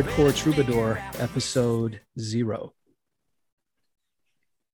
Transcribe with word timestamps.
Hardcore 0.00 0.34
Troubadour, 0.34 0.98
episode 1.18 2.00
zero. 2.18 2.72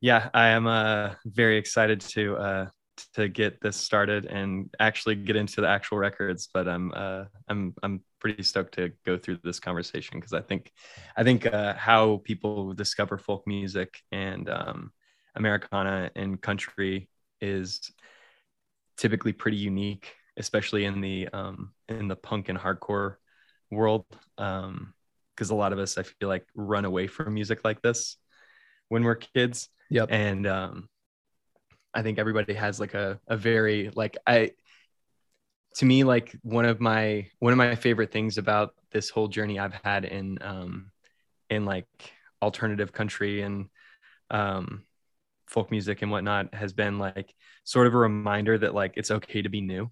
yeah 0.00 0.28
i 0.32 0.48
am 0.48 0.68
uh 0.68 1.14
very 1.24 1.56
excited 1.56 2.00
to 2.00 2.36
uh 2.36 2.66
to 3.14 3.28
get 3.28 3.60
this 3.60 3.76
started 3.76 4.26
and 4.26 4.72
actually 4.78 5.16
get 5.16 5.34
into 5.34 5.60
the 5.60 5.66
actual 5.66 5.98
records 5.98 6.48
but 6.54 6.68
i'm 6.68 6.92
uh 6.94 7.24
i'm 7.48 7.74
i'm 7.82 8.00
pretty 8.20 8.40
stoked 8.44 8.74
to 8.74 8.92
go 9.04 9.18
through 9.18 9.36
this 9.42 9.58
conversation 9.58 10.20
because 10.20 10.32
i 10.32 10.40
think 10.40 10.70
i 11.16 11.24
think 11.24 11.44
uh 11.44 11.74
how 11.74 12.20
people 12.22 12.72
discover 12.74 13.18
folk 13.18 13.42
music 13.48 14.00
and 14.12 14.48
um 14.48 14.92
americana 15.34 16.08
and 16.14 16.40
country 16.40 17.08
is 17.40 17.90
typically 18.96 19.32
pretty 19.32 19.56
unique 19.56 20.14
especially 20.36 20.84
in 20.84 21.00
the 21.00 21.26
um 21.32 21.72
in 21.88 22.06
the 22.06 22.16
punk 22.16 22.48
and 22.48 22.58
hardcore 22.58 23.16
world 23.72 24.04
um 24.38 24.92
because 25.36 25.50
a 25.50 25.54
lot 25.54 25.72
of 25.72 25.78
us 25.78 25.98
i 25.98 26.02
feel 26.02 26.28
like 26.28 26.46
run 26.54 26.84
away 26.84 27.06
from 27.06 27.34
music 27.34 27.60
like 27.64 27.82
this 27.82 28.16
when 28.88 29.04
we're 29.04 29.16
kids 29.16 29.68
Yep. 29.90 30.08
and 30.10 30.46
um 30.46 30.88
i 31.94 32.02
think 32.02 32.18
everybody 32.18 32.54
has 32.54 32.80
like 32.80 32.94
a, 32.94 33.20
a 33.28 33.36
very 33.36 33.90
like 33.94 34.16
i 34.26 34.50
to 35.76 35.84
me 35.84 36.04
like 36.04 36.34
one 36.42 36.64
of 36.64 36.80
my 36.80 37.26
one 37.38 37.52
of 37.52 37.58
my 37.58 37.74
favorite 37.74 38.10
things 38.12 38.38
about 38.38 38.74
this 38.92 39.10
whole 39.10 39.28
journey 39.28 39.58
i've 39.58 39.74
had 39.84 40.04
in 40.04 40.38
um 40.40 40.90
in 41.50 41.64
like 41.64 41.86
alternative 42.42 42.92
country 42.92 43.42
and 43.42 43.66
um 44.30 44.82
folk 45.46 45.70
music 45.70 46.02
and 46.02 46.10
whatnot 46.10 46.52
has 46.54 46.72
been 46.72 46.98
like 46.98 47.32
sort 47.64 47.86
of 47.86 47.94
a 47.94 47.98
reminder 47.98 48.58
that 48.58 48.74
like 48.74 48.94
it's 48.96 49.10
okay 49.10 49.42
to 49.42 49.48
be 49.48 49.60
new 49.60 49.90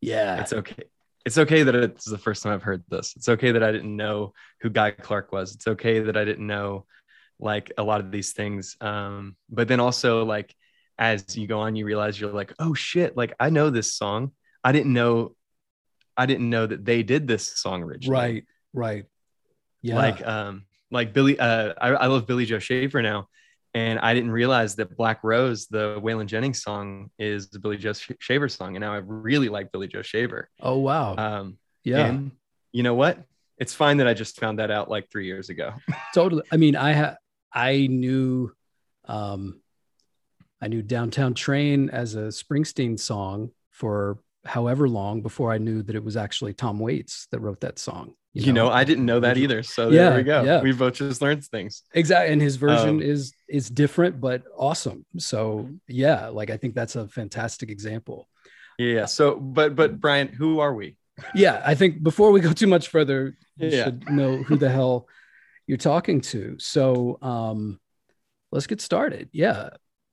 Yeah. 0.00 0.40
it's 0.40 0.52
okay 0.52 0.84
it's 1.28 1.36
okay 1.36 1.62
that 1.62 1.74
it's 1.74 2.06
the 2.06 2.16
first 2.16 2.42
time 2.42 2.54
i've 2.54 2.62
heard 2.62 2.82
this 2.88 3.12
it's 3.14 3.28
okay 3.28 3.52
that 3.52 3.62
i 3.62 3.70
didn't 3.70 3.94
know 3.94 4.32
who 4.62 4.70
guy 4.70 4.90
clark 4.90 5.30
was 5.30 5.54
it's 5.54 5.66
okay 5.68 6.00
that 6.00 6.16
i 6.16 6.24
didn't 6.24 6.46
know 6.46 6.86
like 7.38 7.70
a 7.76 7.82
lot 7.82 8.00
of 8.00 8.10
these 8.10 8.32
things 8.32 8.76
um 8.80 9.36
but 9.50 9.68
then 9.68 9.78
also 9.78 10.24
like 10.24 10.54
as 10.98 11.36
you 11.36 11.46
go 11.46 11.60
on 11.60 11.76
you 11.76 11.84
realize 11.84 12.18
you're 12.18 12.32
like 12.32 12.54
oh 12.58 12.72
shit 12.72 13.14
like 13.14 13.34
i 13.38 13.50
know 13.50 13.68
this 13.68 13.92
song 13.92 14.32
i 14.64 14.72
didn't 14.72 14.94
know 14.94 15.36
i 16.16 16.24
didn't 16.24 16.48
know 16.48 16.66
that 16.66 16.82
they 16.82 17.02
did 17.02 17.28
this 17.28 17.46
song 17.46 17.82
originally 17.82 18.18
Right. 18.20 18.44
Right. 18.72 19.04
Yeah. 19.82 19.96
like 19.96 20.26
um 20.26 20.64
like 20.90 21.12
billy 21.12 21.38
uh 21.38 21.74
I, 21.78 21.88
I 21.90 22.06
love 22.06 22.26
billy 22.26 22.46
joe 22.46 22.58
shaver 22.58 23.02
now 23.02 23.28
and 23.78 23.98
i 24.00 24.12
didn't 24.14 24.30
realize 24.30 24.74
that 24.76 24.96
black 24.96 25.20
rose 25.22 25.66
the 25.66 26.00
waylon 26.00 26.26
jennings 26.26 26.62
song 26.62 27.10
is 27.18 27.48
the 27.50 27.58
billy 27.58 27.76
joe 27.76 27.92
Sh- 27.92 28.12
shaver 28.18 28.48
song 28.48 28.76
and 28.76 28.82
now 28.82 28.92
i 28.92 28.98
really 28.98 29.48
like 29.48 29.72
billy 29.72 29.88
joe 29.88 30.02
shaver 30.02 30.48
oh, 30.60 30.78
wow. 30.78 31.14
um 31.16 31.58
yeah. 31.84 32.06
and 32.06 32.32
you 32.72 32.82
know 32.82 32.94
what 32.94 33.24
it's 33.56 33.74
fine 33.74 33.98
that 33.98 34.08
i 34.08 34.14
just 34.14 34.38
found 34.40 34.58
that 34.58 34.70
out 34.70 34.90
like 34.90 35.10
three 35.10 35.26
years 35.26 35.48
ago 35.48 35.72
totally. 36.14 36.42
I 36.50 36.56
mean, 36.56 36.76
I 36.76 36.92
ha- 36.92 37.16
I 37.52 37.86
knew, 37.86 38.52
um, 39.06 39.60
I 40.60 40.68
knew 40.68 40.82
Downtown 40.82 41.34
Train 41.34 41.90
as 41.90 42.14
a 42.14 42.28
Springsteen 42.28 42.98
song 42.98 43.50
for 43.70 44.18
however 44.48 44.88
long 44.88 45.22
before 45.22 45.52
I 45.52 45.58
knew 45.58 45.82
that 45.82 45.94
it 45.94 46.02
was 46.02 46.16
actually 46.16 46.54
Tom 46.54 46.78
Waits 46.78 47.28
that 47.30 47.40
wrote 47.40 47.60
that 47.60 47.78
song. 47.78 48.14
you 48.34 48.52
know, 48.52 48.68
i 48.80 48.84
didn't 48.84 49.06
know 49.06 49.20
that 49.20 49.36
either. 49.36 49.62
So 49.62 49.82
Yeah, 49.90 50.10
there 50.10 50.18
we 50.18 50.22
go. 50.22 50.42
yeah. 50.44 50.60
we 50.62 50.72
both 50.72 50.94
just 50.94 51.20
learned 51.22 51.44
things. 51.44 51.82
Exactly. 51.92 52.32
And 52.32 52.40
his 52.42 52.56
version 52.56 52.96
Um, 52.96 53.02
is 53.02 53.32
is 53.48 53.68
different 53.82 54.20
but 54.20 54.42
awesome. 54.56 55.00
So 55.18 55.38
yeah 55.88 56.28
like 56.38 56.50
i 56.54 56.56
think 56.60 56.72
that's 56.74 56.96
a 56.96 57.04
fantastic 57.08 57.68
example. 57.76 58.18
Yeah, 58.78 58.92
yeah. 58.98 59.06
So 59.06 59.24
but 59.56 59.74
but 59.80 59.90
brian 60.04 60.28
who 60.40 60.50
are 60.64 60.74
we? 60.80 60.96
Yeah 61.34 61.56
i 61.72 61.74
think 61.80 61.92
before 62.10 62.30
we 62.34 62.40
go 62.48 62.52
too 62.52 62.70
much 62.76 62.86
further 62.94 63.20
you 63.56 63.68
Yeah. 63.74 63.84
should 63.84 64.00
know 64.18 64.32
who 64.46 64.56
the 64.64 64.70
hell 64.78 64.94
you're 65.68 65.84
talking 65.92 66.18
to. 66.32 66.40
So 66.74 67.18
um 67.32 67.60
let's 68.52 68.68
get 68.72 68.80
started. 68.80 69.24
Yeah. 69.44 69.60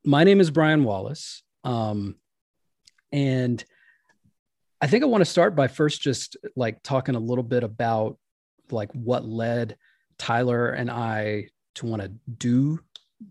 My 0.03 0.23
name 0.29 0.39
is 0.43 0.49
brian 0.57 0.83
wallace. 0.89 1.25
Um 1.63 1.99
and 3.11 3.63
i 4.85 4.87
think 4.87 5.03
i 5.03 5.07
want 5.07 5.21
to 5.21 5.29
start 5.29 5.55
by 5.55 5.67
first 5.67 6.01
just 6.01 6.37
like 6.55 6.81
talking 6.83 7.15
a 7.15 7.19
little 7.19 7.43
bit 7.43 7.63
about 7.63 8.17
like 8.71 8.91
what 8.93 9.25
led 9.25 9.75
tyler 10.17 10.69
and 10.69 10.89
i 10.89 11.45
to 11.73 11.85
want 11.85 12.01
to 12.01 12.11
do 12.37 12.79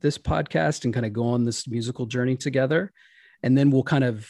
this 0.00 0.18
podcast 0.18 0.84
and 0.84 0.94
kind 0.94 1.06
of 1.06 1.12
go 1.12 1.26
on 1.28 1.44
this 1.44 1.66
musical 1.68 2.06
journey 2.06 2.36
together. 2.36 2.92
And 3.42 3.56
then 3.56 3.70
we'll 3.70 3.82
kind 3.82 4.04
of 4.04 4.28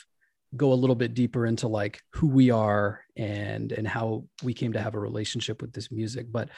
go 0.56 0.72
a 0.72 0.74
little 0.74 0.96
bit 0.96 1.14
deeper 1.14 1.46
into 1.46 1.68
like 1.68 2.00
who 2.12 2.28
we 2.28 2.50
are 2.50 3.00
and 3.16 3.72
and 3.72 3.88
how 3.88 4.24
we 4.42 4.54
came 4.54 4.72
to 4.72 4.80
have 4.80 4.94
a 4.94 5.00
relationship 5.00 5.60
with 5.60 5.72
this 5.72 5.90
music. 5.90 6.26
But 6.30 6.48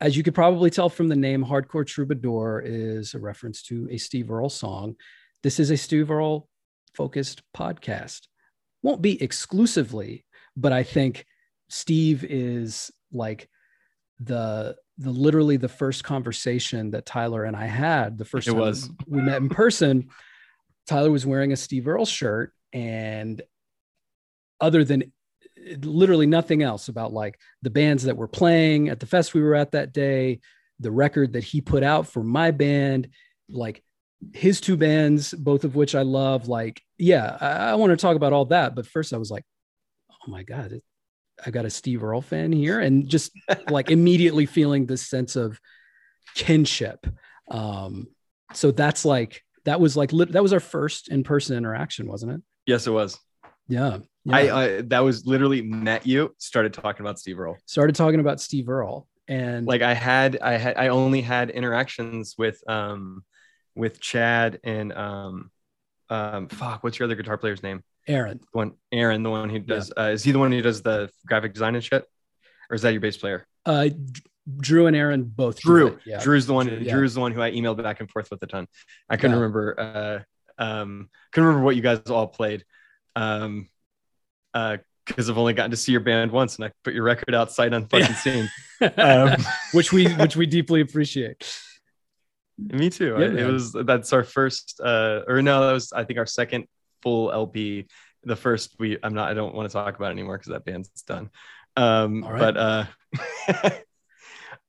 as 0.00 0.16
you 0.16 0.22
could 0.22 0.34
probably 0.34 0.70
tell 0.70 0.88
from 0.88 1.08
the 1.08 1.16
name 1.16 1.44
hardcore 1.44 1.86
troubadour 1.86 2.62
is 2.64 3.14
a 3.14 3.18
reference 3.18 3.62
to 3.64 3.88
a 3.90 3.98
steve 3.98 4.30
earle 4.30 4.50
song. 4.50 4.96
This 5.42 5.60
is 5.60 5.70
a 5.70 5.76
steve 5.76 6.10
earle 6.10 6.48
focused 6.94 7.42
podcast 7.54 8.26
won't 8.86 9.02
be 9.02 9.20
exclusively 9.20 10.24
but 10.56 10.72
i 10.72 10.82
think 10.82 11.26
steve 11.68 12.24
is 12.24 12.90
like 13.12 13.48
the 14.20 14.76
the 14.98 15.10
literally 15.10 15.56
the 15.56 15.68
first 15.68 16.04
conversation 16.04 16.92
that 16.92 17.04
tyler 17.04 17.44
and 17.44 17.56
i 17.56 17.66
had 17.66 18.16
the 18.16 18.24
first 18.24 18.46
It 18.46 18.52
time 18.52 18.60
was. 18.60 18.88
we 19.06 19.20
met 19.20 19.42
in 19.42 19.48
person 19.48 20.08
tyler 20.86 21.10
was 21.10 21.26
wearing 21.26 21.52
a 21.52 21.56
steve 21.56 21.88
earle 21.88 22.06
shirt 22.06 22.52
and 22.72 23.42
other 24.60 24.84
than 24.84 25.12
literally 25.82 26.26
nothing 26.26 26.62
else 26.62 26.88
about 26.88 27.12
like 27.12 27.40
the 27.62 27.70
bands 27.70 28.04
that 28.04 28.16
were 28.16 28.28
playing 28.28 28.88
at 28.88 29.00
the 29.00 29.06
fest 29.06 29.34
we 29.34 29.42
were 29.42 29.56
at 29.56 29.72
that 29.72 29.92
day 29.92 30.38
the 30.78 30.92
record 30.92 31.32
that 31.32 31.42
he 31.42 31.60
put 31.60 31.82
out 31.82 32.06
for 32.06 32.22
my 32.22 32.52
band 32.52 33.08
like 33.48 33.82
his 34.32 34.60
two 34.60 34.76
bands 34.76 35.32
both 35.34 35.64
of 35.64 35.76
which 35.76 35.94
i 35.94 36.02
love 36.02 36.48
like 36.48 36.82
yeah 36.98 37.36
i, 37.40 37.70
I 37.70 37.74
want 37.74 37.90
to 37.90 37.96
talk 37.96 38.16
about 38.16 38.32
all 38.32 38.46
that 38.46 38.74
but 38.74 38.86
first 38.86 39.12
i 39.12 39.18
was 39.18 39.30
like 39.30 39.44
oh 40.10 40.30
my 40.30 40.42
god 40.42 40.72
it, 40.72 40.82
i 41.44 41.50
got 41.50 41.66
a 41.66 41.70
steve 41.70 42.02
earle 42.02 42.22
fan 42.22 42.50
here 42.50 42.80
and 42.80 43.08
just 43.08 43.30
like 43.68 43.90
immediately 43.90 44.46
feeling 44.46 44.86
this 44.86 45.06
sense 45.06 45.36
of 45.36 45.60
kinship. 46.36 47.06
Um 47.50 48.08
so 48.52 48.70
that's 48.70 49.04
like 49.04 49.42
that 49.64 49.80
was 49.80 49.96
like 49.96 50.10
that 50.10 50.42
was 50.42 50.52
our 50.52 50.60
first 50.60 51.08
in-person 51.08 51.56
interaction 51.56 52.06
wasn't 52.06 52.32
it? 52.32 52.42
Yes 52.66 52.86
it 52.86 52.92
was. 52.92 53.18
Yeah, 53.68 53.98
yeah. 54.24 54.36
I, 54.36 54.62
I 54.62 54.80
that 54.82 55.00
was 55.00 55.26
literally 55.26 55.62
met 55.62 56.06
you 56.06 56.34
started 56.38 56.72
talking 56.72 57.04
about 57.04 57.18
steve 57.18 57.40
earle. 57.40 57.56
Started 57.66 57.96
talking 57.96 58.20
about 58.20 58.40
Steve 58.40 58.68
Earle 58.68 59.08
and 59.28 59.66
like 59.66 59.82
i 59.82 59.92
had 59.92 60.38
i 60.40 60.52
had 60.52 60.76
i 60.76 60.88
only 60.88 61.20
had 61.20 61.50
interactions 61.50 62.36
with 62.38 62.62
um 62.68 63.24
with 63.76 64.00
chad 64.00 64.58
and 64.64 64.92
um 64.92 65.50
um 66.10 66.48
fuck 66.48 66.82
what's 66.82 66.98
your 66.98 67.04
other 67.06 67.14
guitar 67.14 67.36
player's 67.36 67.62
name 67.62 67.82
Aaron. 68.08 68.38
the 68.38 68.46
one 68.52 68.72
aaron 68.92 69.22
the 69.22 69.30
one 69.30 69.50
who 69.50 69.58
does 69.58 69.92
uh, 69.98 70.10
is 70.12 70.22
he 70.24 70.32
the 70.32 70.38
one 70.38 70.52
who 70.52 70.62
does 70.62 70.82
the 70.82 71.10
graphic 71.26 71.52
design 71.52 71.74
and 71.74 71.84
shit 71.84 72.04
or 72.70 72.74
is 72.74 72.82
that 72.82 72.90
your 72.92 73.00
bass 73.00 73.16
player 73.16 73.46
Uh, 73.64 73.88
Drew 74.58 74.86
and 74.86 74.94
Aaron 74.94 75.24
both. 75.24 75.58
drew 75.60 75.98
Yeah. 76.06 76.20
drew's 76.22 76.46
the 76.46 76.52
one 76.54 76.66
Drew, 76.66 76.78
yeah. 76.78 76.92
drew's 76.92 77.14
the 77.14 77.20
one 77.20 77.32
who 77.32 77.42
i 77.42 77.50
emailed 77.50 77.82
back 77.82 78.00
and 78.00 78.10
forth 78.10 78.30
with 78.30 78.42
a 78.42 78.46
ton 78.46 78.66
i 79.10 79.16
couldn't 79.16 79.32
Yeah. 79.32 79.40
remember 79.42 80.24
uh 80.58 80.62
um 80.62 81.10
couldn't 81.32 81.46
remember 81.48 81.64
what 81.64 81.76
you 81.76 81.82
guys 81.82 81.98
all 82.08 82.28
played 82.28 82.64
um 83.16 83.68
uh 84.54 84.76
because 85.04 85.30
I've 85.30 85.38
only 85.38 85.52
gotten 85.52 85.70
to 85.70 85.76
see 85.76 85.92
your 85.92 86.00
band 86.00 86.32
once, 86.32 86.56
and 86.56 86.64
I 86.64 86.72
put 86.82 86.92
your 86.92 87.04
record 87.04 87.32
out 87.32 87.52
sight 87.52 87.70
unfucking 87.70 88.16
seen. 88.16 88.50
Um, 88.98 89.36
which 89.72 89.92
we 89.92 90.12
which 90.14 90.34
we 90.34 90.46
deeply 90.46 90.80
appreciate. 90.80 91.48
Me 92.58 92.90
too. 92.90 93.16
Yeah, 93.18 93.26
I- 93.26 93.42
it 93.48 93.52
was 93.52 93.72
that's 93.72 94.12
our 94.12 94.24
first 94.24 94.80
uh 94.82 95.22
or 95.28 95.42
no, 95.42 95.66
that 95.66 95.72
was 95.72 95.92
I 95.92 96.04
think 96.04 96.18
our 96.18 96.26
second 96.26 96.66
full 97.02 97.30
LP. 97.32 97.86
The 98.24 98.36
first 98.36 98.74
we 98.78 98.98
I'm 99.02 99.14
not 99.14 99.30
I 99.30 99.34
don't 99.34 99.54
want 99.54 99.68
to 99.68 99.72
talk 99.72 99.96
about 99.96 100.08
it 100.08 100.12
anymore 100.12 100.38
because 100.38 100.52
that 100.52 100.64
band's 100.64 100.88
done. 101.02 101.30
Um 101.76 102.24
right. 102.24 102.38
but 102.38 102.56
uh 102.56 103.70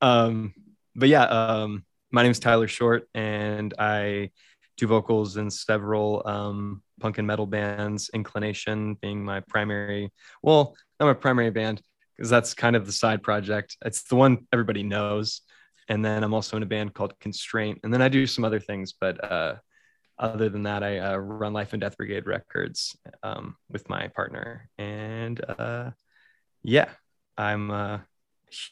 um 0.00 0.54
but 0.94 1.08
yeah, 1.08 1.24
um 1.24 1.84
my 2.10 2.22
name 2.22 2.30
is 2.32 2.38
Tyler 2.40 2.68
Short 2.68 3.08
and 3.14 3.74
I 3.78 4.30
do 4.76 4.86
vocals 4.86 5.36
in 5.36 5.50
several 5.50 6.22
um 6.26 6.82
punk 7.00 7.18
and 7.18 7.26
metal 7.26 7.46
bands, 7.46 8.10
Inclination 8.12 8.94
being 8.94 9.24
my 9.24 9.40
primary 9.40 10.12
well, 10.42 10.76
not 11.00 11.06
my 11.06 11.14
primary 11.14 11.50
band 11.50 11.80
because 12.16 12.30
that's 12.30 12.54
kind 12.54 12.76
of 12.76 12.86
the 12.86 12.92
side 12.92 13.22
project. 13.22 13.76
It's 13.84 14.02
the 14.04 14.16
one 14.16 14.46
everybody 14.52 14.82
knows. 14.82 15.40
And 15.88 16.04
then 16.04 16.22
I'm 16.22 16.34
also 16.34 16.56
in 16.56 16.62
a 16.62 16.66
band 16.66 16.94
called 16.94 17.18
Constraint, 17.20 17.80
and 17.82 17.92
then 17.92 18.02
I 18.02 18.08
do 18.08 18.26
some 18.26 18.44
other 18.44 18.60
things. 18.60 18.94
But 18.98 19.22
uh, 19.22 19.56
other 20.18 20.48
than 20.48 20.64
that, 20.64 20.82
I 20.82 20.98
uh, 20.98 21.16
run 21.16 21.52
Life 21.52 21.72
and 21.72 21.80
Death 21.80 21.96
Brigade 21.96 22.26
Records 22.26 22.96
um, 23.22 23.56
with 23.70 23.88
my 23.88 24.08
partner, 24.08 24.68
and 24.78 25.40
uh, 25.58 25.90
yeah, 26.62 26.90
I'm 27.36 27.70
a 27.70 28.04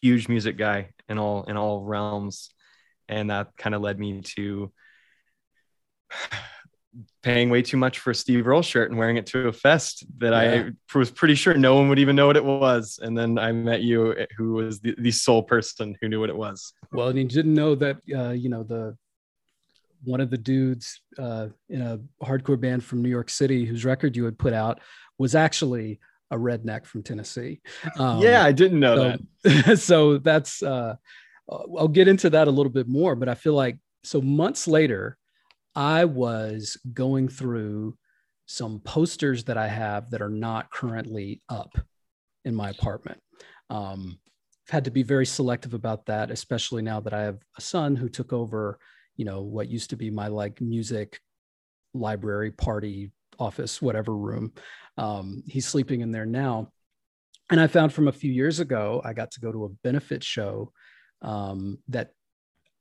huge 0.01 0.29
music 0.29 0.57
guy 0.57 0.91
in 1.09 1.19
all 1.19 1.45
in 1.45 1.57
all 1.57 1.83
realms, 1.83 2.51
and 3.09 3.31
that 3.31 3.57
kind 3.57 3.75
of 3.75 3.83
led 3.83 3.99
me 3.99 4.23
to 4.37 4.73
paying 7.23 7.51
way 7.51 7.63
too 7.63 7.77
much 7.77 7.99
for 7.99 8.11
a 8.11 8.15
Steve 8.15 8.47
Earle 8.47 8.63
shirt 8.63 8.91
and 8.91 8.99
wearing 8.99 9.17
it 9.17 9.27
to 9.27 9.49
a 9.49 9.53
fest 9.53 10.05
that 10.19 10.33
yeah. 10.33 10.71
I 10.95 10.99
was 10.99 11.11
pretty 11.11 11.35
sure 11.35 11.55
no 11.55 11.75
one 11.75 11.89
would 11.89 11.99
even 11.99 12.17
know 12.17 12.27
what 12.27 12.37
it 12.37 12.45
was. 12.45 12.99
And 13.03 13.17
then 13.17 13.39
I 13.39 13.53
met 13.53 13.83
you, 13.83 14.27
who 14.37 14.55
was 14.55 14.81
the, 14.81 14.95
the 14.99 15.11
sole 15.11 15.43
person 15.43 15.97
who 16.01 16.09
knew 16.09 16.21
what 16.21 16.31
it 16.31 16.37
was. 16.37 16.73
Well, 16.93 17.09
and 17.09 17.19
you 17.19 17.25
didn't 17.25 17.55
know 17.55 17.75
that, 17.75 17.97
uh, 18.15 18.31
you 18.31 18.49
know, 18.49 18.63
the 18.63 18.97
one 20.05 20.21
of 20.21 20.31
the 20.31 20.39
dudes 20.39 21.01
uh, 21.19 21.49
in 21.69 21.81
a 21.81 21.99
hardcore 22.25 22.61
band 22.61 22.85
from 22.85 23.03
New 23.03 23.09
York 23.09 23.29
City 23.29 23.65
whose 23.65 23.85
record 23.85 24.17
you 24.17 24.25
had 24.25 24.39
put 24.39 24.53
out 24.53 24.81
was 25.19 25.35
actually 25.35 25.99
a 26.31 26.37
redneck 26.37 26.87
from 26.87 27.03
Tennessee. 27.03 27.61
Um, 27.99 28.21
yeah, 28.21 28.45
I 28.45 28.53
didn't 28.53 28.81
know 28.81 28.97
so, 28.97 29.19
that. 29.43 29.79
so 29.79 30.19
that's, 30.19 30.63
uh, 30.63 30.97
I'll 31.49 31.89
get 31.89 32.09
into 32.09 32.31
that 32.31 32.49
a 32.49 32.51
little 32.51 32.73
bit 32.73 32.89
more, 32.89 33.15
but 33.15 33.29
I 33.29 33.35
feel 33.35 33.55
like 33.55 33.79
so 34.03 34.21
months 34.21 34.69
later, 34.69 35.17
I 35.77 36.07
was 36.07 36.79
going 36.95 37.29
through 37.29 37.99
some 38.47 38.81
posters 38.81 39.45
that 39.45 39.59
I 39.59 39.69
have 39.69 40.11
that 40.11 40.23
are 40.23 40.31
not 40.31 40.71
currently 40.71 41.43
up 41.51 41.79
in 42.47 42.55
my 42.55 42.71
apartment. 42.71 43.21
Um, 43.69 44.19
I've 44.67 44.73
had 44.73 44.85
to 44.87 44.91
be 44.91 45.03
very 45.03 45.27
selective 45.27 45.75
about 45.75 46.07
that, 46.07 46.31
especially 46.31 46.81
now 46.81 47.01
that 47.01 47.13
I 47.13 47.23
have 47.23 47.39
a 47.59 47.61
son 47.61 47.95
who 47.95 48.09
took 48.09 48.33
over, 48.33 48.79
you 49.17 49.25
know, 49.27 49.43
what 49.43 49.69
used 49.69 49.91
to 49.91 49.97
be 49.97 50.11
my 50.11 50.29
like 50.29 50.61
music 50.61 51.21
library 51.93 52.53
party 52.53 53.13
office, 53.39 53.83
whatever 53.83 54.17
room. 54.17 54.53
Um, 54.97 55.43
he's 55.47 55.67
sleeping 55.67 56.01
in 56.01 56.11
there 56.11 56.27
now. 56.27 56.73
And 57.51 57.61
I 57.61 57.67
found 57.67 57.93
from 57.93 58.09
a 58.09 58.13
few 58.13 58.33
years 58.33 58.61
ago, 58.61 59.03
I 59.05 59.13
got 59.13 59.31
to 59.33 59.41
go 59.41 59.53
to 59.53 59.65
a 59.67 59.69
benefit 59.85 60.25
show 60.25 60.73
um, 61.23 61.79
that 61.89 62.13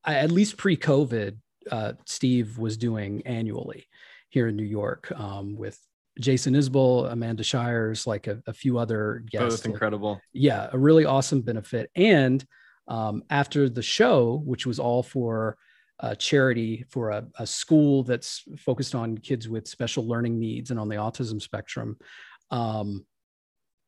I, 0.04 0.16
at 0.16 0.32
least 0.32 0.58
pre 0.58 0.78
COVID, 0.78 1.38
uh, 1.72 1.94
Steve 2.06 2.58
was 2.58 2.78
doing 2.78 3.22
annually 3.26 3.88
here 4.30 4.48
in 4.48 4.56
New 4.56 4.64
York 4.64 5.12
um, 5.16 5.56
with 5.56 5.80
Jason 6.20 6.54
Isbell, 6.54 7.12
Amanda 7.12 7.44
Shires, 7.44 8.08
like 8.08 8.28
a, 8.28 8.42
a 8.48 8.54
few 8.54 8.78
other 8.78 9.24
guests. 9.30 9.62
Both 9.62 9.66
incredible. 9.66 10.22
Yeah, 10.34 10.70
a 10.72 10.78
really 10.78 11.06
awesome 11.06 11.42
benefit. 11.42 11.90
And 11.96 12.46
um, 12.88 13.24
after 13.30 13.70
the 13.70 13.82
show, 13.82 14.42
which 14.46 14.66
was 14.66 14.80
all 14.80 15.04
for 15.04 15.58
a 16.00 16.16
charity 16.16 16.86
for 16.90 17.12
a, 17.12 17.26
a, 17.40 17.48
school 17.48 18.04
that's 18.04 18.44
focused 18.58 18.94
on 18.94 19.18
kids 19.18 19.48
with 19.48 19.68
special 19.68 20.06
learning 20.06 20.38
needs 20.38 20.70
and 20.70 20.80
on 20.80 20.90
the 20.90 20.98
autism 20.98 21.42
spectrum, 21.42 21.98
um, 22.52 23.06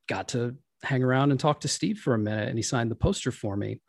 got 0.07 0.29
to 0.29 0.55
hang 0.83 1.03
around 1.03 1.31
and 1.31 1.39
talk 1.39 1.59
to 1.61 1.67
Steve 1.67 1.99
for 1.99 2.13
a 2.13 2.19
minute, 2.19 2.47
and 2.47 2.57
he 2.57 2.63
signed 2.63 2.89
the 2.89 2.95
poster 2.95 3.31
for 3.31 3.55
me. 3.55 3.81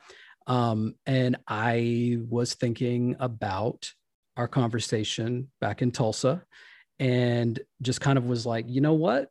Um, 0.49 0.95
and 1.07 1.37
I 1.47 2.19
was 2.29 2.55
thinking 2.55 3.17
about 3.21 3.93
our 4.37 4.49
conversation 4.49 5.51
back 5.61 5.83
in 5.83 5.91
Tulsa 5.91 6.43
and 6.99 7.61
just 7.83 8.01
kind 8.01 8.17
of 8.17 8.25
was 8.25 8.47
like, 8.47 8.65
you 8.67 8.81
know 8.81 8.95
what? 8.95 9.29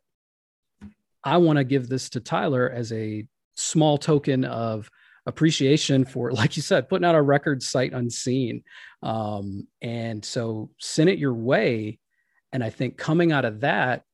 I 1.24 1.38
want 1.38 1.58
to 1.58 1.64
give 1.64 1.88
this 1.88 2.08
to 2.10 2.20
Tyler 2.20 2.70
as 2.70 2.92
a 2.92 3.26
small 3.56 3.98
token 3.98 4.44
of 4.44 4.88
appreciation 5.26 6.04
for, 6.04 6.30
like 6.32 6.56
you 6.56 6.62
said, 6.62 6.88
putting 6.88 7.04
out 7.04 7.16
a 7.16 7.22
record 7.22 7.62
sight 7.62 7.92
unseen. 7.92 8.62
Um, 9.02 9.66
and 9.82 10.24
so 10.24 10.70
send 10.78 11.10
it 11.10 11.18
your 11.18 11.34
way. 11.34 11.98
And 12.52 12.62
I 12.62 12.70
think 12.70 12.96
coming 12.96 13.32
out 13.32 13.44
of 13.44 13.60
that, 13.60 14.04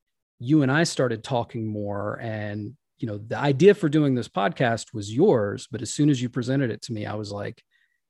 you 0.40 0.62
and 0.62 0.72
I 0.72 0.84
started 0.84 1.22
talking 1.22 1.66
more 1.66 2.18
and 2.20 2.76
you 3.04 3.10
know, 3.10 3.18
the 3.18 3.36
idea 3.36 3.74
for 3.74 3.90
doing 3.90 4.14
this 4.14 4.28
podcast 4.28 4.94
was 4.94 5.14
yours, 5.14 5.68
but 5.70 5.82
as 5.82 5.92
soon 5.92 6.08
as 6.08 6.22
you 6.22 6.30
presented 6.30 6.70
it 6.70 6.80
to 6.80 6.94
me, 6.94 7.04
I 7.04 7.16
was 7.16 7.30
like, 7.30 7.62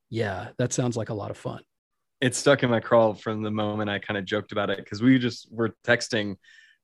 yeah, 0.08 0.50
that 0.58 0.73
sounds 0.73 0.96
like 0.96 1.08
a 1.08 1.14
lot 1.14 1.32
of 1.32 1.37
fun. 1.37 1.62
It 2.20 2.37
stuck 2.37 2.62
in 2.62 2.70
my 2.70 2.79
crawl 2.79 3.14
from 3.14 3.43
the 3.43 3.50
moment 3.50 3.91
I 3.91 3.99
kind 3.99 4.17
of 4.17 4.25
joked 4.25 4.52
about 4.52 4.70
it 4.70 4.79
because 4.79 5.02
we 5.02 5.19
just 5.19 5.49
were 5.50 5.75
texting 5.85 6.37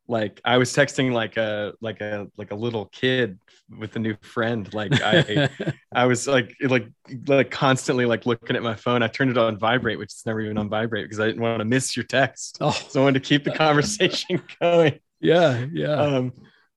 like 0.08 0.40
I 0.44 0.58
was 0.58 0.72
texting 0.72 1.12
like 1.12 1.36
a 1.36 1.74
like 1.80 2.00
a 2.00 2.26
like 2.36 2.50
a 2.50 2.56
little 2.56 2.86
kid 2.86 3.38
with 3.78 3.94
a 3.94 4.00
new 4.00 4.16
friend. 4.22 4.68
Like 4.74 5.00
I 5.00 5.48
I 5.94 6.06
was 6.06 6.26
like 6.26 6.56
like 6.60 6.88
like 7.28 7.52
constantly 7.52 8.06
like 8.06 8.26
looking 8.26 8.56
at 8.56 8.62
my 8.64 8.74
phone. 8.74 9.04
I 9.04 9.06
turned 9.06 9.30
it 9.30 9.38
on 9.38 9.56
vibrate, 9.56 10.00
which 10.00 10.12
is 10.12 10.22
never 10.26 10.40
even 10.40 10.58
on 10.58 10.68
vibrate 10.68 11.04
because 11.04 11.20
I 11.20 11.26
didn't 11.26 11.42
want 11.42 11.60
to 11.60 11.64
miss 11.64 11.96
your 11.96 12.06
text. 12.06 12.58
Oh. 12.60 12.72
So 12.88 13.02
I 13.02 13.04
wanted 13.04 13.22
to 13.22 13.28
keep 13.28 13.44
the 13.44 13.52
conversation 13.52 14.42
going. 14.60 14.98
Yeah, 15.20 15.64
yeah. 15.72 15.92
Um, 15.92 16.32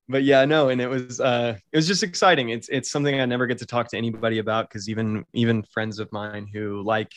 but 0.09 0.23
yeah, 0.23 0.45
no, 0.45 0.69
and 0.69 0.81
it 0.81 0.89
was 0.89 1.19
uh 1.19 1.55
it 1.71 1.77
was 1.77 1.87
just 1.87 2.03
exciting. 2.03 2.49
It's 2.49 2.69
it's 2.69 2.91
something 2.91 3.19
I 3.19 3.25
never 3.25 3.47
get 3.47 3.59
to 3.59 3.65
talk 3.65 3.89
to 3.89 3.97
anybody 3.97 4.39
about 4.39 4.69
because 4.69 4.89
even 4.89 5.25
even 5.33 5.63
friends 5.63 5.99
of 5.99 6.11
mine 6.11 6.47
who 6.51 6.83
like, 6.83 7.11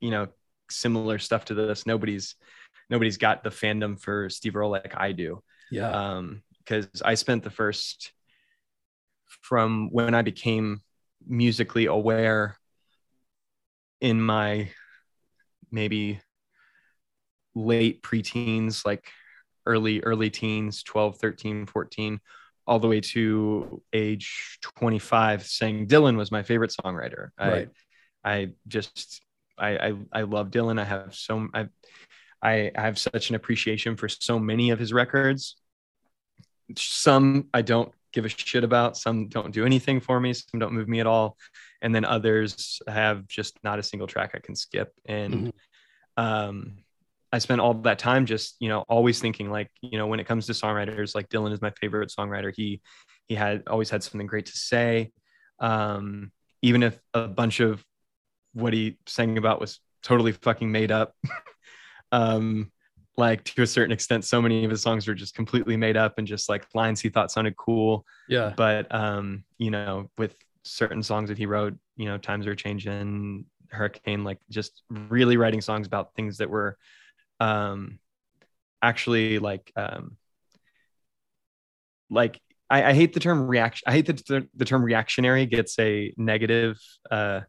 you 0.00 0.10
know, 0.10 0.28
similar 0.70 1.18
stuff 1.18 1.46
to 1.46 1.54
this, 1.54 1.86
nobody's 1.86 2.36
nobody's 2.90 3.18
got 3.18 3.44
the 3.44 3.50
fandom 3.50 4.00
for 4.00 4.30
Steve 4.30 4.56
Earle 4.56 4.70
like 4.70 4.94
I 4.96 5.12
do. 5.12 5.42
Yeah. 5.70 5.90
Um, 5.90 6.42
because 6.58 6.88
I 7.04 7.14
spent 7.14 7.44
the 7.44 7.50
first 7.50 8.12
from 9.42 9.90
when 9.92 10.14
I 10.14 10.22
became 10.22 10.80
musically 11.26 11.86
aware 11.86 12.56
in 14.00 14.20
my 14.20 14.70
maybe 15.70 16.20
late 17.54 18.02
preteens, 18.02 18.84
like 18.86 19.06
early 19.66 20.00
early 20.00 20.30
teens 20.30 20.82
12 20.82 21.18
13 21.18 21.66
14 21.66 22.20
all 22.66 22.78
the 22.78 22.88
way 22.88 23.00
to 23.00 23.82
age 23.92 24.58
25 24.62 25.46
saying 25.46 25.86
dylan 25.86 26.16
was 26.16 26.30
my 26.30 26.42
favorite 26.42 26.74
songwriter 26.84 27.28
right. 27.38 27.68
i 28.24 28.32
i 28.32 28.48
just 28.68 29.22
I, 29.58 29.76
I 29.76 29.92
i 30.12 30.22
love 30.22 30.50
dylan 30.50 30.80
i 30.80 30.84
have 30.84 31.14
so 31.14 31.48
i 31.54 31.68
i 32.42 32.70
have 32.74 32.98
such 32.98 33.30
an 33.30 33.36
appreciation 33.36 33.96
for 33.96 34.08
so 34.08 34.38
many 34.38 34.70
of 34.70 34.78
his 34.78 34.92
records 34.92 35.56
some 36.76 37.48
i 37.52 37.62
don't 37.62 37.92
give 38.12 38.24
a 38.24 38.28
shit 38.28 38.64
about 38.64 38.96
some 38.96 39.28
don't 39.28 39.52
do 39.52 39.66
anything 39.66 40.00
for 40.00 40.20
me 40.20 40.32
some 40.32 40.60
don't 40.60 40.72
move 40.72 40.88
me 40.88 41.00
at 41.00 41.06
all 41.06 41.36
and 41.82 41.94
then 41.94 42.04
others 42.04 42.80
have 42.86 43.26
just 43.26 43.58
not 43.64 43.78
a 43.78 43.82
single 43.82 44.06
track 44.06 44.32
i 44.34 44.38
can 44.38 44.54
skip 44.54 44.92
and 45.04 45.34
mm-hmm. 45.34 46.24
um 46.24 46.83
I 47.34 47.38
spent 47.38 47.60
all 47.60 47.74
that 47.74 47.98
time 47.98 48.26
just, 48.26 48.54
you 48.60 48.68
know, 48.68 48.84
always 48.88 49.18
thinking 49.18 49.50
like, 49.50 49.68
you 49.82 49.98
know, 49.98 50.06
when 50.06 50.20
it 50.20 50.24
comes 50.24 50.46
to 50.46 50.52
songwriters, 50.52 51.16
like 51.16 51.28
Dylan 51.28 51.52
is 51.52 51.60
my 51.60 51.72
favorite 51.80 52.12
songwriter. 52.16 52.52
He 52.54 52.80
he 53.26 53.34
had 53.34 53.64
always 53.66 53.90
had 53.90 54.04
something 54.04 54.28
great 54.28 54.46
to 54.46 54.56
say. 54.56 55.10
Um, 55.58 56.30
even 56.62 56.84
if 56.84 56.96
a 57.12 57.26
bunch 57.26 57.58
of 57.58 57.84
what 58.52 58.72
he 58.72 58.98
sang 59.06 59.36
about 59.36 59.60
was 59.60 59.80
totally 60.04 60.30
fucking 60.30 60.70
made 60.70 60.92
up. 60.92 61.16
um, 62.12 62.70
like 63.16 63.42
to 63.42 63.62
a 63.62 63.66
certain 63.66 63.90
extent, 63.90 64.24
so 64.24 64.40
many 64.40 64.64
of 64.64 64.70
his 64.70 64.82
songs 64.82 65.08
were 65.08 65.14
just 65.14 65.34
completely 65.34 65.76
made 65.76 65.96
up 65.96 66.18
and 66.18 66.28
just 66.28 66.48
like 66.48 66.64
lines 66.72 67.00
he 67.00 67.08
thought 67.08 67.32
sounded 67.32 67.56
cool. 67.56 68.06
Yeah. 68.28 68.52
But 68.56 68.94
um, 68.94 69.42
you 69.58 69.72
know, 69.72 70.08
with 70.18 70.36
certain 70.62 71.02
songs 71.02 71.30
that 71.30 71.38
he 71.38 71.46
wrote, 71.46 71.74
you 71.96 72.04
know, 72.04 72.16
Times 72.16 72.46
Are 72.46 72.54
Changing, 72.54 73.46
Hurricane, 73.70 74.22
like 74.22 74.38
just 74.50 74.84
really 74.88 75.36
writing 75.36 75.60
songs 75.60 75.88
about 75.88 76.14
things 76.14 76.38
that 76.38 76.48
were 76.48 76.78
um 77.40 77.98
actually 78.82 79.38
like 79.38 79.72
um 79.76 80.16
like 82.10 82.40
I, 82.70 82.90
I 82.90 82.92
hate 82.94 83.12
the 83.12 83.20
term 83.20 83.46
reaction. 83.46 83.84
I 83.86 83.92
hate 83.92 84.06
that 84.06 84.26
the, 84.26 84.48
the 84.54 84.64
term 84.64 84.82
reactionary 84.82 85.46
gets 85.46 85.78
a 85.78 86.12
negative 86.16 86.78
uh, 87.10 87.40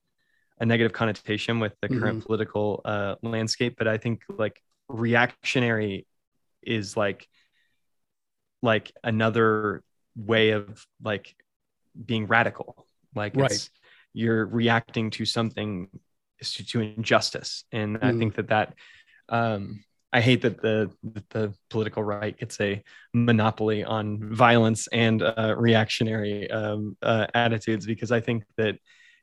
a 0.60 0.66
negative 0.66 0.94
connotation 0.94 1.60
with 1.60 1.74
the 1.82 1.90
current 1.90 2.20
mm-hmm. 2.20 2.26
political 2.26 2.82
uh, 2.86 3.16
landscape. 3.22 3.76
But 3.78 3.88
I 3.88 3.98
think 3.98 4.22
like 4.30 4.62
reactionary 4.88 6.06
is 6.62 6.96
like 6.96 7.28
like 8.62 8.92
another 9.04 9.84
way 10.16 10.52
of 10.52 10.86
like 11.04 11.36
being 12.06 12.28
radical. 12.28 12.86
Like 13.14 13.36
right. 13.36 13.52
it's 13.52 13.70
you're 14.14 14.46
reacting 14.46 15.10
to 15.12 15.26
something 15.26 15.90
to, 16.42 16.66
to 16.66 16.82
injustice, 16.82 17.64
and 17.72 18.00
mm. 18.00 18.04
I 18.04 18.18
think 18.18 18.36
that 18.36 18.50
that 18.50 18.74
um, 19.30 19.84
I 20.16 20.22
hate 20.22 20.44
that 20.44 20.62
the 20.62 20.92
the 21.30 21.54
political 21.70 22.02
right 22.02 22.38
gets 22.38 22.60
a 22.62 22.82
monopoly 23.14 23.84
on 23.84 24.34
violence 24.34 24.88
and 24.88 25.22
uh, 25.22 25.54
reactionary 25.58 26.50
um, 26.50 26.96
uh, 27.02 27.28
attitudes 27.34 27.86
because 27.86 28.14
I 28.14 28.22
think 28.22 28.46
that 28.58 28.78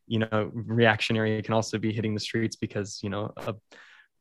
you 0.06 0.18
know 0.18 0.50
reactionary 0.52 1.40
can 1.42 1.54
also 1.54 1.78
be 1.78 1.92
hitting 1.92 2.12
the 2.12 2.20
streets 2.20 2.56
because 2.56 3.00
you 3.02 3.08
know 3.08 3.32
a, 3.38 3.54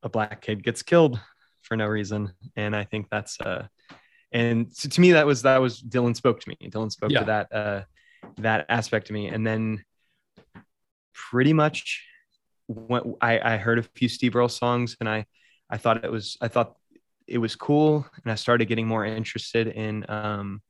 a 0.03 0.09
black 0.09 0.41
kid 0.41 0.63
gets 0.63 0.81
killed 0.81 1.19
for 1.61 1.75
no 1.75 1.87
reason, 1.87 2.31
and 2.55 2.73
I 2.73 2.85
think 2.85 3.07
that's 3.09 3.39
uh, 3.41 3.67
and 4.31 4.73
so 4.73 4.87
to 4.87 5.01
me 5.01 5.11
that 5.11 5.25
was 5.25 5.41
that 5.41 5.59
was 5.59 5.81
Dylan 5.81 6.15
spoke 6.15 6.39
to 6.39 6.49
me. 6.49 6.57
Dylan 6.69 6.89
spoke 6.89 7.11
yeah. 7.11 7.19
to 7.19 7.25
that 7.25 7.53
uh, 7.53 7.81
that 8.37 8.65
aspect 8.69 9.07
to 9.07 9.13
me, 9.13 9.27
and 9.27 9.45
then 9.45 9.83
pretty 11.13 11.51
much 11.51 12.05
when 12.67 13.15
I, 13.19 13.55
I 13.55 13.57
heard 13.57 13.79
a 13.79 13.83
few 13.83 14.07
Steve 14.07 14.35
Earle 14.35 14.47
songs 14.47 14.95
and 14.99 15.09
I 15.09 15.25
I 15.71 15.77
thought 15.77 16.03
it 16.05 16.11
was 16.11 16.37
I 16.41 16.47
thought 16.49 16.75
it 17.27 17.37
was 17.39 17.55
cool 17.55 18.05
and 18.23 18.31
I 18.31 18.35
started 18.35 18.65
getting 18.67 18.87
more 18.87 19.05
interested 19.05 19.67
in 19.67 20.05
um 20.09 20.61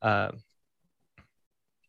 uh 0.00 0.30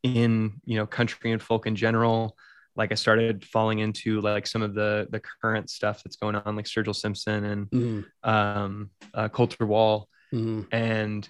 in 0.03 0.53
you 0.65 0.77
know 0.77 0.85
country 0.85 1.31
and 1.31 1.41
folk 1.41 1.67
in 1.67 1.75
general 1.75 2.35
like 2.75 2.91
I 2.91 2.95
started 2.95 3.43
falling 3.45 3.79
into 3.79 4.21
like 4.21 4.47
some 4.47 4.61
of 4.61 4.73
the 4.73 5.07
the 5.11 5.21
current 5.41 5.69
stuff 5.69 6.01
that's 6.03 6.15
going 6.15 6.35
on 6.35 6.55
like 6.55 6.65
Sturgill 6.65 6.95
Simpson 6.95 7.43
and 7.43 7.69
Mhm. 7.71 8.05
um 8.23 8.89
uh, 9.13 9.29
Colter 9.29 9.65
Wall 9.65 10.07
Mhm. 10.33 10.67
and 10.71 11.29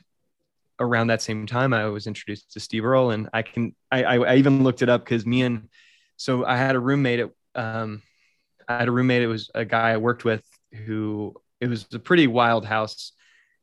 around 0.79 1.07
that 1.07 1.21
same 1.21 1.45
time 1.45 1.73
i 1.73 1.85
was 1.87 2.07
introduced 2.07 2.53
to 2.53 2.59
steve 2.59 2.85
earle 2.85 3.11
and 3.11 3.29
i 3.33 3.41
can 3.41 3.75
i 3.91 4.03
i, 4.03 4.15
I 4.15 4.35
even 4.37 4.63
looked 4.63 4.81
it 4.81 4.87
up 4.87 5.03
because 5.03 5.25
me 5.25 5.41
and 5.41 5.67
so 6.15 6.45
i 6.45 6.55
had 6.55 6.75
a 6.75 6.79
roommate 6.79 7.19
at, 7.19 7.29
um 7.55 8.01
i 8.69 8.77
had 8.77 8.87
a 8.87 8.91
roommate 8.91 9.21
it 9.21 9.27
was 9.27 9.51
a 9.53 9.65
guy 9.65 9.91
i 9.91 9.97
worked 9.97 10.23
with 10.23 10.41
who 10.73 11.35
it 11.59 11.67
was 11.67 11.85
a 11.93 11.99
pretty 11.99 12.27
wild 12.27 12.65
house 12.65 13.11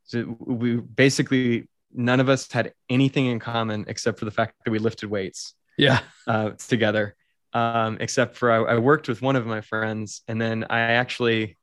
so 0.04 0.36
we 0.40 0.76
basically 0.76 1.68
none 1.92 2.20
of 2.20 2.28
us 2.28 2.50
had 2.52 2.72
anything 2.88 3.26
in 3.26 3.38
common 3.38 3.84
except 3.88 4.18
for 4.18 4.24
the 4.24 4.30
fact 4.30 4.54
that 4.64 4.70
we 4.70 4.78
lifted 4.78 5.08
weights 5.10 5.54
Yeah. 5.78 6.00
uh, 6.26 6.50
together. 6.50 7.14
Um, 7.52 7.96
except 8.00 8.36
for 8.36 8.50
I, 8.52 8.74
I 8.74 8.78
worked 8.78 9.08
with 9.08 9.22
one 9.22 9.34
of 9.34 9.46
my 9.46 9.62
friends, 9.62 10.20
and 10.28 10.38
then 10.38 10.66
I 10.68 10.80
actually 10.80 11.56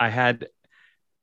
I 0.00 0.08
had 0.08 0.48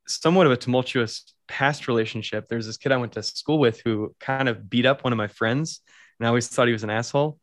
somewhat 0.07 0.45
of 0.45 0.53
a 0.53 0.57
tumultuous 0.57 1.33
past 1.47 1.87
relationship. 1.89 2.47
There's 2.47 2.65
this 2.67 2.77
kid 2.77 2.91
I 2.93 2.97
went 2.97 3.13
to 3.13 3.23
school 3.23 3.59
with 3.59 3.81
who 3.83 4.15
kind 4.19 4.47
of 4.47 4.69
beat 4.69 4.85
up 4.85 5.03
one 5.03 5.11
of 5.13 5.17
my 5.17 5.27
friends, 5.27 5.81
and 6.19 6.25
I 6.25 6.29
always 6.29 6.47
thought 6.47 6.67
he 6.67 6.73
was 6.73 6.83
an 6.83 6.89
asshole. 6.89 7.37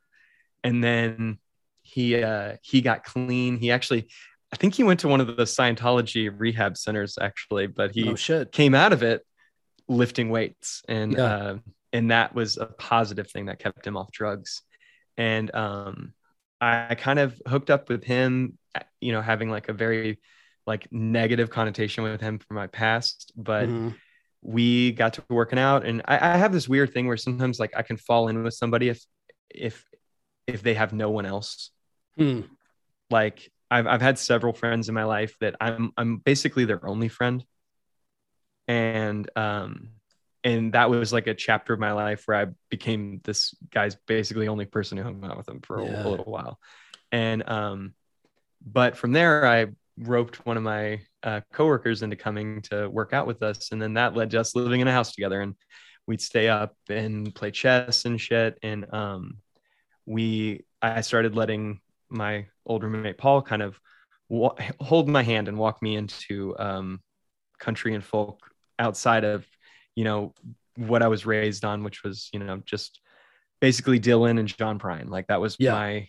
And 0.65 0.83
then 0.83 1.39
he 1.83 2.23
uh, 2.23 2.57
he 2.63 2.81
got 2.81 3.05
clean. 3.05 3.59
He 3.59 3.71
actually, 3.71 4.09
I 4.53 4.57
think 4.57 4.75
he 4.75 4.83
went 4.85 5.01
to 5.01 5.09
one 5.09 5.21
of 5.21 5.29
the 5.37 5.45
Scientology 5.45 6.31
rehab 6.35 6.77
centers 6.77 7.17
actually, 7.21 7.67
but 7.67 7.93
he 7.95 8.11
oh 8.11 8.45
came 8.53 8.75
out 8.75 8.93
of 8.93 9.03
it 9.03 9.23
lifting 9.89 10.31
weights 10.31 10.83
and 10.89 11.13
Yeah. 11.15 11.25
uh, 11.25 11.59
and 11.93 12.11
that 12.11 12.35
was 12.35 12.57
a 12.57 12.67
positive 12.67 13.31
thing 13.31 13.47
that 13.47 13.59
kept 13.59 13.87
him 13.87 13.97
off 13.97 14.11
drugs 14.13 14.63
and 15.19 15.55
um 15.55 16.15
i 16.61 16.95
kind 16.95 17.19
of 17.19 17.39
hooked 17.47 17.69
up 17.69 17.89
with 17.91 18.03
him 18.05 18.57
you 19.01 19.13
know 19.13 19.21
having 19.21 19.51
like 19.51 19.69
a 19.69 19.73
very 19.75 20.21
like 20.67 20.91
negative 20.93 21.51
connotation 21.51 22.05
with 22.05 22.21
him 22.21 22.39
from 22.39 22.55
my 22.55 22.69
past 22.69 23.33
but 23.37 23.69
Mhm. 23.69 23.95
we 24.41 24.93
got 24.93 25.15
to 25.15 25.25
working 25.29 25.59
out 25.59 25.85
and 25.85 26.01
I, 26.07 26.35
I 26.35 26.37
have 26.39 26.53
this 26.53 26.69
weird 26.69 26.93
thing 26.95 27.07
where 27.09 27.17
sometimes 27.19 27.59
like 27.59 27.73
i 27.77 27.83
can 27.83 27.97
fall 27.99 28.29
in 28.29 28.43
with 28.43 28.55
somebody 28.55 28.89
if 28.89 29.05
if 29.51 29.85
if 30.47 30.63
they 30.63 30.75
have 30.75 30.93
no 30.93 31.11
one 31.11 31.27
else 31.27 31.71
Hmm. 32.17 32.43
like 33.11 33.51
I've, 33.73 33.87
I've 33.87 34.03
had 34.03 34.19
several 34.19 34.53
friends 34.53 34.89
in 34.89 34.95
my 34.95 35.05
life 35.05 35.37
that 35.41 35.57
I'm 35.61 35.93
I'm 35.97 36.19
basically 36.19 36.65
their 36.67 36.87
only 36.87 37.09
friend. 37.09 37.45
And 38.69 39.29
um 39.37 39.91
and 40.45 40.73
that 40.73 40.91
was 40.91 41.13
like 41.13 41.27
a 41.29 41.35
chapter 41.35 41.73
of 41.73 41.81
my 41.81 41.93
life 41.93 42.25
where 42.27 42.37
I 42.37 42.47
became 42.69 43.21
this 43.25 43.55
guy's 43.71 43.97
basically 44.07 44.49
only 44.49 44.67
person 44.67 44.99
who 44.99 45.05
hung 45.05 45.25
out 45.25 45.37
with 45.37 45.49
him 45.49 45.61
for 45.61 45.79
a- 45.79 45.87
Yeah. 45.87 46.07
a, 46.07 46.09
little 46.09 46.31
while. 46.33 46.59
And 47.11 47.49
um 47.49 47.95
but 48.65 48.97
from 48.97 49.13
there 49.13 49.47
I 49.47 49.67
roped 49.99 50.45
one 50.47 50.57
of 50.57 50.63
my 50.63 51.01
uh, 51.23 51.41
coworkers 51.53 52.03
into 52.03 52.17
coming 52.17 52.63
to 52.63 52.89
work 52.89 53.13
out 53.13 53.27
with 53.27 53.43
us 53.43 53.73
and 53.73 53.81
then 53.81 53.95
that 53.95 54.17
led 54.17 54.31
to 54.31 54.41
us 54.41 54.55
living 54.57 54.81
in 54.81 54.89
a 54.89 54.93
house 54.93 55.15
together 55.15 55.41
and 55.41 55.55
we'd 56.07 56.21
stay 56.21 56.49
up 56.49 56.75
and 56.89 57.35
play 57.35 57.51
chess 57.51 58.05
and 58.05 58.21
shit 58.21 58.59
and 58.63 58.93
um 58.93 59.37
we 60.07 60.65
I 60.81 61.01
started 61.03 61.37
letting 61.37 61.81
my 62.13 62.47
old 62.67 62.83
roommate 62.85 63.19
Paul 63.19 63.43
kind 63.43 63.63
of 63.63 63.79
wa- 64.29 64.55
hold 64.81 65.09
my 65.09 65.23
hand 65.23 65.49
and 65.49 65.59
walk 65.59 65.83
me 65.83 65.97
into 65.97 66.57
um, 66.59 67.01
country 67.59 67.95
and 67.95 68.05
folk 68.05 68.41
outside 68.79 69.25
of 69.25 69.47
you 69.97 70.05
know 70.05 70.35
what 70.77 71.03
I 71.03 71.09
was 71.09 71.27
raised 71.27 71.65
on, 71.65 71.83
which 71.85 72.03
was 72.03 72.29
you 72.33 72.39
know 72.41 72.63
just 72.65 73.01
basically 73.61 74.01
Dylan 74.01 74.39
and 74.39 74.49
John 74.49 74.79
Prine. 74.79 75.09
Like 75.09 75.27
that 75.29 75.41
was 75.41 75.57
Yeah. 75.59 75.73
my 75.73 76.09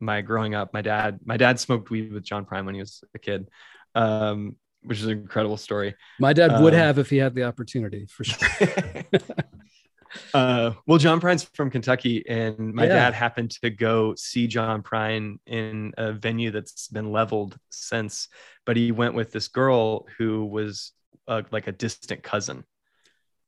my 0.00 0.20
growing 0.20 0.54
up. 0.54 0.74
My 0.74 0.82
dad 0.82 1.20
my 1.24 1.36
dad 1.36 1.58
smoked 1.60 1.90
weed 1.90 2.12
with 2.12 2.24
John 2.24 2.44
Prine 2.44 2.66
when 2.66 2.74
he 2.74 2.80
was 2.80 3.02
a 3.14 3.18
kid, 3.18 3.48
um, 3.94 4.56
which 4.82 4.98
is 4.98 5.06
an 5.06 5.12
incredible 5.12 5.56
story. 5.56 5.94
My 6.20 6.32
dad 6.32 6.60
would 6.62 6.74
Um, 6.74 6.80
have 6.80 6.98
if 6.98 7.08
he 7.10 7.16
had 7.16 7.34
the 7.34 7.44
opportunity 7.44 8.06
for 8.06 8.24
sure. 8.24 8.48
uh, 10.32 10.72
well, 10.86 10.98
John 10.98 11.20
Prine's 11.20 11.44
from 11.54 11.70
Kentucky, 11.70 12.24
and 12.28 12.74
my 12.74 12.84
Yeah. 12.84 12.94
dad 12.94 13.14
happened 13.14 13.50
to 13.62 13.70
go 13.70 14.14
see 14.16 14.46
John 14.46 14.82
Prine 14.82 15.38
in 15.46 15.92
a 15.96 16.12
venue 16.12 16.50
that's 16.50 16.88
been 16.88 17.12
leveled 17.12 17.56
since. 17.70 18.28
But 18.66 18.76
he 18.76 18.92
went 18.92 19.14
with 19.14 19.32
this 19.32 19.48
girl 19.48 20.06
who 20.18 20.44
was 20.46 20.92
uh, 21.28 21.42
like 21.50 21.66
a 21.66 21.72
distant 21.72 22.22
cousin 22.22 22.64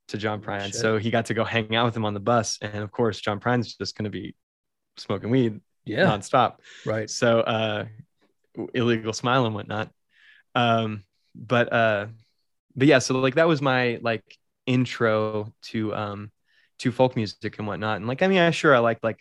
to 0.09 0.17
John 0.17 0.41
Prine, 0.41 0.65
shit. 0.65 0.75
so 0.75 0.97
he 0.97 1.11
got 1.11 1.25
to 1.25 1.33
go 1.33 1.43
hang 1.43 1.75
out 1.75 1.85
with 1.85 1.95
him 1.95 2.05
on 2.05 2.13
the 2.13 2.19
bus. 2.19 2.57
And 2.61 2.75
of 2.77 2.91
course, 2.91 3.19
John 3.19 3.39
Prine's 3.39 3.75
just 3.75 3.97
going 3.97 4.05
to 4.05 4.09
be 4.09 4.35
smoking 4.97 5.29
weed 5.29 5.59
Yeah. 5.85 6.05
nonstop 6.07 6.55
Right. 6.85 7.07
so 7.09 7.41
uh 7.41 7.85
illegal 8.73 9.13
smile 9.13 9.45
and 9.45 9.53
whatnot 9.53 9.91
um 10.55 11.03
but 11.35 11.71
uh 11.71 12.07
but 12.75 12.87
yeah 12.87 12.97
so 12.97 13.13
like 13.19 13.35
that 13.35 13.47
was 13.47 13.61
my 13.61 13.99
like 14.01 14.23
intro 14.65 15.53
to 15.61 15.93
um 15.93 16.31
to 16.79 16.91
folk 16.91 17.15
music 17.15 17.57
and 17.57 17.67
whatnot 17.67 17.97
and 17.97 18.07
like 18.07 18.21
i 18.21 18.27
mean 18.27 18.39
i 18.39 18.51
sure 18.51 18.75
i 18.75 18.79
like 18.79 18.99
like 19.03 19.19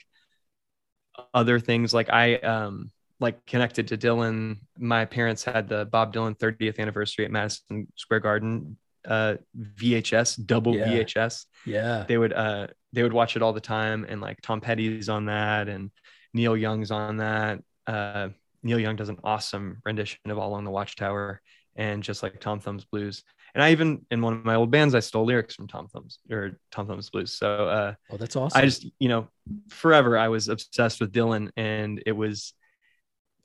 other 1.34 1.58
things 1.58 1.94
like 1.94 2.10
i 2.10 2.34
um 2.36 2.90
like 3.20 3.44
connected 3.46 3.88
to 3.88 3.96
dylan 3.96 4.58
my 4.78 5.04
parents 5.04 5.44
had 5.44 5.68
the 5.68 5.86
bob 5.86 6.12
dylan 6.12 6.36
30th 6.38 6.78
anniversary 6.78 7.24
at 7.24 7.30
madison 7.30 7.86
square 7.96 8.20
garden 8.20 8.76
uh 9.06 9.36
vhs 9.78 10.44
double 10.44 10.74
Yeah. 10.76 10.88
vhs 10.88 11.44
Yeah. 11.64 12.04
they 12.06 12.18
would 12.18 12.32
uh 12.32 12.66
they 12.92 13.02
would 13.02 13.12
watch 13.12 13.36
it 13.36 13.42
all 13.42 13.52
the 13.52 13.60
time 13.60 14.06
and 14.08 14.20
like 14.20 14.40
Tom 14.42 14.60
Petty's 14.60 15.08
on 15.10 15.26
that 15.26 15.68
and 15.68 15.90
Neil 16.32 16.56
Young's 16.56 16.90
on 16.90 17.18
that. 17.18 17.60
Uh 17.86 18.30
Neil 18.62 18.78
Young 18.80 18.96
does 18.96 19.10
an 19.10 19.18
awesome 19.22 19.82
rendition 19.84 20.18
of 20.30 20.38
All 20.38 20.48
Along 20.48 20.64
the 20.64 20.70
Watchtower 20.70 21.42
and 21.76 22.02
just 22.02 22.22
like 22.22 22.40
Tom 22.40 22.58
Thumb's 22.58 22.84
Blues. 22.86 23.22
And 23.56 23.64
I 23.64 23.72
even 23.72 24.04
in 24.10 24.20
one 24.20 24.34
of 24.34 24.44
my 24.44 24.54
old 24.54 24.70
bands 24.70 24.94
I 24.94 25.00
stole 25.00 25.24
lyrics 25.24 25.54
from 25.54 25.66
Tom 25.66 25.88
Thumb's 25.88 26.18
or 26.30 26.60
Tom 26.70 26.86
Thumb's 26.86 27.08
Blues. 27.08 27.32
So 27.32 27.68
uh 27.68 27.94
Oh, 28.10 28.18
that's 28.18 28.36
awesome. 28.36 28.60
I 28.60 28.66
just, 28.66 28.86
you 28.98 29.08
know, 29.08 29.28
forever 29.70 30.18
I 30.18 30.28
was 30.28 30.48
obsessed 30.48 31.00
with 31.00 31.10
Dylan 31.10 31.50
and 31.56 32.02
it 32.04 32.12
was 32.12 32.52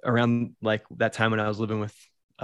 around 0.03 0.55
like 0.61 0.83
that 0.97 1.13
time 1.13 1.31
when 1.31 1.39
I 1.39 1.47
was 1.47 1.59
living 1.59 1.79
with 1.79 1.95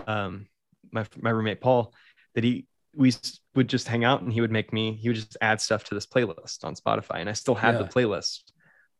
um 0.07 0.47
my 0.91 1.05
my 1.19 1.29
roommate 1.29 1.59
Paul 1.59 1.93
that 2.35 2.45
he 2.45 2.67
we 2.95 3.13
would 3.53 3.67
just 3.67 3.89
hang 3.89 4.05
out 4.05 4.21
and 4.21 4.31
he 4.31 4.39
would 4.39 4.51
make 4.51 4.71
me 4.71 4.93
he 4.93 5.09
would 5.09 5.17
just 5.17 5.35
add 5.41 5.59
stuff 5.59 5.83
to 5.85 5.95
this 5.95 6.07
playlist 6.07 6.63
on 6.63 6.73
Spotify 6.73 7.17
and 7.17 7.29
I 7.29 7.33
still 7.33 7.55
had 7.55 7.77
the 7.77 7.83
playlist 7.83 8.43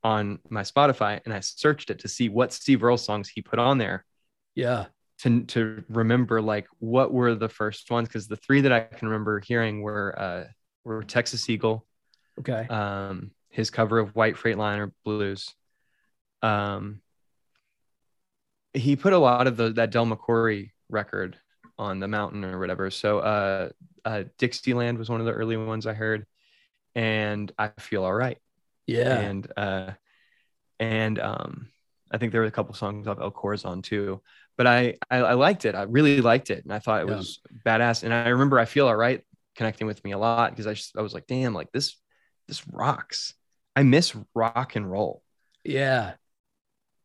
on 0.03 0.39
my 0.50 0.63
Spotify 0.63 1.21
and 1.24 1.33
I 1.33 1.39
searched 1.39 1.89
it 1.89 2.00
to 2.00 2.09
see 2.09 2.27
what 2.27 2.51
Steve 2.51 2.83
Earle 2.83 2.97
songs 2.97 3.29
he 3.29 3.41
put 3.41 3.59
on 3.59 3.77
there 3.77 4.05
yeah. 4.57 4.88
To 5.19 5.43
to 5.45 5.83
remember 5.89 6.41
like 6.41 6.67
what 6.79 7.12
were 7.13 7.33
the 7.36 7.50
first 7.50 7.89
ones 7.89 8.07
because 8.07 8.27
the 8.27 8.36
three 8.36 8.62
that 8.62 8.71
I 8.71 8.81
can 8.81 9.07
remember 9.07 9.39
hearing 9.39 9.81
were 9.81 10.17
uh 10.17 10.43
were 10.83 11.03
Texas 11.03 11.50
Eagle 11.50 11.86
Okay. 12.39 12.67
um, 12.67 13.31
his 13.50 13.71
cover 13.71 13.97
of 13.97 14.15
White 14.15 14.36
Freightliner 14.36 14.91
Blues. 15.03 15.53
Um, 16.43 17.01
he 18.74 18.95
put 18.95 19.13
a 19.13 19.17
lot 19.17 19.47
of 19.47 19.57
the 19.57 19.71
that 19.74 19.91
Del 19.91 20.05
McCoury 20.05 20.71
record 20.89 21.38
on 21.79 22.00
the 22.00 22.07
mountain 22.07 22.43
or 22.45 22.59
whatever. 22.59 22.89
So 22.91 23.19
uh, 23.19 23.69
uh, 24.05 24.24
Dixieland 24.38 24.97
was 24.97 25.09
one 25.09 25.19
of 25.19 25.25
the 25.25 25.31
early 25.33 25.57
ones 25.57 25.88
I 25.88 25.93
heard, 25.93 26.25
and 26.95 27.51
I 27.57 27.69
feel 27.79 28.03
all 28.03 28.13
right. 28.13 28.38
yeah. 28.86 29.19
And 29.19 29.51
uh, 29.57 29.91
and 30.79 31.19
um, 31.19 31.69
I 32.12 32.17
think 32.17 32.31
there 32.31 32.41
were 32.41 32.47
a 32.47 32.51
couple 32.51 32.75
songs 32.75 33.07
off 33.07 33.19
El 33.19 33.31
Corazon 33.31 33.81
too. 33.81 34.21
But 34.57 34.67
I, 34.67 34.95
I 35.09 35.17
I 35.17 35.33
liked 35.33 35.65
it. 35.65 35.75
I 35.75 35.83
really 35.83 36.19
liked 36.21 36.49
it, 36.49 36.63
and 36.63 36.73
I 36.73 36.79
thought 36.79 37.01
it 37.03 37.07
Yeah. 37.09 37.15
was 37.17 37.39
badass. 37.65 38.03
And 38.03 38.13
I 38.13 38.29
remember 38.29 38.59
I 38.59 38.65
feel 38.65 38.87
all 38.87 38.95
right 38.95 39.21
connecting 39.55 39.87
with 39.87 40.03
me 40.03 40.11
a 40.11 40.17
lot 40.17 40.51
because 40.51 40.67
I 40.67 40.73
just 40.73 40.97
I 40.97 41.01
was 41.01 41.13
like, 41.13 41.27
damn, 41.27 41.53
like 41.53 41.71
this 41.71 41.95
this 42.47 42.67
rocks. 42.67 43.33
I 43.75 43.83
miss 43.83 44.15
rock 44.33 44.75
and 44.75 44.89
roll. 44.89 45.21
yeah. 45.63 46.13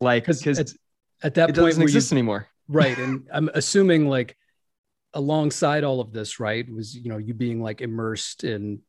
like 0.01 0.25
because 0.27 0.47
at 0.47 0.71
it 0.71 0.77
At 1.23 1.35
that 1.35 1.47
point, 1.49 1.57
doesn't 1.57 1.81
where 1.81 1.89
you, 1.89 1.97
exist 1.97 2.13
anymore. 2.13 2.49
right. 2.69 2.97
And 2.99 3.29
I'm 3.33 3.51
assuming 3.55 4.09
like 4.09 4.37
alongside 5.15 5.85
all 5.85 6.01
of 6.01 6.13
this, 6.13 6.41
right, 6.41 6.67
was, 6.73 6.95
you 6.97 7.11
know, 7.11 7.19
you 7.19 7.35
being 7.35 7.63
like 7.63 7.81
immersed 7.83 8.45
in 8.45 8.81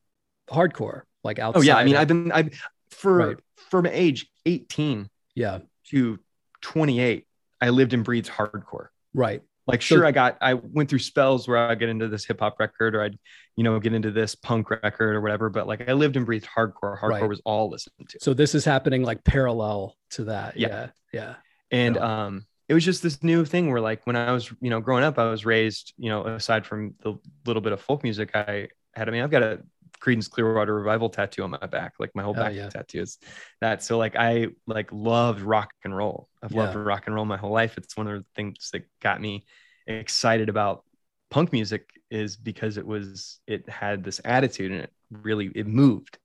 hardcore, 0.49 1.01
like 1.23 1.39
outside. 1.39 1.59
Oh 1.59 1.63
yeah, 1.63 1.75
I 1.75 1.83
mean, 1.83 1.95
I've 1.97 2.07
been 2.07 2.31
I've 2.31 2.49
for 2.91 3.17
Right. 3.17 3.37
from 3.69 3.85
age 3.87 4.27
18 4.45 5.09
yeah. 5.35 5.59
to 5.89 6.19
28, 6.61 7.27
I 7.61 7.69
lived 7.69 7.93
and 7.93 8.03
breathed 8.03 8.29
hardcore. 8.29 8.87
Right. 9.13 9.41
Like 9.65 9.81
So- 9.81 9.95
sure, 9.95 10.05
I 10.05 10.11
got 10.11 10.37
I 10.41 10.55
went 10.55 10.89
through 10.89 10.99
spells 10.99 11.47
where 11.47 11.57
I'd 11.57 11.79
get 11.79 11.89
into 11.89 12.07
this 12.09 12.25
hip 12.25 12.39
hop 12.41 12.59
record 12.59 12.95
or 12.95 13.01
I'd, 13.01 13.17
you 13.55 13.63
know, 13.63 13.79
get 13.79 13.93
into 13.93 14.11
this 14.11 14.35
punk 14.35 14.69
record 14.69 15.15
or 15.15 15.21
whatever. 15.21 15.49
But 15.49 15.67
like 15.67 15.87
I 15.89 15.93
lived 15.93 16.17
and 16.17 16.25
breathed 16.25 16.47
hardcore. 16.47 16.99
Hardcore 16.99 17.09
Right. 17.09 17.29
was 17.29 17.41
all 17.45 17.69
listened 17.69 18.09
to. 18.09 18.19
So 18.21 18.33
this 18.33 18.55
is 18.55 18.65
happening 18.65 19.03
like 19.03 19.23
parallel 19.23 19.95
to 20.11 20.25
that. 20.25 20.57
Yeah. 20.57 20.67
Yeah. 20.67 20.87
Yeah. 21.13 21.35
and 21.71 21.95
Yeah. 21.95 22.25
um 22.25 22.45
it 22.69 22.73
was 22.73 22.83
just 22.85 23.03
this 23.03 23.21
new 23.23 23.45
thing 23.45 23.69
where 23.71 23.81
like 23.81 24.05
when 24.05 24.15
I 24.15 24.31
was, 24.31 24.51
you 24.61 24.69
know, 24.69 24.79
growing 24.81 25.03
up, 25.03 25.19
I 25.19 25.29
was 25.29 25.45
raised, 25.45 25.93
you 25.97 26.09
know, 26.09 26.25
aside 26.25 26.65
from 26.65 26.95
the 27.01 27.15
little 27.45 27.61
bit 27.61 27.71
of 27.73 27.81
folk 27.81 28.03
music 28.03 28.31
I 28.35 28.69
had, 28.93 29.07
I 29.07 29.11
mean, 29.11 29.21
I've 29.21 29.31
got 29.31 29.43
a 29.43 29.61
Creedence 30.03 30.29
Clearwater 30.29 30.75
Revival 30.75 31.09
tattoo 31.09 31.43
on 31.43 31.51
my 31.51 31.65
back, 31.65 31.93
like 31.99 32.11
my 32.13 32.23
whole 32.23 32.33
back 32.33 32.53
yeah. 32.53 32.67
tattoo 32.69 33.01
is 33.01 33.17
that. 33.61 33.81
So 33.83 33.97
like 33.97 34.15
I 34.17 34.47
like 34.67 34.89
loved 34.91 35.41
rock 35.41 35.71
and 35.83 35.95
roll. 35.95 36.27
I've 36.41 36.51
loved 36.53 36.75
Yeah. 36.75 36.81
rock 36.83 37.03
and 37.07 37.15
roll 37.15 37.25
my 37.25 37.37
whole 37.37 37.51
life. 37.53 37.77
It's 37.77 37.95
one 37.95 38.07
of 38.07 38.19
the 38.19 38.25
things 38.35 38.69
that 38.73 38.83
got 39.01 39.21
me 39.21 39.45
excited 39.87 40.49
about 40.49 40.83
punk 41.29 41.51
music 41.53 41.89
is 42.11 42.35
because 42.35 42.77
it 42.77 42.85
was 42.85 43.39
it 43.47 43.67
had 43.69 44.03
this 44.03 44.19
attitude 44.23 44.71
and 44.71 44.81
it 44.81 44.91
really 45.09 45.47
it 45.55 45.67
moved 45.67 46.17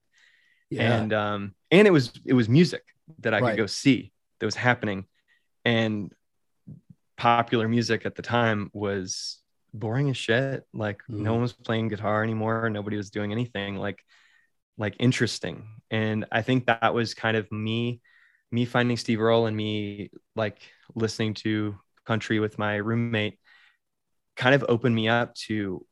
Yeah. 0.71 0.95
and 1.01 1.13
um 1.13 1.55
and 1.71 1.87
it 1.87 1.91
was 1.91 2.13
it 2.27 2.35
was 2.35 2.49
music 2.49 2.83
that 3.21 3.33
I 3.33 3.41
Right. 3.41 3.51
could 3.53 3.59
go 3.63 3.67
see 3.67 4.13
that 4.39 4.47
was 4.47 4.55
happening 4.55 5.07
and 5.65 6.13
popular 7.17 7.69
music 7.69 8.07
at 8.07 8.15
the 8.15 8.23
time 8.23 8.71
was 8.73 9.39
boring 9.75 10.11
as 10.11 10.17
shit. 10.17 10.67
Like 10.73 11.03
Mhm. 11.11 11.23
no 11.23 11.33
one 11.33 11.43
was 11.43 11.53
playing 11.53 11.89
guitar 11.89 12.23
anymore. 12.23 12.71
Nobody 12.71 12.97
was 12.97 13.11
doing 13.11 13.33
anything 13.33 13.77
like 13.77 14.03
like 14.79 14.97
interesting. 15.01 15.69
And 15.91 16.27
I 16.33 16.43
think 16.43 16.67
that 16.67 16.95
was 16.95 17.15
kind 17.15 17.37
of 17.37 17.51
me 17.53 18.01
me 18.51 18.65
finding 18.65 18.97
Steve 18.97 19.21
Earle 19.21 19.47
and 19.47 19.57
me 19.57 20.11
like 20.37 20.59
listening 20.95 21.35
to 21.35 21.79
country 22.07 22.41
with 22.41 22.59
my 22.59 22.77
roommate 22.77 23.39
kind 24.37 24.55
of 24.55 24.65
opened 24.69 24.95
me 24.95 25.09
up 25.09 25.35
to 25.35 25.85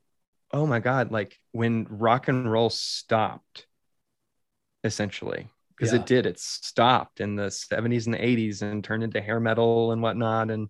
oh 0.53 0.67
my 0.67 0.79
god 0.81 1.13
like 1.13 1.39
when 1.53 1.87
rock 1.91 2.29
and 2.29 2.51
roll 2.51 2.71
stopped 2.71 3.67
essentially 4.85 5.49
because 5.77 5.93
Yeah. 5.93 6.01
it 6.01 6.07
did. 6.07 6.27
It 6.27 6.39
stopped 6.39 7.21
in 7.21 7.37
the 7.37 7.51
70s 7.51 8.07
and 8.07 8.15
the 8.15 8.25
80s 8.25 8.63
and 8.63 8.83
turned 8.83 9.03
into 9.03 9.21
hair 9.21 9.41
metal 9.41 9.93
and 9.93 10.01
whatnot. 10.03 10.51
And 10.51 10.69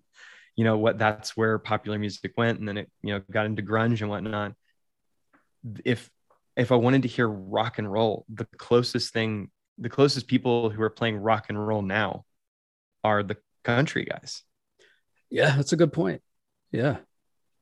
you 0.57 0.65
know 0.65 0.77
what 0.77 0.97
that's 0.99 1.37
where 1.37 1.57
popular 1.57 1.97
music 1.97 2.33
went 2.35 2.59
and 2.59 2.67
then 2.67 2.77
it 2.77 2.91
you 3.01 3.13
know 3.13 3.21
got 3.31 3.45
into 3.45 3.61
grunge 3.61 4.01
and 4.01 4.09
whatnot 4.09 4.51
if 5.85 6.09
if 6.57 6.73
i 6.73 6.75
wanted 6.75 7.03
to 7.03 7.07
hear 7.07 7.29
rock 7.29 7.77
and 7.77 7.89
roll 7.89 8.25
the 8.27 8.45
closest 8.57 9.13
thing 9.13 9.49
the 9.77 9.89
closest 9.89 10.27
people 10.27 10.69
who 10.69 10.81
are 10.81 10.89
playing 10.89 11.15
rock 11.15 11.45
and 11.47 11.67
roll 11.67 11.81
now 11.81 12.25
are 13.03 13.23
the 13.23 13.37
country 13.63 14.03
guys 14.03 14.43
yeah, 15.29 15.55
that's 15.55 15.73
a 15.73 15.77
good 15.77 15.93
point. 15.93 16.21
Yeah. 16.71 16.97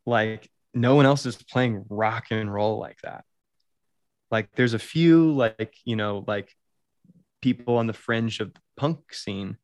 like 0.05 0.49
no 0.73 0.95
one 0.95 1.05
else 1.05 1.25
is 1.25 1.37
playing 1.37 1.85
rock 1.89 2.25
and 2.31 2.51
roll 2.51 2.79
like 2.79 2.97
that 3.01 3.23
like 4.29 4.49
there's 4.55 4.73
a 4.73 4.79
few 4.79 5.31
like 5.31 5.73
you 5.85 5.95
know 5.95 6.25
like 6.27 6.51
people 7.41 7.77
on 7.77 7.87
the 7.87 7.93
fringe 7.93 8.39
of 8.39 8.53
the 8.53 8.59
punk 8.75 9.13
scene 9.13 9.57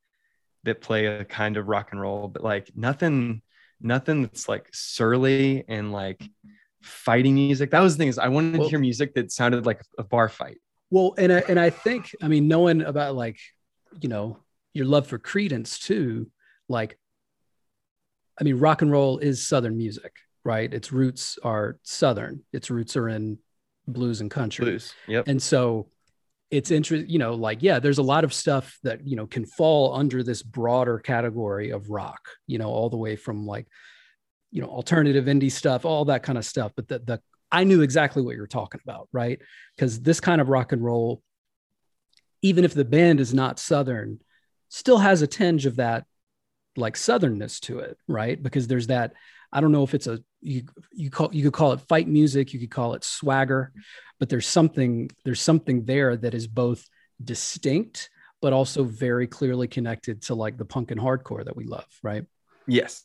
that 0.63 0.81
play 0.81 1.05
a 1.05 1.25
kind 1.25 1.57
of 1.57 1.67
rock 1.67 1.89
and 1.91 1.99
roll 2.01 2.27
but 2.27 2.43
like 2.43 2.69
nothing 2.75 3.41
nothing 3.81 4.21
that's 4.23 4.47
like 4.47 4.69
surly 4.71 5.63
and 5.67 5.91
like 5.91 6.23
fighting 6.81 7.35
music 7.35 7.71
that 7.71 7.79
was 7.79 7.95
the 7.95 8.01
thing 8.01 8.07
is 8.07 8.17
i 8.19 8.27
wanted 8.27 8.57
Well- 8.57 8.67
to 8.67 8.69
hear 8.71 8.79
music 8.79 9.13
that 9.15 9.31
sounded 9.31 9.65
like 9.65 9.81
a 9.97 10.03
bar 10.03 10.29
fight 10.29 10.57
Well, 10.91 11.13
and 11.17 11.31
I, 11.31 11.39
and 11.47 11.59
I 11.59 11.69
think 11.69 12.13
I 12.21 12.27
mean 12.27 12.47
knowing 12.47 12.81
about 12.81 13.15
like 13.15 13.37
you 14.01 14.09
know 14.09 14.37
your 14.73 14.85
love 14.85 15.07
for 15.07 15.19
Creedence 15.19 15.79
too, 15.79 16.29
like 16.69 16.97
I 18.39 18.43
mean 18.43 18.57
rock 18.57 18.81
and 18.81 18.91
roll 18.91 19.17
is 19.19 19.45
Southern 19.47 19.77
music, 19.77 20.13
right? 20.43 20.73
Its 20.73 20.91
roots 20.91 21.37
are 21.43 21.77
Southern. 21.83 22.43
Its 22.53 22.69
roots 22.69 22.95
are 22.95 23.09
in 23.09 23.37
blues 23.87 24.21
and 24.21 24.31
country, 24.31 24.65
blues 24.65 24.93
yep 25.07 25.27
and 25.27 25.41
so 25.41 25.87
it's 26.51 26.69
interesting. 26.69 27.09
You 27.09 27.19
know, 27.19 27.33
like 27.33 27.63
yeah, 27.63 27.79
there's 27.79 27.97
a 27.97 28.03
lot 28.03 28.23
of 28.23 28.33
stuff 28.33 28.77
that 28.83 29.07
you 29.07 29.15
know 29.15 29.25
can 29.25 29.45
fall 29.45 29.95
under 29.95 30.21
this 30.21 30.43
broader 30.43 30.99
category 30.99 31.71
of 31.71 31.89
rock. 31.89 32.19
You 32.45 32.59
know, 32.59 32.69
all 32.69 32.89
the 32.89 32.97
way 32.97 33.15
from 33.15 33.47
like 33.47 33.67
you 34.51 34.61
know 34.61 34.67
alternative 34.67 35.25
indie 35.25 35.51
stuff, 35.51 35.85
all 35.85 36.05
that 36.05 36.23
kind 36.23 36.37
of 36.37 36.45
stuff. 36.45 36.73
But 36.75 36.87
the 36.87 36.99
the 36.99 37.21
I 37.51 37.63
knew 37.63 37.81
exactly 37.81 38.21
what 38.21 38.35
you're 38.35 38.47
talking 38.47 38.81
about, 38.83 39.09
right? 39.11 39.39
Because 39.75 40.01
this 40.01 40.19
kind 40.19 40.39
of 40.39 40.49
rock 40.49 40.71
and 40.71 40.83
roll, 40.83 41.21
even 42.41 42.63
if 42.63 42.73
the 42.73 42.85
band 42.85 43.19
is 43.19 43.33
not 43.33 43.59
Southern, 43.59 44.19
still 44.69 44.99
has 44.99 45.21
a 45.21 45.27
tinge 45.27 45.65
of 45.65 45.77
that 45.77 46.05
like 46.77 46.95
Southernness 46.95 47.59
to 47.61 47.79
it, 47.79 47.97
right? 48.07 48.41
Because 48.41 48.67
there's 48.67 48.87
that, 48.87 49.13
I 49.51 49.61
don't 49.61 49.71
know 49.71 49.83
if 49.83 49.93
it's 49.93 50.07
a 50.07 50.23
you 50.41 50.63
you 50.91 51.09
call 51.09 51.29
you 51.33 51.43
could 51.43 51.53
call 51.53 51.73
it 51.73 51.81
fight 51.81 52.07
music, 52.07 52.53
you 52.53 52.59
could 52.59 52.71
call 52.71 52.93
it 52.93 53.03
swagger, 53.03 53.71
but 54.19 54.29
there's 54.29 54.47
something, 54.47 55.09
there's 55.25 55.41
something 55.41 55.85
there 55.85 56.15
that 56.17 56.33
is 56.33 56.47
both 56.47 56.85
distinct, 57.23 58.09
but 58.41 58.53
also 58.53 58.83
very 58.83 59.27
clearly 59.27 59.67
connected 59.67 60.21
to 60.23 60.35
like 60.35 60.57
the 60.57 60.65
punk 60.65 60.91
and 60.91 60.99
hardcore 60.99 61.45
that 61.45 61.55
we 61.55 61.65
love, 61.65 61.85
right? 62.03 62.25
yes 62.67 63.01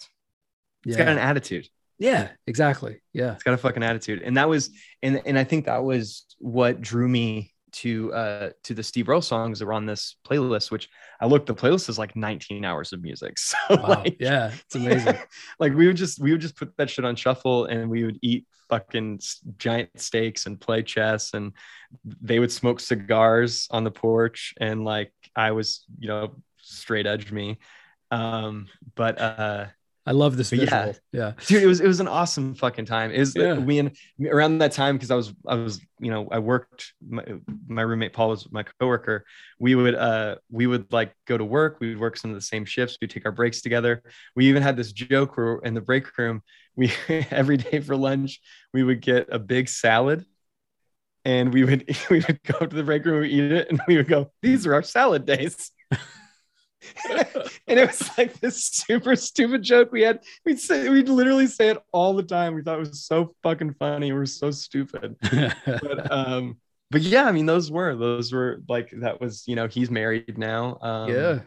it's 0.85 0.97
Yeah. 0.99 1.05
got 1.05 1.13
an 1.13 1.19
attitude 1.19 1.67
yeah, 1.99 2.29
exactly. 2.47 3.01
Yeah. 3.15 3.33
it's 3.33 3.43
got 3.43 3.55
a 3.55 3.57
fucking 3.57 3.83
attitude 3.83 4.21
and 4.23 4.37
that 4.37 4.49
was 4.51 4.69
and 5.03 5.23
and 5.25 5.39
i 5.39 5.45
think 5.45 5.65
that 5.65 5.83
was 5.83 6.27
what 6.39 6.83
drew 6.83 7.09
me 7.09 7.55
to 7.77 8.11
uh 8.15 8.51
to 8.63 8.73
the 8.73 8.83
steve 8.83 9.07
earle 9.09 9.21
songs 9.21 9.59
that 9.59 9.67
were 9.67 9.73
on 9.75 9.85
this 9.85 10.17
playlist 10.27 10.71
which 10.71 10.89
i 11.21 11.27
looked 11.27 11.47
the 11.47 11.55
playlist 11.55 11.91
is 11.91 11.99
like 11.99 12.17
19 12.17 12.65
hours 12.65 12.93
of 12.95 13.03
music 13.03 13.39
so 13.39 13.57
Wow. 13.69 13.83
like 13.89 14.17
yeah. 14.19 14.51
It's 14.65 14.75
amazing. 14.77 15.19
like 15.61 15.75
we 15.75 15.87
would 15.87 15.97
just 15.97 16.19
we 16.19 16.33
would 16.33 16.41
just 16.41 16.57
put 16.57 16.75
that 16.79 16.89
shit 16.89 17.05
on 17.05 17.17
shuffle 17.17 17.67
and 17.67 17.91
we 17.91 18.05
would 18.05 18.19
eat 18.23 18.47
fucking 18.71 19.21
giant 19.59 19.91
steaks 19.97 20.47
and 20.47 20.59
play 20.61 20.83
chess 20.83 21.35
and 21.35 21.53
they 22.23 22.39
would 22.39 22.51
smoke 22.51 22.81
cigars 22.81 23.69
on 23.71 23.85
the 23.85 23.91
porch 23.91 24.55
and 24.61 24.85
like 24.85 25.13
i 25.37 25.51
was 25.53 25.85
you 25.99 26.09
know 26.09 26.35
straight 26.59 27.07
edge 27.07 27.31
me 27.31 27.59
um 28.11 28.67
but 28.95 29.21
uh 29.21 29.67
I 30.07 30.13
love 30.13 30.37
this 30.37 30.51
But 30.51 30.61
yeah. 30.61 30.93
Yeah. 31.13 31.33
dude 31.47 31.63
it 31.63 31.67
was 31.67 31.81
it 31.81 31.87
was 31.89 31.99
an 32.01 32.07
awesome 32.09 32.55
fucking 32.55 32.85
time. 32.87 33.11
Is 33.11 33.35
Yeah. 33.35 33.59
we 33.59 33.79
and 33.81 33.91
around 34.31 34.59
that 34.59 34.73
time 34.73 34.97
because 34.97 35.11
i 35.11 35.15
was 35.17 35.35
i 35.47 35.55
was 35.57 35.81
you 35.99 36.11
know 36.13 36.29
i 36.31 36.39
worked 36.39 36.93
my, 37.07 37.25
my 37.67 37.83
roommate 37.83 38.13
paul 38.13 38.29
was 38.31 38.51
my 38.53 38.63
coworker. 38.79 39.25
We 39.59 39.75
would 39.75 39.95
uh 39.97 40.37
we 40.51 40.67
would 40.67 40.93
like 40.93 41.13
go 41.27 41.37
to 41.37 41.45
work. 41.45 41.79
We 41.81 41.89
would 41.89 41.99
work 41.99 42.17
some 42.17 42.31
of 42.31 42.37
the 42.37 42.41
same 42.43 42.65
shifts. 42.65 42.97
We'd 43.01 43.11
take 43.11 43.27
our 43.27 43.33
breaks 43.33 43.61
together. 43.63 44.03
We 44.37 44.47
even 44.47 44.63
had 44.63 44.77
this 44.77 44.93
joke 44.93 45.37
where 45.37 45.59
in 45.65 45.75
the 45.75 45.81
break 45.81 46.17
room 46.17 46.43
we 46.77 46.93
every 47.31 47.57
day 47.57 47.81
for 47.81 47.97
lunch 47.97 48.41
we 48.73 48.83
would 48.85 49.01
get 49.01 49.29
a 49.33 49.39
big 49.39 49.69
salad 49.69 50.25
and 51.25 51.53
we 51.53 51.65
would 51.65 51.85
we 52.11 52.21
would 52.21 52.41
go 52.45 52.59
to 52.65 52.77
the 52.77 52.85
break 52.85 53.05
room 53.05 53.21
we 53.23 53.31
eat 53.31 53.51
it 53.51 53.69
and 53.71 53.81
we 53.89 53.97
would 53.97 54.07
go 54.09 54.31
these 54.43 54.67
are 54.67 54.75
our 54.75 54.83
salad 54.83 55.25
days 55.27 55.73
and 57.67 57.79
it 57.79 57.89
was 57.89 58.11
like 58.19 58.39
this 58.41 58.65
super 58.65 59.17
stupid 59.17 59.63
joke 59.63 59.93
we 59.93 60.03
had. 60.03 60.21
We'd 60.45 60.61
say 60.61 60.89
we'd 60.89 61.09
literally 61.09 61.47
say 61.47 61.69
it 61.69 61.79
all 61.93 62.15
the 62.15 62.23
time. 62.23 62.55
We 62.55 62.63
thought 62.63 62.77
it 62.77 62.81
was 62.81 63.05
so 63.05 63.35
fucking 63.43 63.75
funny. 63.75 64.13
We 64.13 64.19
were 64.19 64.27
so 64.27 64.51
stupid. 64.51 65.17
But 65.23 66.11
um, 66.13 66.59
but 66.91 67.03
yeah, 67.03 67.25
I 67.25 67.33
mean, 67.33 67.47
those 67.47 67.71
were 67.71 67.95
those 67.95 68.33
were 68.33 68.63
like 68.69 68.91
that 69.01 69.21
was 69.21 69.47
you 69.47 69.57
know 69.57 69.67
he's 69.67 69.91
married 69.91 70.39
now. 70.39 70.79
Um, 70.81 71.11
yeah. 71.11 71.41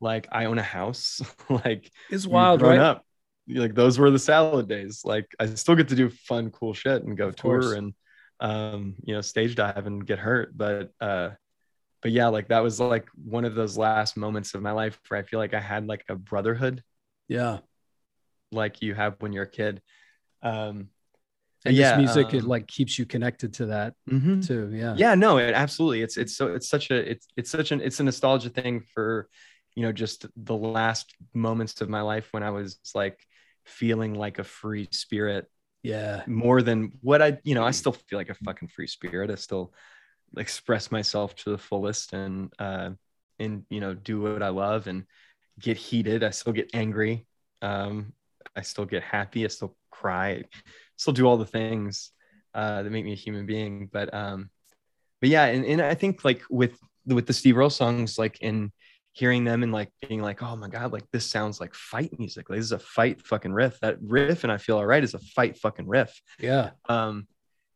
like 0.00 0.28
I 0.32 0.46
own 0.46 0.58
a 0.58 0.62
house. 0.62 1.20
like 1.48 1.90
It's 2.10 2.26
wild, 2.26 2.62
right? 2.62 2.78
Up. 2.78 3.04
Like 3.48 3.74
those 3.74 3.98
were 3.98 4.10
the 4.10 4.18
salad 4.18 4.68
days. 4.68 5.02
Like 5.04 5.26
I 5.38 5.46
still 5.46 5.74
get 5.74 5.88
to 5.88 5.96
do 5.96 6.10
fun, 6.10 6.50
cool 6.50 6.74
shit 6.74 7.02
and 7.04 7.16
go 7.16 7.30
tour 7.30 7.74
and 7.74 7.94
um, 8.40 8.96
you 9.04 9.14
know, 9.14 9.20
stage 9.20 9.54
dive 9.54 9.86
and 9.86 10.04
get 10.04 10.18
hurt. 10.18 10.56
But 10.56 10.90
uh 11.00 11.30
but 12.02 12.10
yeah, 12.12 12.28
like 12.28 12.48
that 12.48 12.60
was 12.62 12.80
like 12.80 13.08
one 13.24 13.44
of 13.44 13.54
those 13.54 13.78
last 13.78 14.16
moments 14.16 14.54
of 14.54 14.62
my 14.62 14.72
life 14.72 14.98
where 15.08 15.20
I 15.20 15.22
feel 15.22 15.38
like 15.38 15.54
I 15.54 15.60
had 15.60 15.86
like 15.86 16.04
a 16.08 16.16
brotherhood 16.16 16.82
Yeah. 17.28 17.58
like 18.50 18.82
you 18.82 18.94
have 18.94 19.16
when 19.20 19.32
you're 19.32 19.44
a 19.44 19.50
kid. 19.50 19.80
Um 20.42 20.88
And 21.64 21.76
yeah, 21.76 21.96
this 21.96 22.16
music, 22.16 22.34
it 22.34 22.42
um, 22.42 22.48
like 22.48 22.66
keeps 22.66 22.98
you 22.98 23.06
connected 23.06 23.54
to 23.54 23.66
that 23.66 23.94
mhm. 24.10 24.44
too. 24.46 24.70
Yeah. 24.72 24.94
yeah 24.96 25.14
no 25.14 25.38
it 25.38 25.54
absolutely 25.54 26.02
it's 26.02 26.16
it's 26.16 26.36
so 26.36 26.54
it's 26.54 26.68
such 26.68 26.90
a 26.90 26.96
it's 27.12 27.26
it's 27.36 27.50
such 27.50 27.70
an 27.72 27.80
it's 27.80 28.00
a 28.00 28.04
nostalgia 28.04 28.48
thing 28.50 28.82
for 28.94 29.28
you 29.76 29.82
know 29.84 29.92
just 29.92 30.26
the 30.36 30.56
last 30.56 31.14
moments 31.34 31.80
of 31.80 31.88
my 31.88 32.02
life 32.02 32.28
when 32.32 32.42
i 32.42 32.50
was 32.50 32.78
like 32.94 33.18
feeling 33.64 34.12
like 34.14 34.38
a 34.40 34.44
free 34.44 34.88
spirit 34.90 35.46
Yeah. 35.82 36.24
more 36.26 36.60
than 36.62 36.92
what 37.00 37.22
i 37.22 37.38
you 37.44 37.54
know 37.54 37.64
i 37.64 37.70
still 37.70 37.92
feel 37.92 38.18
like 38.18 38.28
a 38.30 38.34
fucking 38.44 38.68
free 38.68 38.88
spirit 38.88 39.30
i 39.30 39.36
still 39.36 39.72
express 40.36 40.90
myself 40.90 41.34
to 41.36 41.50
the 41.50 41.58
fullest 41.58 42.12
and 42.12 42.52
uh 42.58 42.90
and 43.38 43.64
you 43.70 43.80
know 43.80 43.94
do 43.94 44.20
what 44.20 44.42
i 44.42 44.48
love 44.48 44.86
and 44.86 45.04
get 45.60 45.76
heated. 45.76 46.24
I 46.24 46.30
still 46.30 46.52
get 46.52 46.70
angry. 46.74 47.26
Um 47.60 48.12
i 48.56 48.62
still 48.62 48.84
get 48.84 49.02
happy. 49.02 49.44
I 49.44 49.48
still 49.48 49.76
cry. 49.90 50.44
Still 50.96 51.12
do 51.12 51.26
all 51.26 51.36
the 51.36 51.46
things 51.46 52.10
uh 52.54 52.82
that 52.82 52.90
make 52.90 53.04
me 53.04 53.12
a 53.12 53.16
human 53.16 53.46
being. 53.46 53.88
But 53.92 54.12
um 54.14 54.50
but 55.20 55.30
yeah 55.30 55.44
and, 55.46 55.64
and 55.64 55.80
i 55.80 55.94
think 55.94 56.24
like 56.24 56.42
with 56.50 56.76
with 57.06 57.26
the 57.26 57.32
steve 57.32 57.56
earle 57.56 57.70
songs 57.70 58.18
like 58.18 58.40
in 58.40 58.72
hearing 59.12 59.44
them 59.44 59.62
and 59.62 59.72
like 59.72 59.90
being 60.08 60.20
like 60.20 60.42
oh 60.42 60.56
my 60.56 60.68
god 60.68 60.92
like 60.92 61.04
this 61.12 61.26
sounds 61.26 61.60
like 61.60 61.74
fight 61.74 62.18
music. 62.18 62.48
Like 62.48 62.58
this 62.58 62.66
is 62.66 62.72
a 62.72 62.78
fight 62.78 63.24
fucking 63.26 63.52
riff. 63.52 63.78
That 63.80 63.98
riff 64.00 64.42
and 64.42 64.52
i 64.52 64.56
feel 64.56 64.78
all 64.78 64.86
right 64.86 65.04
is 65.04 65.14
a 65.14 65.18
fight 65.18 65.58
fucking 65.58 65.86
riff. 65.86 66.20
Yeah. 66.38 66.70
um 66.88 67.26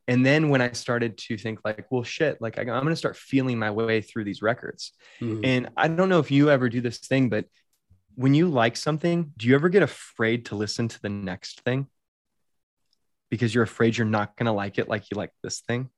and 0.08 0.24
then 0.24 0.48
when 0.48 0.60
i 0.60 0.70
started 0.72 1.16
to 1.18 1.36
think 1.36 1.58
like 1.64 1.86
well 1.90 2.02
shit 2.02 2.40
like 2.40 2.58
I, 2.58 2.62
i'm 2.62 2.66
going 2.82 2.86
to 2.88 2.96
start 2.96 3.16
feeling 3.16 3.58
my 3.58 3.70
way 3.70 4.00
through 4.00 4.24
these 4.24 4.42
records 4.42 4.92
Mhm. 5.20 5.40
and 5.44 5.68
i 5.76 5.88
don't 5.88 6.08
know 6.08 6.20
if 6.20 6.30
you 6.30 6.50
ever 6.50 6.68
do 6.68 6.80
this 6.80 6.98
thing 6.98 7.28
but 7.28 7.46
when 8.16 8.32
you 8.34 8.48
like 8.48 8.78
something, 8.78 9.32
do 9.36 9.46
you 9.46 9.54
ever 9.54 9.68
get 9.68 9.82
afraid 9.82 10.46
to 10.46 10.56
listen 10.56 10.88
to 10.88 11.02
the 11.02 11.10
next 11.10 11.60
thing? 11.60 11.86
Because 13.30 13.54
you're 13.54 13.62
afraid 13.64 13.96
you're 13.96 14.06
not 14.06 14.34
going 14.36 14.46
to 14.46 14.52
like 14.52 14.78
it 14.78 14.88
like 14.88 15.10
you 15.10 15.18
like 15.18 15.32
this 15.42 15.60
thing? 15.60 15.90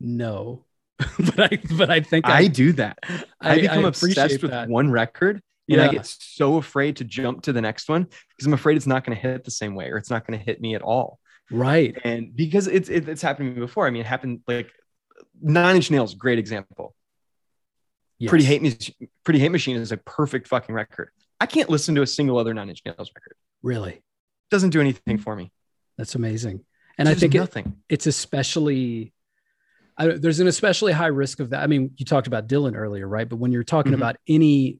No. 0.00 0.64
but 0.98 1.38
I 1.52 1.58
but 1.78 1.88
I 1.88 2.00
think 2.00 2.28
I, 2.28 2.48
do 2.48 2.72
that. 2.72 2.98
I, 3.40 3.52
I 3.52 3.60
become 3.60 3.84
I 3.84 3.88
obsessed 3.88 4.42
with 4.42 4.50
that. 4.50 4.68
one 4.68 4.90
record 4.90 5.40
and 5.70 5.80
I 5.80 5.88
get 5.88 6.04
so 6.06 6.56
afraid 6.56 6.96
to 6.96 7.04
jump 7.04 7.42
to 7.42 7.52
the 7.52 7.60
next 7.60 7.88
one 7.88 8.04
because 8.04 8.46
I'm 8.46 8.54
afraid 8.54 8.76
it's 8.76 8.86
not 8.86 9.04
going 9.04 9.16
to 9.16 9.22
hit 9.22 9.44
the 9.44 9.50
same 9.52 9.74
way 9.76 9.88
or 9.90 9.96
it's 9.96 10.10
not 10.10 10.26
going 10.26 10.38
to 10.38 10.44
hit 10.44 10.60
me 10.60 10.74
at 10.74 10.82
all. 10.82 11.20
Right. 11.52 11.96
And 12.04 12.34
because 12.34 12.66
it's 12.66 12.88
it, 12.88 13.08
it's 13.08 13.22
happened 13.22 13.50
to 13.50 13.54
me 13.54 13.60
before. 13.60 13.86
I 13.86 13.90
mean, 13.90 14.00
it 14.00 14.06
happened 14.06 14.40
like 14.48 14.70
Nine 15.40 15.76
Inch 15.76 15.90
Nails, 15.90 16.14
great 16.14 16.38
example. 16.38 16.94
Pretty 18.26 18.44
Hate 18.44 18.94
Pretty 19.24 19.40
Hate 19.40 19.50
Machine 19.50 19.76
is 19.76 19.90
a 19.90 19.96
perfect 19.96 20.46
fucking 20.48 20.74
record. 20.74 21.10
I 21.40 21.46
can't 21.46 21.68
listen 21.68 21.94
to 21.96 22.02
a 22.02 22.06
single 22.06 22.38
other 22.38 22.54
Nine 22.54 22.68
Inch 22.68 22.82
Nails 22.86 23.10
record. 23.14 23.34
Really. 23.62 24.02
doesn't 24.50 24.70
do 24.70 24.80
anything 24.80 25.18
for 25.18 25.34
me. 25.36 25.50
That's 25.98 26.14
amazing. 26.14 26.64
And 26.98 27.08
I 27.08 27.14
think 27.14 27.34
it, 27.34 27.38
nothing. 27.38 27.76
it's 27.88 28.06
especially 28.06 29.12
I, 29.96 30.06
there's 30.08 30.40
an 30.40 30.46
especially 30.46 30.92
high 30.92 31.08
risk 31.08 31.40
of 31.40 31.50
that. 31.50 31.62
I 31.62 31.66
mean, 31.66 31.90
you 31.96 32.06
talked 32.06 32.26
about 32.28 32.46
Dylan 32.48 32.76
earlier, 32.76 33.06
right? 33.08 33.28
But 33.28 33.36
when 33.36 33.50
you're 33.52 33.64
talking 33.64 33.92
Mhm. 33.92 33.96
about 33.96 34.16
any 34.28 34.78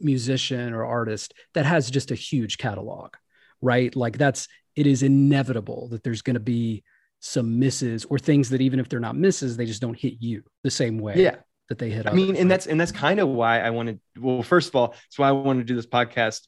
musician 0.00 0.74
or 0.74 0.84
artist 0.84 1.32
that 1.54 1.64
has 1.64 1.90
just 1.90 2.10
a 2.10 2.14
huge 2.14 2.58
catalog, 2.58 3.14
right? 3.62 3.94
Like 3.96 4.18
that's 4.18 4.46
it 4.76 4.86
is 4.86 5.02
inevitable 5.02 5.88
that 5.88 6.02
there's 6.04 6.22
going 6.22 6.34
to 6.34 6.40
be 6.40 6.84
some 7.20 7.58
misses 7.58 8.04
or 8.04 8.18
things 8.18 8.50
that 8.50 8.60
even 8.60 8.78
if 8.78 8.88
they're 8.88 9.00
not 9.00 9.16
misses, 9.16 9.56
they 9.56 9.66
just 9.66 9.80
don't 9.80 9.98
hit 9.98 10.14
you 10.20 10.42
the 10.62 10.70
same 10.70 10.98
way 10.98 11.14
yeah. 11.16 11.36
that 11.68 11.78
they 11.78 11.90
hit. 11.90 12.06
I 12.06 12.12
mean, 12.12 12.36
and 12.36 12.50
that's 12.50 12.66
and 12.66 12.80
that's 12.80 12.92
kind 12.92 13.18
of 13.18 13.28
why 13.28 13.60
I 13.60 13.70
wanted. 13.70 14.00
Well, 14.18 14.42
first 14.42 14.68
of 14.68 14.76
all, 14.76 14.88
that's 14.88 15.18
why 15.18 15.28
I 15.28 15.32
wanted 15.32 15.60
to 15.60 15.64
do 15.64 15.74
this 15.74 15.86
podcast. 15.86 16.46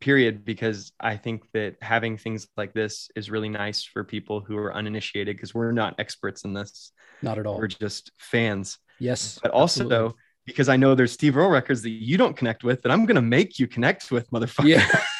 Period, 0.00 0.44
because 0.44 0.92
I 1.00 1.16
think 1.16 1.42
that 1.54 1.76
having 1.82 2.18
things 2.18 2.46
like 2.56 2.72
this 2.72 3.10
is 3.16 3.30
really 3.30 3.48
nice 3.48 3.82
for 3.82 4.04
people 4.04 4.40
who 4.40 4.56
are 4.56 4.72
uninitiated 4.72 5.36
because 5.36 5.52
we're 5.54 5.72
not 5.72 5.96
experts 5.98 6.44
in 6.44 6.52
this. 6.52 6.92
not 7.20 7.36
at 7.38 7.46
all. 7.46 7.58
We're 7.58 7.66
just 7.66 8.12
fans. 8.16 8.78
Yes, 9.00 9.40
But 9.42 9.50
also, 9.50 9.84
absolutely. 9.84 10.14
because 10.46 10.68
I 10.68 10.76
know 10.76 10.94
there's 10.94 11.10
Steve 11.12 11.36
Earle 11.36 11.50
records 11.50 11.82
that 11.82 11.90
you 11.90 12.16
don't 12.16 12.36
connect 12.36 12.62
with, 12.62 12.82
that 12.82 12.92
I'm 12.92 13.06
gonna 13.06 13.22
make 13.22 13.58
you 13.58 13.66
connect 13.66 14.12
with, 14.12 14.30
motherfucker. 14.30 14.68
yeah 14.68 15.00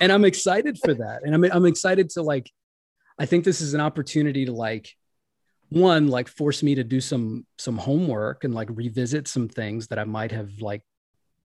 and 0.00 0.12
i'm 0.12 0.24
excited 0.24 0.78
for 0.78 0.94
that. 0.94 1.20
And 1.24 1.34
i'm 1.34 1.44
i'm 1.44 1.66
excited 1.66 2.10
to 2.10 2.22
like 2.22 2.50
i 3.18 3.26
think 3.26 3.44
this 3.44 3.60
is 3.60 3.74
an 3.74 3.80
opportunity 3.80 4.46
to 4.46 4.52
like 4.52 4.94
one 5.68 6.08
like 6.08 6.28
force 6.28 6.62
me 6.62 6.74
to 6.74 6.84
do 6.84 7.00
some 7.00 7.46
some 7.58 7.78
homework 7.78 8.44
and 8.44 8.54
like 8.54 8.68
revisit 8.70 9.26
some 9.26 9.48
things 9.48 9.88
that 9.88 9.98
i 9.98 10.04
might 10.04 10.30
have 10.30 10.50
like 10.60 10.82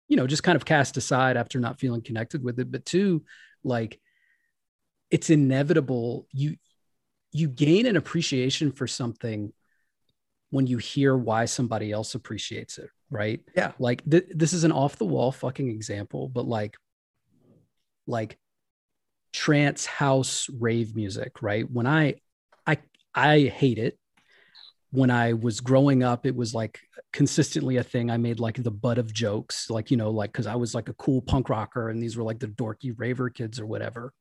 you 0.08 0.17
know 0.17 0.28
just 0.28 0.43
kind 0.43 0.56
of 0.56 0.65
cast 0.65 0.98
aside 0.98 1.38
after 1.38 1.60
not 1.60 1.80
feeling 1.80 2.02
connected 2.02 2.43
with 2.43 2.60
it. 2.60 2.72
But 2.72 2.86
two 2.86 3.24
like 3.63 4.00
it's 5.10 5.30
inevitable. 5.30 6.28
You 6.32 6.58
you 7.32 7.48
gain 7.48 7.86
an 7.86 7.98
appreciation 7.98 8.72
for 8.72 8.88
something 8.88 9.52
when 10.52 10.67
you 10.67 10.78
hear 10.78 11.17
why 11.17 11.46
somebody 11.46 11.91
else 11.91 12.13
appreciates 12.13 12.78
it 12.78 12.89
right? 13.10 13.41
Yeah. 13.56 13.72
like 13.80 14.08
th- 14.10 14.28
this 14.30 14.54
is 14.54 14.63
an 14.63 14.72
off 14.72 14.98
the 14.98 15.06
wall 15.06 15.32
fucking 15.32 15.69
example 15.69 16.30
but 16.30 16.48
like 16.48 16.76
like 18.08 18.38
trance 19.32 19.86
house 19.86 20.48
rave 20.60 20.96
music 20.96 21.42
right? 21.42 21.70
When 21.70 21.88
i 21.88 22.16
i 22.68 22.78
i 23.13 23.39
hate 23.42 23.78
it. 23.78 23.98
When 24.92 25.10
i 25.10 25.34
was 25.34 25.60
growing 25.60 26.04
up 26.04 26.26
it 26.26 26.36
was 26.36 26.54
like 26.54 26.80
consistently 27.12 27.78
a 27.78 27.84
thing. 27.84 28.12
I 28.12 28.18
made 28.18 28.39
like 28.39 28.62
the 28.62 28.72
butt 28.72 28.98
of 28.98 29.13
jokes 29.13 29.70
like 29.70 29.92
you 29.92 29.98
know 29.98 30.12
like 30.12 30.32
because 30.32 30.48
i 30.48 30.56
was 30.56 30.76
like 30.76 30.89
a 30.89 30.94
cool 30.94 31.22
punk 31.22 31.50
rocker 31.50 31.89
and 31.89 32.02
these 32.02 32.16
were 32.16 32.24
like 32.24 32.39
the 32.39 32.48
dorky 32.48 32.94
raver 32.96 33.30
kids 33.30 33.60
or 33.60 33.66
whatever. 33.66 34.13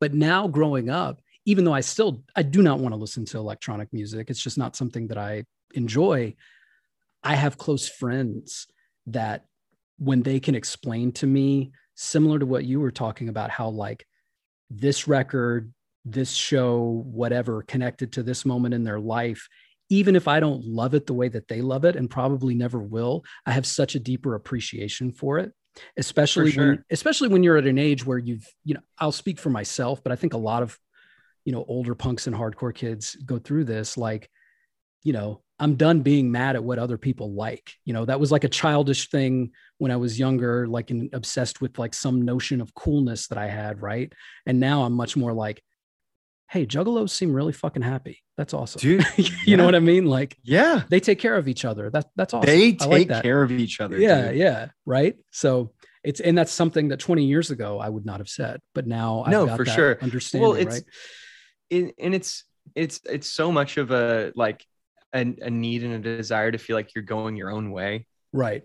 But 0.00 0.14
now 0.14 0.46
growing 0.48 0.90
up 0.90 1.20
even 1.48 1.64
though 1.64 1.72
i 1.72 1.80
still 1.80 2.22
i 2.36 2.42
do 2.42 2.62
not 2.62 2.78
want 2.78 2.92
to 2.92 3.00
listen 3.00 3.24
to 3.24 3.38
electronic 3.38 3.90
music 3.92 4.28
it's 4.28 4.42
just 4.42 4.58
not 4.58 4.76
something 4.76 5.08
that 5.08 5.16
i 5.16 5.42
enjoy 5.74 6.34
i 7.24 7.34
have 7.34 7.56
close 7.56 7.88
friends 7.88 8.66
that 9.06 9.46
when 9.98 10.22
they 10.22 10.38
can 10.38 10.54
explain 10.54 11.10
to 11.10 11.26
me 11.26 11.72
similar 12.00 12.38
to 12.38 12.46
what 12.46 12.64
you 12.64 12.78
were 12.78 12.92
talking 12.92 13.28
about 13.28 13.50
how 13.50 13.68
like 13.68 14.06
this 14.70 15.08
record 15.08 15.74
this 16.04 16.30
show 16.32 17.02
whatever 17.04 17.62
connected 17.62 18.12
to 18.12 18.22
this 18.22 18.44
moment 18.44 18.72
in 18.72 18.84
their 18.84 19.00
life 19.00 19.48
even 19.90 20.14
if 20.14 20.28
i 20.28 20.38
don't 20.38 20.64
love 20.64 20.94
it 20.94 21.06
the 21.06 21.12
way 21.12 21.28
that 21.28 21.48
they 21.48 21.60
love 21.60 21.84
it 21.84 21.96
and 21.96 22.08
probably 22.08 22.54
never 22.54 22.78
will 22.78 23.24
i 23.46 23.50
have 23.50 23.66
such 23.66 23.96
a 23.96 24.00
deeper 24.00 24.36
appreciation 24.36 25.10
for 25.10 25.40
it 25.40 25.52
especially 25.96 26.52
sure. 26.52 26.68
when 26.68 26.84
especially 26.92 27.28
when 27.28 27.42
you're 27.42 27.56
at 27.56 27.66
an 27.66 27.78
age 27.78 28.06
where 28.06 28.18
you've 28.18 28.46
you 28.64 28.74
know 28.74 28.80
i'll 29.00 29.10
speak 29.10 29.40
for 29.40 29.50
myself 29.50 30.00
but 30.00 30.12
i 30.12 30.16
think 30.16 30.34
a 30.34 30.38
lot 30.38 30.62
of 30.62 30.78
you 31.44 31.50
know 31.50 31.64
older 31.66 31.96
punks 31.96 32.28
and 32.28 32.36
hardcore 32.36 32.74
kids 32.74 33.16
go 33.26 33.40
through 33.40 33.64
this 33.64 33.96
like 33.96 34.30
you 35.02 35.12
know 35.12 35.42
i'm 35.60 35.74
done 35.76 36.02
being 36.02 36.30
mad 36.30 36.54
at 36.56 36.62
what 36.64 36.78
other 36.78 36.98
people 36.98 37.32
like. 37.32 37.72
You 37.84 37.92
know 37.94 38.04
that 38.04 38.20
was 38.20 38.30
like 38.32 38.44
a 38.44 38.48
childish 38.48 39.10
thing 39.10 39.50
when 39.78 39.90
i 39.90 39.96
was 39.96 40.18
younger 40.18 40.66
like 40.66 40.90
and 40.90 41.08
obsessed 41.12 41.60
with 41.60 41.78
like 41.78 41.94
some 41.94 42.22
notion 42.22 42.60
of 42.60 42.74
coolness 42.74 43.28
that 43.28 43.38
i 43.38 43.46
had 43.48 43.80
right? 43.82 44.12
And 44.46 44.60
now 44.60 44.84
i'm 44.84 44.92
much 44.92 45.16
more 45.16 45.32
like 45.32 45.62
hey 46.50 46.64
juggalos 46.66 47.10
seem 47.10 47.32
really 47.34 47.52
fucking 47.52 47.82
happy. 47.82 48.22
That's 48.38 48.54
awesome. 48.54 48.80
Dude, 48.80 49.04
you 49.44 49.56
know 49.56 49.64
what 49.64 49.74
i 49.74 49.80
mean? 49.80 50.06
Like 50.06 50.36
Yeah. 50.44 50.82
they 50.88 51.00
take 51.00 51.18
care 51.18 51.36
of 51.36 51.46
each 51.48 51.64
other. 51.64 51.90
That 51.90 52.06
that's 52.16 52.32
awesome. 52.34 52.46
They 52.46 52.68
I 52.68 52.72
take 52.72 53.10
like 53.10 53.22
care 53.22 53.42
of 53.42 53.50
each 53.52 53.80
other. 53.80 53.98
yeah 53.98 54.28
dude. 54.28 54.36
yeah 54.38 54.68
right? 54.86 55.16
So 55.30 55.72
it's 56.04 56.20
and 56.20 56.38
that's 56.38 56.52
something 56.52 56.88
that 56.88 57.00
20 57.00 57.24
years 57.24 57.50
ago 57.50 57.80
i 57.80 57.88
would 57.88 58.06
not 58.06 58.20
have 58.20 58.28
said 58.28 58.60
but 58.72 58.86
now 58.86 59.24
I've 59.26 59.32
got 59.32 59.56
for 59.56 59.64
that 59.64 59.74
sure. 59.74 59.98
understanding 60.00 60.48
Well, 60.48 60.56
it's 60.56 60.76
right? 60.76 60.84
it, 61.70 61.94
and 61.98 62.14
it's 62.14 62.44
it's 62.76 63.00
it's 63.04 63.26
so 63.30 63.50
much 63.50 63.76
of 63.78 63.90
a 63.90 64.32
like 64.36 64.64
a, 65.14 65.20
a 65.20 65.50
need 65.50 65.82
and 65.84 65.94
a 65.94 66.16
desire 66.16 66.50
to 66.52 66.58
feel 66.58 66.76
like 66.76 66.94
you're 66.94 67.04
going 67.04 67.36
your 67.36 67.50
own 67.50 67.70
way 67.70 68.06
right 68.32 68.64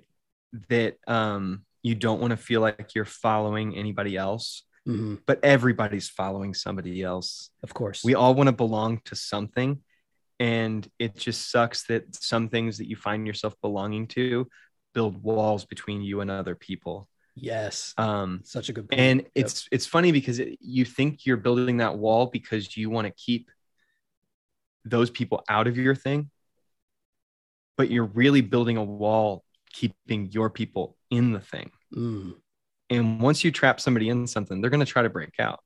that 0.69 0.97
um 1.07 1.63
you 1.81 1.95
don't 1.95 2.19
want 2.21 2.31
to 2.31 2.37
feel 2.37 2.61
like 2.61 2.93
you're 2.95 3.05
following 3.05 3.75
anybody 3.75 4.17
else 4.17 4.63
Mhm. 4.85 5.21
but 5.25 5.39
everybody's 5.43 6.09
following 6.09 6.53
somebody 6.53 7.01
else 7.01 7.49
of 7.63 7.73
course 7.73 8.03
we 8.03 8.15
all 8.15 8.33
want 8.35 8.47
to 8.47 8.51
belong 8.53 8.99
to 9.05 9.15
something 9.15 9.81
and 10.39 10.85
it 10.99 11.15
just 11.15 11.49
sucks 11.49 11.87
that 11.87 12.13
some 12.13 12.49
things 12.49 12.79
that 12.79 12.89
you 12.89 12.97
find 12.97 13.25
yourself 13.25 13.55
belonging 13.61 14.07
to 14.07 14.45
build 14.93 15.23
walls 15.23 15.63
between 15.63 16.01
you 16.01 16.19
and 16.19 16.29
other 16.29 16.53
people 16.55 17.07
yes 17.35 17.93
um 17.97 18.41
such 18.43 18.67
a 18.67 18.73
good 18.73 18.89
point. 18.89 18.99
and 18.99 19.19
Yep. 19.21 19.31
it's 19.35 19.67
it's 19.71 19.85
funny 19.85 20.11
because 20.11 20.39
it, 20.39 20.57
you 20.59 20.83
think 20.83 21.25
you're 21.25 21.37
building 21.37 21.77
that 21.77 21.97
wall 21.97 22.25
because 22.27 22.75
you 22.75 22.89
want 22.89 23.07
to 23.07 23.13
keep 23.15 23.49
those 24.85 25.09
people 25.09 25.43
out 25.47 25.67
of 25.67 25.77
your 25.77 25.95
thing 25.95 26.29
but 27.77 27.89
you're 27.89 28.05
really 28.05 28.41
building 28.41 28.77
a 28.77 28.83
wall 28.83 29.43
keeping 29.71 30.27
your 30.31 30.49
people 30.49 30.95
in 31.09 31.31
the 31.31 31.39
thing. 31.39 31.71
Mm, 31.95 32.35
and 32.89 33.21
once 33.21 33.43
you 33.43 33.51
trap 33.51 33.79
somebody 33.79 34.09
in 34.09 34.27
something 34.27 34.61
they're 34.61 34.69
going 34.69 34.85
to 34.85 34.91
try 34.91 35.01
to 35.03 35.09
break 35.09 35.39
out. 35.39 35.59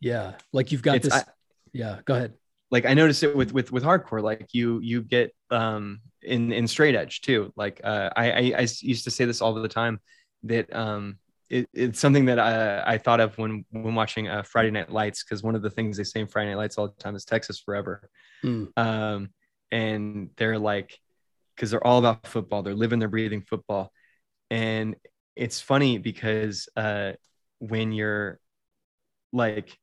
Yeah 0.00 0.32
like 0.52 0.72
you've 0.72 0.82
got 0.82 0.96
It's- 0.96 1.12
this 1.12 1.22
I- 1.28 1.32
yeah 1.72 1.98
go 2.04 2.14
ahead. 2.14 2.34
Like 2.70 2.86
i 2.86 2.94
noticed 2.94 3.22
it 3.22 3.34
with 3.36 3.52
with 3.52 3.72
with 3.72 3.82
hardcore 3.82 4.22
like 4.22 4.48
you 4.52 4.78
you 4.80 5.02
get 5.02 5.34
um 5.50 6.00
in 6.22 6.52
in 6.52 6.66
straight 6.68 6.94
edge 6.94 7.20
too. 7.20 7.52
Like 7.56 7.80
uh 7.84 8.10
i 8.16 8.30
i, 8.30 8.38
I 8.58 8.66
used 8.80 9.04
to 9.04 9.10
say 9.10 9.24
this 9.24 9.40
all 9.42 9.52
the 9.54 9.68
time 9.68 10.00
that 10.44 10.74
um 10.74 11.18
it, 11.50 11.68
it's 11.74 11.98
something 11.98 12.26
that 12.26 12.38
I, 12.38 12.94
I 12.94 12.98
thought 12.98 13.18
of 13.18 13.36
when 13.36 13.64
when 13.70 13.94
watching 13.96 14.28
uh, 14.28 14.42
Friday 14.44 14.70
Night 14.70 14.90
Lights 14.92 15.24
because 15.24 15.42
one 15.42 15.56
of 15.56 15.62
the 15.62 15.70
things 15.70 15.96
they 15.96 16.04
say 16.04 16.20
in 16.20 16.28
Friday 16.28 16.50
Night 16.50 16.58
Lights 16.58 16.78
all 16.78 16.86
the 16.86 17.02
time 17.02 17.16
is 17.16 17.24
Texas 17.24 17.58
forever, 17.58 18.08
Mm. 18.44 18.68
um, 18.78 19.30
and 19.72 20.30
they're 20.36 20.58
like 20.60 20.96
because 21.60 21.70
they're 21.70 21.86
all 21.86 21.98
about 21.98 22.26
football, 22.26 22.62
they're 22.62 22.74
living, 22.74 22.98
they're 22.98 23.08
breathing 23.08 23.42
football, 23.42 23.92
and 24.50 24.96
it's 25.36 25.60
funny 25.60 25.98
because 25.98 26.70
uh, 26.74 27.12
when 27.58 27.92
you're 27.92 28.40
like 29.30 29.76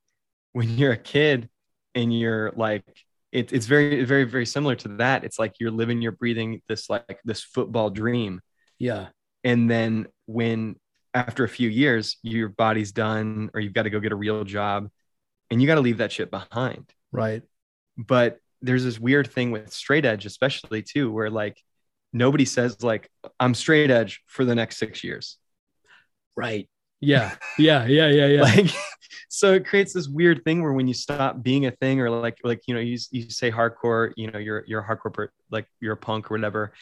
when 0.53 0.75
you're 0.77 0.93
a 0.93 0.97
kid 0.97 1.49
and 1.93 2.17
you're 2.17 2.51
like 2.55 2.83
it, 3.31 3.53
it's 3.53 3.67
very 3.67 4.03
very 4.05 4.23
very 4.23 4.45
similar 4.45 4.75
to 4.75 4.87
that. 4.97 5.23
It's 5.23 5.37
like 5.37 5.59
you're 5.59 5.69
living 5.69 6.01
you're 6.01 6.11
breathing 6.13 6.63
this 6.67 6.89
like 6.89 7.19
this 7.23 7.43
football 7.43 7.91
dream. 7.91 8.41
Yeah. 8.79 9.09
And 9.43 9.69
then 9.69 10.07
when 10.25 10.77
after 11.13 11.43
a 11.43 11.49
few 11.49 11.69
years 11.69 12.17
your 12.23 12.49
body's 12.49 12.91
done 12.91 13.51
or 13.53 13.59
you've 13.59 13.73
got 13.73 13.83
to 13.83 13.91
go 13.91 13.99
get 13.99 14.11
a 14.11 14.15
real 14.15 14.43
job 14.43 14.89
and 15.51 15.61
you 15.61 15.67
got 15.67 15.75
to 15.75 15.81
leave 15.81 15.99
that 15.99 16.11
shit 16.11 16.31
behind. 16.31 16.91
Right. 17.11 17.43
But 17.97 18.39
there's 18.63 18.83
this 18.83 18.99
weird 18.99 19.31
thing 19.31 19.51
with 19.51 19.71
straight 19.71 20.05
edge 20.05 20.25
especially 20.25 20.81
too 20.81 21.11
where 21.11 21.29
like 21.29 21.61
nobody 22.13 22.45
says 22.45 22.81
like 22.83 23.09
i'm 23.39 23.53
straight 23.53 23.91
edge 23.91 24.21
for 24.27 24.45
the 24.45 24.55
next 24.55 24.77
six 24.77 25.03
years. 25.03 25.37
Right. 26.35 26.69
Yeah. 27.01 27.35
Yeah. 27.57 27.85
Yeah. 27.85 28.07
Yeah. 28.09 28.27
Yeah. 28.27 28.41
Like 28.55 28.71
so 29.29 29.53
it 29.53 29.65
creates 29.65 29.93
this 29.93 30.07
weird 30.07 30.43
thing 30.43 30.61
where 30.63 30.73
when 30.73 30.87
you 30.87 30.93
stop 30.93 31.43
being 31.43 31.65
a 31.65 31.71
thing 31.71 31.99
or 32.01 32.09
like 32.09 32.37
like 32.43 32.61
you 32.67 32.73
know 32.73 32.79
you, 32.79 32.97
you 33.11 33.29
say 33.29 33.51
hardcore 33.51 34.13
you 34.15 34.31
know 34.31 34.39
you're 34.39 34.63
you're 34.67 34.81
a 34.81 34.87
hardcore 34.87 35.27
like 35.51 35.67
you're 35.79 35.93
a 35.93 35.97
punk 35.97 36.31
or 36.31 36.35
whatever. 36.35 36.73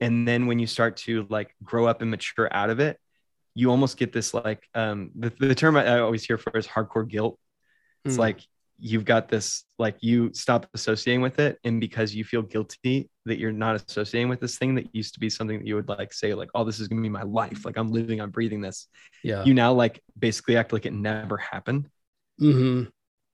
And 0.00 0.26
then 0.28 0.46
when 0.46 0.58
you 0.58 0.66
start 0.66 0.96
to 0.98 1.26
like 1.30 1.54
grow 1.62 1.86
up 1.86 2.02
and 2.02 2.10
mature 2.10 2.48
out 2.52 2.70
of 2.70 2.80
it 2.80 2.98
you 3.56 3.70
almost 3.70 3.96
get 3.96 4.12
this 4.12 4.34
like 4.34 4.64
um 4.74 5.10
the, 5.14 5.32
the 5.38 5.54
term 5.54 5.76
I, 5.76 5.86
I 5.86 6.00
always 6.00 6.24
hear 6.24 6.38
for 6.38 6.56
is 6.58 6.66
hardcore 6.66 7.08
guilt. 7.08 7.38
It's 8.04 8.16
Mm. 8.16 8.18
like 8.18 8.40
you've 8.78 9.04
got 9.04 9.28
this 9.28 9.64
like 9.78 9.96
you 10.00 10.30
stop 10.34 10.66
associating 10.74 11.20
with 11.20 11.38
it 11.38 11.58
and 11.64 11.80
because 11.80 12.14
you 12.14 12.24
feel 12.24 12.42
guilty 12.42 13.08
that 13.24 13.38
you're 13.38 13.52
not 13.52 13.76
associating 13.76 14.28
with 14.28 14.40
this 14.40 14.58
thing 14.58 14.74
that 14.74 14.92
used 14.94 15.14
to 15.14 15.20
be 15.20 15.30
something 15.30 15.58
that 15.58 15.66
you 15.66 15.74
would 15.76 15.88
like 15.88 16.12
say 16.12 16.34
like 16.34 16.50
oh 16.54 16.64
this 16.64 16.80
is 16.80 16.88
going 16.88 17.00
to 17.00 17.02
be 17.02 17.08
my 17.08 17.22
life 17.22 17.64
like 17.64 17.76
i'm 17.76 17.90
living 17.90 18.20
i'm 18.20 18.30
breathing 18.30 18.60
this 18.60 18.88
yeah. 19.22 19.44
you 19.44 19.54
now 19.54 19.72
like 19.72 20.02
basically 20.18 20.56
act 20.56 20.72
like 20.72 20.86
it 20.86 20.92
never 20.92 21.36
happened 21.36 21.88
mm-hmm. 22.40 22.84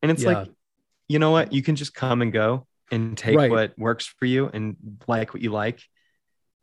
and 0.02 0.10
it's 0.10 0.22
Yeah. 0.22 0.28
like 0.40 0.48
you 1.08 1.18
know 1.18 1.30
what 1.30 1.52
you 1.52 1.62
can 1.62 1.74
just 1.74 1.94
come 1.94 2.22
and 2.22 2.32
go 2.32 2.66
and 2.90 3.16
take 3.16 3.36
Right. 3.36 3.50
what 3.50 3.78
works 3.78 4.06
for 4.06 4.26
you 4.26 4.50
and 4.52 4.76
like 5.08 5.32
what 5.32 5.42
you 5.42 5.50
like 5.50 5.80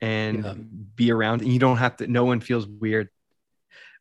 and 0.02 0.44
Yeah. 0.44 0.54
be 0.96 1.12
around 1.12 1.42
and 1.42 1.52
you 1.52 1.60
don't 1.60 1.78
have 1.78 1.98
to 1.98 2.08
no 2.08 2.26
one 2.26 2.42
feels 2.42 2.68
weird 2.68 3.10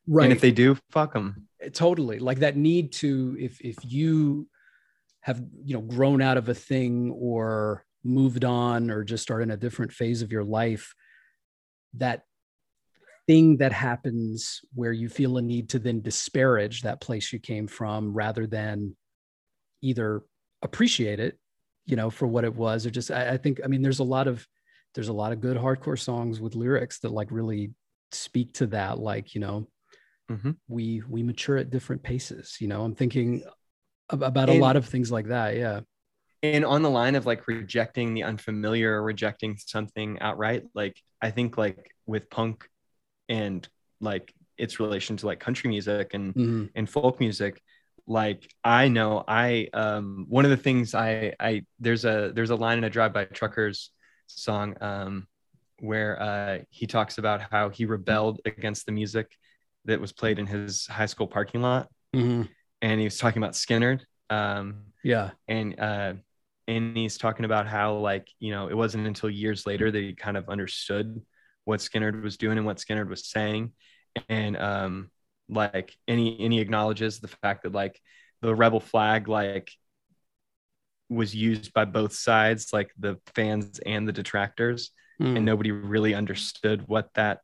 Right. 0.05 0.25
and 0.25 0.33
if 0.33 0.39
they 0.39 0.51
do 0.51 0.77
fuck 0.91 1.13
them 1.13 1.47
totally 1.73 2.19
like 2.19 2.39
that 2.39 2.55
need 2.55 2.93
to 2.93 3.35
if 3.39 3.59
if 3.61 3.75
you 3.83 4.47
have 5.27 5.43
you 5.65 5.73
know 5.75 5.81
grown 5.81 6.21
out 6.21 6.37
of 6.37 6.47
a 6.47 6.53
thing 6.53 7.11
or 7.11 7.83
moved 8.01 8.45
on 8.45 8.89
or 8.89 9.03
just 9.03 9.29
are 9.29 9.41
in 9.41 9.51
a 9.51 9.57
different 9.57 9.91
phase 9.91 10.21
of 10.21 10.31
your 10.31 10.45
life 10.45 10.95
that 11.95 12.23
thing 13.27 13.57
that 13.57 13.73
happens 13.73 14.61
where 14.73 14.93
you 14.93 15.09
feel 15.09 15.37
a 15.37 15.41
need 15.41 15.67
to 15.67 15.79
then 15.79 16.01
disparage 16.01 16.81
that 16.81 17.01
place 17.01 17.33
you 17.33 17.39
came 17.39 17.67
from 17.67 18.13
rather 18.13 18.47
than 18.47 18.95
either 19.81 20.23
appreciate 20.61 21.19
it 21.19 21.37
you 21.85 21.97
know 21.97 22.09
for 22.09 22.25
what 22.25 22.45
it 22.45 22.55
was 22.55 22.85
or 22.85 22.89
just 22.89 23.11
I, 23.11 23.31
I 23.31 23.37
think 23.37 23.59
i 23.65 23.67
mean 23.67 23.81
there's 23.81 23.99
a 23.99 24.05
lot 24.05 24.29
of 24.29 24.47
there's 24.95 25.09
a 25.09 25.13
lot 25.13 25.33
of 25.33 25.41
good 25.41 25.57
hardcore 25.57 25.99
songs 25.99 26.39
with 26.39 26.55
lyrics 26.55 26.99
that 26.99 27.11
like 27.11 27.31
really 27.31 27.73
speak 28.13 28.53
to 28.53 28.67
that 28.67 28.97
like 28.97 29.35
you 29.35 29.41
know 29.41 29.67
Mhm. 30.31 30.55
we 30.67 31.01
we 31.09 31.21
mature 31.23 31.57
at 31.57 31.69
different 31.69 32.03
paces 32.03 32.57
you 32.59 32.67
know 32.67 32.83
i'm 32.83 32.95
thinking 32.95 33.43
ab- 34.11 34.23
about 34.23 34.49
a 34.49 34.53
lot 34.53 34.75
of 34.75 34.85
things 34.85 35.11
like 35.11 35.27
that 35.27 35.55
yeah 35.55 35.81
and 36.43 36.63
on 36.63 36.81
the 36.83 36.89
line 36.89 37.15
of 37.15 37.25
like 37.25 37.47
rejecting 37.47 38.13
the 38.13 38.23
unfamiliar 38.23 38.93
or 38.95 39.03
rejecting 39.03 39.57
something 39.57 40.19
outright 40.21 40.63
like 40.73 40.95
i 41.21 41.31
think 41.31 41.57
like 41.57 41.91
with 42.05 42.29
punk 42.29 42.67
and 43.29 43.67
like 43.99 44.33
its 44.57 44.79
relation 44.79 45.17
to 45.17 45.25
like 45.25 45.39
country 45.39 45.69
music 45.69 46.13
and 46.13 46.33
Mhm. 46.35 46.69
and 46.75 46.89
folk 46.89 47.19
music 47.19 47.61
like 48.05 48.49
i 48.63 48.87
know 48.87 49.23
i 49.27 49.67
um 49.73 50.25
one 50.29 50.45
of 50.45 50.51
the 50.51 50.57
things 50.57 50.95
i 50.95 51.33
i 51.39 51.65
there's 51.79 52.05
a 52.05 52.31
there's 52.33 52.51
a 52.51 52.55
line 52.55 52.77
in 52.77 52.83
a 52.83 52.89
drive 52.89 53.13
by 53.13 53.25
truckers 53.25 53.91
song 54.27 54.75
um 54.81 55.27
where 55.79 56.21
uh 56.21 56.59
he 56.69 56.87
talks 56.87 57.17
about 57.17 57.41
how 57.51 57.69
he 57.69 57.85
rebelled 57.85 58.39
against 58.45 58.85
the 58.85 58.91
music 58.91 59.27
that 59.85 59.99
was 59.99 60.11
played 60.13 60.39
in 60.39 60.47
his 60.47 60.85
high 60.87 61.05
school 61.05 61.27
parking 61.27 61.61
lot 61.61 61.89
Mhm. 62.15 62.47
And 62.81 62.99
he 62.99 63.05
was 63.05 63.17
talking 63.17 63.41
about 63.41 63.53
Skynyrd 63.53 64.01
um 64.29 64.83
yeah. 65.03 65.31
and 65.47 65.79
uh 65.79 66.13
and 66.67 66.97
he's 66.97 67.17
talking 67.17 67.45
about 67.45 67.67
how 67.67 67.95
like 67.95 68.27
you 68.39 68.51
know 68.51 68.67
it 68.67 68.75
wasn't 68.75 69.07
until 69.07 69.29
years 69.29 69.65
later 69.65 69.89
that 69.89 69.99
he 69.99 70.13
kind 70.13 70.35
of 70.37 70.49
understood 70.49 71.21
what 71.63 71.79
Skynyrd 71.79 72.21
was 72.21 72.37
doing 72.37 72.57
and 72.57 72.65
what 72.67 72.77
Skynyrd 72.77 73.09
was 73.09 73.27
saying. 73.27 73.71
And 74.29 74.57
um 74.57 75.11
like 75.49 75.95
any 76.07 76.39
any 76.39 76.59
acknowledges 76.59 77.19
the 77.19 77.29
fact 77.29 77.63
that 77.63 77.71
like 77.71 77.99
the 78.41 78.53
rebel 78.53 78.79
flag 78.79 79.27
like 79.27 79.71
was 81.09 81.33
used 81.33 81.73
by 81.73 81.85
both 81.85 82.13
sides 82.13 82.73
like 82.73 82.91
the 82.99 83.17
fans 83.33 83.79
and 83.79 84.07
the 84.07 84.13
detractors. 84.13 84.91
Mm. 85.19 85.37
and 85.37 85.45
nobody 85.45 85.71
really 85.71 86.13
understood 86.13 86.87
what 86.87 87.09
that 87.15 87.39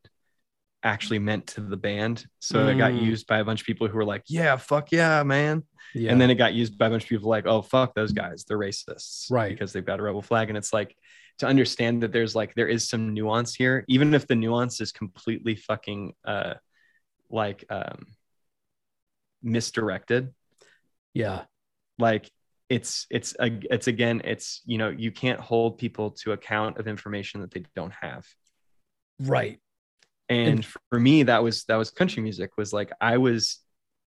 actually 0.84 1.20
meant 1.20 1.48
to 1.48 1.62
the 1.62 1.78
band 1.78 2.26
so 2.40 2.68
it 2.68 2.76
got 2.78 2.92
Mm. 2.92 3.02
used 3.06 3.26
by 3.28 3.40
a 3.40 3.46
bunch 3.46 3.62
of 3.62 3.66
people 3.68 3.88
who 3.88 3.96
were 3.98 4.06
like 4.06 4.24
yeah 4.28 4.58
fuck 4.58 4.92
yeah 4.92 5.24
man 5.24 5.64
yeah 5.96 6.12
and 6.12 6.20
then 6.20 6.30
it 6.30 6.36
got 6.36 6.54
used 6.54 6.78
by 6.78 6.88
a 6.88 6.90
bunch 6.90 7.04
of 7.04 7.10
people 7.10 7.30
like, 7.30 7.46
oh 7.46 7.62
fuck 7.62 7.94
those 7.96 8.12
guys, 8.12 8.44
they're 8.46 8.58
racists, 8.58 9.32
Right. 9.32 9.50
Because 9.52 9.72
they've 9.74 9.86
got 9.86 10.00
a 10.00 10.04
rebel 10.04 10.22
flag, 10.22 10.50
and 10.50 10.58
it's 10.58 10.74
like 10.74 10.96
to 11.40 11.46
understand 11.48 12.04
that 12.04 12.12
there's 12.12 12.36
like 12.36 12.54
there 12.56 12.68
is 12.68 12.90
some 12.90 13.14
nuance 13.14 13.54
here, 13.56 13.86
even 13.88 14.14
if 14.14 14.26
the 14.28 14.36
nuance 14.36 14.82
is 14.82 14.92
completely 14.92 15.56
fucking 15.56 16.14
uh 16.26 16.56
like 17.30 17.64
um 17.70 18.08
misdirected. 19.42 20.34
yeah 21.14 21.44
Like 22.00 22.30
it's 22.70 23.06
it's 23.12 23.36
a 23.40 23.52
it's 23.70 23.88
again 23.88 24.22
it's 24.24 24.62
you 24.66 24.78
know 24.78 24.90
you 24.90 25.12
can't 25.12 25.40
hold 25.40 25.78
people 25.78 26.12
to 26.12 26.32
account 26.32 26.78
of 26.80 26.88
information 26.88 27.42
that 27.42 27.52
they 27.52 27.64
don't 27.76 27.94
have. 27.94 28.26
right 29.20 29.60
and 30.34 30.66
for 30.90 31.00
me 31.00 31.24
that 31.24 31.44
was 31.44 31.64
that 31.66 31.76
was 31.76 31.92
country 31.92 32.22
music 32.22 32.52
was 32.58 32.74
like 32.74 32.92
i 33.02 33.18
was 33.18 33.60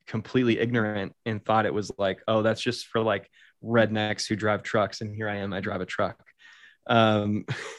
completely 0.07 0.59
ignorant 0.59 1.13
and 1.25 1.43
thought 1.45 1.65
it 1.65 1.73
was 1.73 1.91
like 1.97 2.21
oh 2.27 2.41
that's 2.41 2.61
just 2.61 2.87
for 2.87 3.01
like 3.01 3.29
rednecks 3.63 4.27
who 4.27 4.35
drive 4.35 4.63
trucks 4.63 5.01
and 5.01 5.15
here 5.15 5.29
i 5.29 5.35
am 5.35 5.53
i 5.53 5.59
drive 5.59 5.81
a 5.81 5.85
truck. 5.85 6.17
Um 6.87 7.45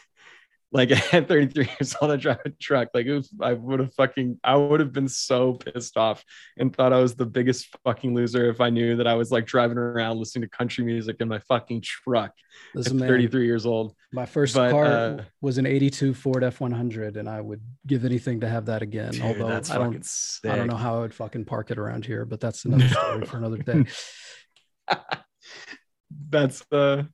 like 0.73 0.91
at 1.15 1.29
33 1.29 1.65
years 1.65 1.97
old 2.01 2.11
i 2.11 2.17
drive 2.17 2.39
a 2.45 2.51
truck 2.51 2.89
like 2.95 3.07
it 3.07 3.15
was, 3.15 3.31
i 3.41 3.53
would 3.53 3.81
have 3.81 3.93
fucking 3.95 4.39
i 4.45 4.55
would 4.55 4.81
have 4.81 4.93
been 4.93 5.09
so 5.09 5.55
pissed 5.55 5.97
off 5.97 6.25
and 6.59 6.75
thought 6.75 6.93
i 6.93 6.99
was 6.99 7.15
the 7.15 7.27
biggest 7.27 7.69
fucking 7.85 8.15
loser 8.15 8.49
if 8.51 8.61
i 8.61 8.71
knew 8.71 8.97
that 8.97 9.07
i 9.07 9.15
was 9.15 9.31
like 9.31 9.47
driving 9.47 9.79
around 9.79 10.19
listening 10.19 10.43
to 10.43 10.49
country 10.49 10.85
music 10.85 11.17
in 11.21 11.29
my 11.29 11.39
fucking 11.41 11.81
truck 11.81 12.33
at 12.71 12.77
listen 12.77 12.99
man 12.99 13.09
33 13.09 13.47
years 13.47 13.67
old 13.67 13.95
my 14.13 14.27
first 14.27 14.55
but, 14.55 14.71
car 14.71 14.87
uh, 14.87 15.25
was 15.41 15.59
an 15.59 15.67
82 15.67 16.15
ford 16.15 16.43
f100 16.43 17.17
and 17.17 17.29
i 17.29 17.41
would 17.41 17.63
give 17.87 18.05
anything 18.05 18.41
to 18.41 18.49
have 18.49 18.67
that 18.67 18.83
again 18.83 19.13
Dude, 19.13 19.23
although 19.23 19.49
i 19.49 19.61
don't 19.61 20.01
sick. 20.05 20.51
I 20.51 20.57
don't 20.57 20.67
know 20.67 20.77
how 20.77 20.97
I 20.97 21.01
would 21.01 21.15
fucking 21.15 21.45
park 21.45 21.71
it 21.71 21.79
around 21.79 22.05
here, 22.05 22.25
but 22.25 22.41
that's 22.41 22.65
another 22.65 22.89
story 22.89 23.27
for 23.27 23.37
another 23.37 23.59
day. 23.59 23.85
that's 26.29 26.65
uh 26.73 27.05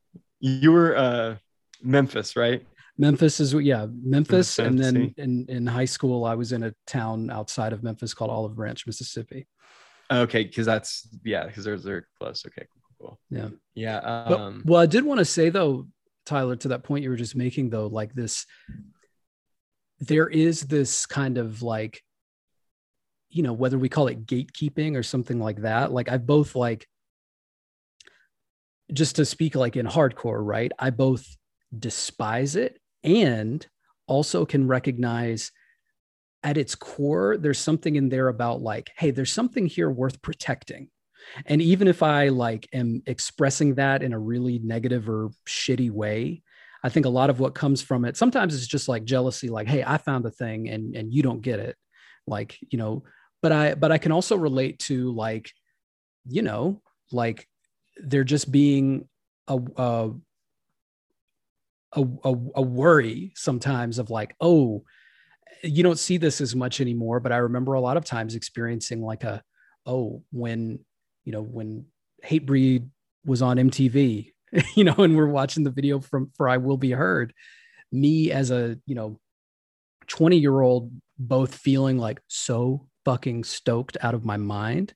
you 0.41 0.73
were 0.73 0.97
uh 0.97 1.37
memphis 1.83 2.37
right 2.37 2.65
Memphis 2.99 3.41
is 3.41 3.53
yeah, 3.53 3.87
Memphis, 4.03 4.59
and 4.59 4.79
then 4.79 5.15
in 5.19 5.47
in 5.49 5.67
high 5.67 5.85
school 5.85 6.25
I 6.25 6.35
was 6.35 6.53
in 6.53 6.63
a 6.63 6.75
town 6.87 7.31
outside 7.31 7.73
of 7.73 7.83
Memphis 7.83 8.15
called 8.15 8.31
Olive 8.31 8.57
Branch, 8.57 8.87
Mississippi. 8.87 9.47
okay 10.11 10.45
because 10.45 10.67
that's 10.67 11.09
yeah 11.25 11.47
because 11.47 11.65
they're 11.65 11.79
they're 11.79 12.07
close 12.19 12.45
okay 12.47 12.67
cool, 12.73 12.97
cool. 13.09 13.21
Yeah. 13.31 13.49
yeah 13.75 14.25
But, 14.29 14.41
um 14.41 14.63
well, 14.65 14.81
I 14.81 14.87
did 14.87 15.05
want 15.05 15.19
to 15.19 15.25
say 15.25 15.51
though, 15.51 15.89
Tyler, 16.25 16.57
to 16.57 16.69
that 16.69 16.85
point 16.85 17.05
you 17.05 17.11
were 17.11 17.17
just 17.17 17.37
making 17.37 17.71
though, 17.71 17.87
like 17.87 18.15
this, 18.15 18.47
there 20.01 20.29
is 20.29 20.63
this 20.63 21.07
kind 21.07 21.39
of 21.39 21.63
like, 21.63 22.03
you 23.29 23.43
know, 23.43 23.53
whether 23.53 23.79
we 23.79 23.89
call 23.89 24.09
it 24.09 24.27
gatekeeping 24.27 24.97
or 24.97 25.03
something 25.03 25.39
like 25.39 25.63
that. 25.63 25.93
Like 25.93 26.11
I 26.11 26.17
both 26.17 26.55
like, 26.55 26.87
just 28.93 29.17
to 29.17 29.25
speak 29.25 29.55
like 29.55 29.77
in 29.77 29.87
hardcore, 29.87 30.43
right? 30.43 30.73
I 30.79 30.91
both 30.91 31.27
despise 31.77 32.57
it 32.57 32.79
and 33.07 33.67
also 34.07 34.45
can 34.45 34.67
recognize 34.67 35.53
at 36.43 36.59
its 36.59 36.75
core, 36.75 37.37
there's 37.39 37.59
something 37.59 37.97
in 37.97 38.09
there 38.09 38.29
about 38.29 38.61
like, 38.61 38.91
hey, 38.97 39.11
there's 39.11 39.33
something 39.33 39.67
here 39.67 39.91
worth 39.91 40.21
protecting. 40.23 40.91
And 41.45 41.61
even 41.61 41.89
if 41.89 42.03
i 42.03 42.29
like 42.29 42.69
am 42.73 43.03
expressing 43.07 43.75
that 43.75 44.03
in 44.03 44.13
a 44.13 44.19
really 44.19 44.59
negative 44.61 45.09
or 45.09 45.31
shitty 45.47 45.91
way 45.91 46.43
i 46.85 46.89
think 46.89 47.07
a 47.07 47.11
lot 47.11 47.31
of 47.31 47.41
what 47.41 47.55
comes 47.55 47.83
from 47.83 48.05
it 48.05 48.17
sometimes 48.17 48.55
it's 48.55 48.67
just 48.67 48.89
like 48.89 49.05
jealousy 49.05 49.49
like 49.49 49.67
hey 49.67 49.83
i 49.85 49.97
found 49.97 50.25
a 50.25 50.31
thing 50.31 50.69
and 50.69 50.95
and 50.95 51.13
you 51.13 51.23
don't 51.23 51.43
get 51.43 51.59
it. 51.59 51.77
Like 52.29 52.59
you 52.71 52.79
know 52.79 53.05
but 53.43 53.53
i 53.53 53.75
but 53.75 53.93
i 53.93 53.99
can 53.99 54.13
also 54.13 54.37
relate 54.37 54.79
to 54.81 55.13
like 55.15 55.51
you 56.29 56.43
know 56.43 56.83
like 57.13 57.47
there 57.99 58.25
just 58.25 58.51
being 58.51 59.09
a 59.47 59.59
a 59.77 60.11
a, 61.97 62.03
a, 62.25 62.35
a 62.57 62.63
worry 62.63 63.33
sometimes 63.35 63.99
of 63.99 64.11
like 64.11 64.35
oh 64.41 64.85
you 65.63 65.83
don't 65.83 65.99
see 65.99 66.19
this 66.19 66.41
as 66.41 66.55
much 66.55 66.81
anymore 66.81 67.21
but 67.21 67.33
i 67.33 67.37
remember 67.37 67.75
a 67.75 67.81
lot 67.81 67.97
of 67.97 68.05
times 68.05 68.35
experiencing 68.35 69.03
like 69.03 69.25
a 69.25 69.43
oh 69.87 70.23
when 70.33 70.79
you 71.25 71.33
know 71.33 71.43
when 71.43 71.87
hatebreed 72.25 72.89
was 73.25 73.43
on 73.43 73.57
mtv 73.57 74.33
you 74.75 74.85
know 74.85 74.95
and 74.99 75.17
we're 75.17 75.27
watching 75.27 75.65
the 75.65 75.71
video 75.71 76.01
from 76.01 76.31
for 76.37 76.49
i 76.49 76.57
will 76.57 76.77
be 76.77 76.91
heard 76.91 77.33
me 77.91 78.31
as 78.31 78.51
a 78.51 78.79
you 78.87 78.95
know 78.95 79.19
20 80.07 80.37
year 80.37 80.61
old 80.61 80.93
both 81.19 81.55
feeling 81.55 81.99
like 81.99 82.21
so 82.29 82.87
fucking 83.05 83.45
stoked 83.45 83.97
out 84.01 84.15
of 84.15 84.25
my 84.25 84.37
mind. 84.37 84.95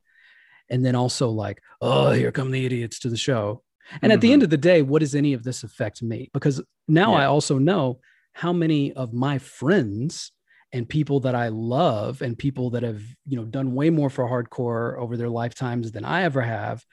And 0.69 0.85
then 0.85 0.95
also 0.95 1.31
like 1.31 1.61
oh 1.81 2.13
here 2.13 2.31
come 2.31 2.51
the 2.51 2.65
idiots 2.65 3.01
to 3.01 3.09
the 3.09 3.17
show 3.17 3.63
and 4.03 4.13
at 4.13 4.21
the 4.21 4.33
end 4.33 4.41
mm-hmm. 4.41 4.45
of 4.45 4.51
the 4.51 4.57
day 4.57 4.83
what 4.83 5.01
does 5.01 5.15
any 5.15 5.33
of 5.33 5.43
this 5.43 5.63
affect 5.63 6.03
me? 6.03 6.31
Because 6.33 6.63
now 6.89 7.15
i 7.15 7.25
also 7.25 7.59
know 7.59 8.01
how 8.33 8.53
many 8.53 8.93
of 8.93 9.13
my 9.13 9.39
friends 9.39 10.33
and 10.73 10.89
people 10.89 11.21
that 11.21 11.35
I 11.35 11.49
love 11.49 12.23
and 12.23 12.39
people 12.39 12.71
that 12.71 12.83
have, 12.83 13.03
you 13.27 13.37
know, 13.37 13.45
done 13.45 13.75
way 13.75 13.91
more 13.91 14.11
for 14.11 14.25
hardcore 14.29 14.97
over 14.99 15.17
their 15.17 15.29
lifetimes 15.29 15.91
than 15.93 16.05
I 16.05 16.23
ever 16.23 16.43
have, 16.43 16.85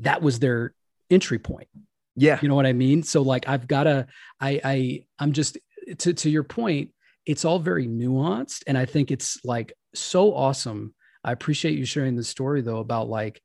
that 0.00 0.22
was 0.22 0.38
their 0.38 0.74
entry 1.10 1.38
point. 1.38 1.68
yeah. 2.16 2.38
You 2.40 2.48
know 2.48 2.54
what 2.54 2.66
I 2.66 2.72
mean? 2.72 3.02
So 3.02 3.22
like 3.22 3.48
I've 3.48 3.66
got 3.66 3.84
to 3.84 4.06
I 4.40 4.60
I 4.64 5.04
I'm 5.18 5.32
just 5.32 5.58
to 5.98 6.14
to 6.14 6.30
your 6.30 6.44
point, 6.44 6.90
it's 7.26 7.44
all 7.44 7.58
very 7.58 7.86
nuanced. 7.88 8.62
And 8.66 8.78
i 8.78 8.84
think 8.84 9.10
it's 9.10 9.44
like 9.44 9.72
so 9.94 10.34
awesome. 10.34 10.94
I 11.24 11.32
appreciate 11.32 11.76
you 11.78 11.84
sharing 11.84 12.16
the 12.16 12.24
story 12.24 12.62
though 12.62 12.78
about 12.78 13.08
like 13.08 13.42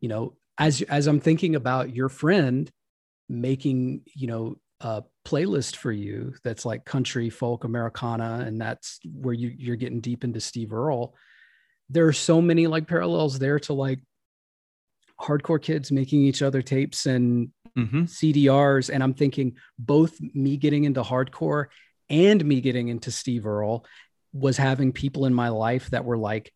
you 0.00 0.08
know 0.08 0.34
as 0.58 0.82
as 0.82 1.06
i'm 1.06 1.20
thinking 1.20 1.54
about 1.54 1.94
your 1.94 2.08
friend 2.08 2.70
making 3.28 4.02
you 4.14 4.26
know 4.26 4.56
a 4.80 5.02
playlist 5.24 5.76
for 5.76 5.92
you 5.92 6.34
that's 6.44 6.64
like 6.66 6.84
country 6.84 7.30
folk 7.30 7.64
americana 7.64 8.44
and 8.46 8.60
that's 8.60 8.98
where 9.04 9.34
you 9.34 9.52
you're 9.56 9.76
getting 9.76 10.00
deep 10.00 10.24
into 10.24 10.40
steve 10.40 10.72
earle 10.72 11.14
there 11.88 12.06
are 12.06 12.12
so 12.12 12.40
many 12.42 12.66
like 12.66 12.86
parallels 12.86 13.38
there 13.38 13.58
to 13.58 13.72
like 13.72 14.00
hardcore 15.20 15.60
kids 15.62 15.92
making 15.92 16.22
each 16.22 16.42
other 16.42 16.62
tapes 16.62 17.06
and 17.06 17.50
Mhm. 17.76 18.06
CDRs. 18.06 18.90
And 18.90 19.02
I'm 19.02 19.14
thinking 19.14 19.56
both 19.78 20.20
me 20.20 20.56
getting 20.58 20.84
into 20.84 21.02
hardcore 21.02 21.66
and 22.10 22.44
me 22.44 22.60
getting 22.60 22.88
into 22.88 23.10
Steve 23.10 23.46
Earle 23.46 23.86
was 24.32 24.56
having 24.58 24.92
people 24.92 25.24
in 25.24 25.32
my 25.32 25.48
life 25.48 25.88
that 25.90 26.04
were 26.04 26.18
like 26.18 26.52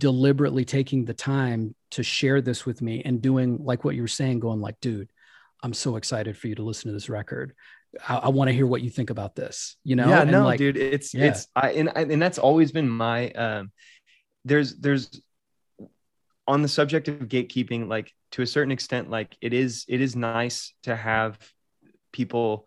deliberately 0.00 0.64
taking 0.64 1.04
the 1.04 1.14
time 1.14 1.74
to 1.92 2.02
share 2.02 2.40
this 2.40 2.66
with 2.66 2.82
me 2.82 3.02
and 3.04 3.22
doing 3.22 3.58
like 3.62 3.84
what 3.84 3.94
you 3.94 4.02
were 4.02 4.08
saying, 4.08 4.40
going 4.40 4.60
like, 4.60 4.80
dude, 4.80 5.10
I'm 5.62 5.74
so 5.74 5.96
excited 5.96 6.36
for 6.36 6.48
you 6.48 6.54
to 6.56 6.62
listen 6.62 6.88
to 6.88 6.92
this 6.92 7.08
record. 7.08 7.54
I, 8.08 8.16
I 8.16 8.28
want 8.30 8.48
to 8.48 8.54
hear 8.54 8.66
what 8.66 8.82
you 8.82 8.90
think 8.90 9.10
about 9.10 9.34
this, 9.36 9.76
you 9.84 9.96
know? 9.96 10.08
yeah 10.08 10.22
And, 10.22 10.30
no 10.32 10.44
like, 10.44 10.58
dude 10.58 10.76
it's 10.76 11.12
yeah. 11.12 11.26
it's 11.26 11.46
i 11.54 11.72
and, 11.72 11.90
and 11.96 12.22
that's 12.22 12.38
always 12.38 12.72
been 12.72 12.88
my 12.88 13.30
um 13.32 13.70
there's 14.44 14.76
there's 14.78 15.20
on 16.46 16.62
the 16.62 16.68
subject 16.68 17.08
of 17.08 17.16
gatekeeping 17.28 17.88
like 17.88 18.12
to 18.32 18.42
a 18.42 18.46
certain 18.46 18.72
extent 18.72 19.10
like 19.10 19.36
it 19.40 19.52
is 19.52 19.84
it 19.88 20.00
is 20.00 20.16
nice 20.16 20.72
to 20.84 20.96
have 20.96 21.36
people 22.12 22.66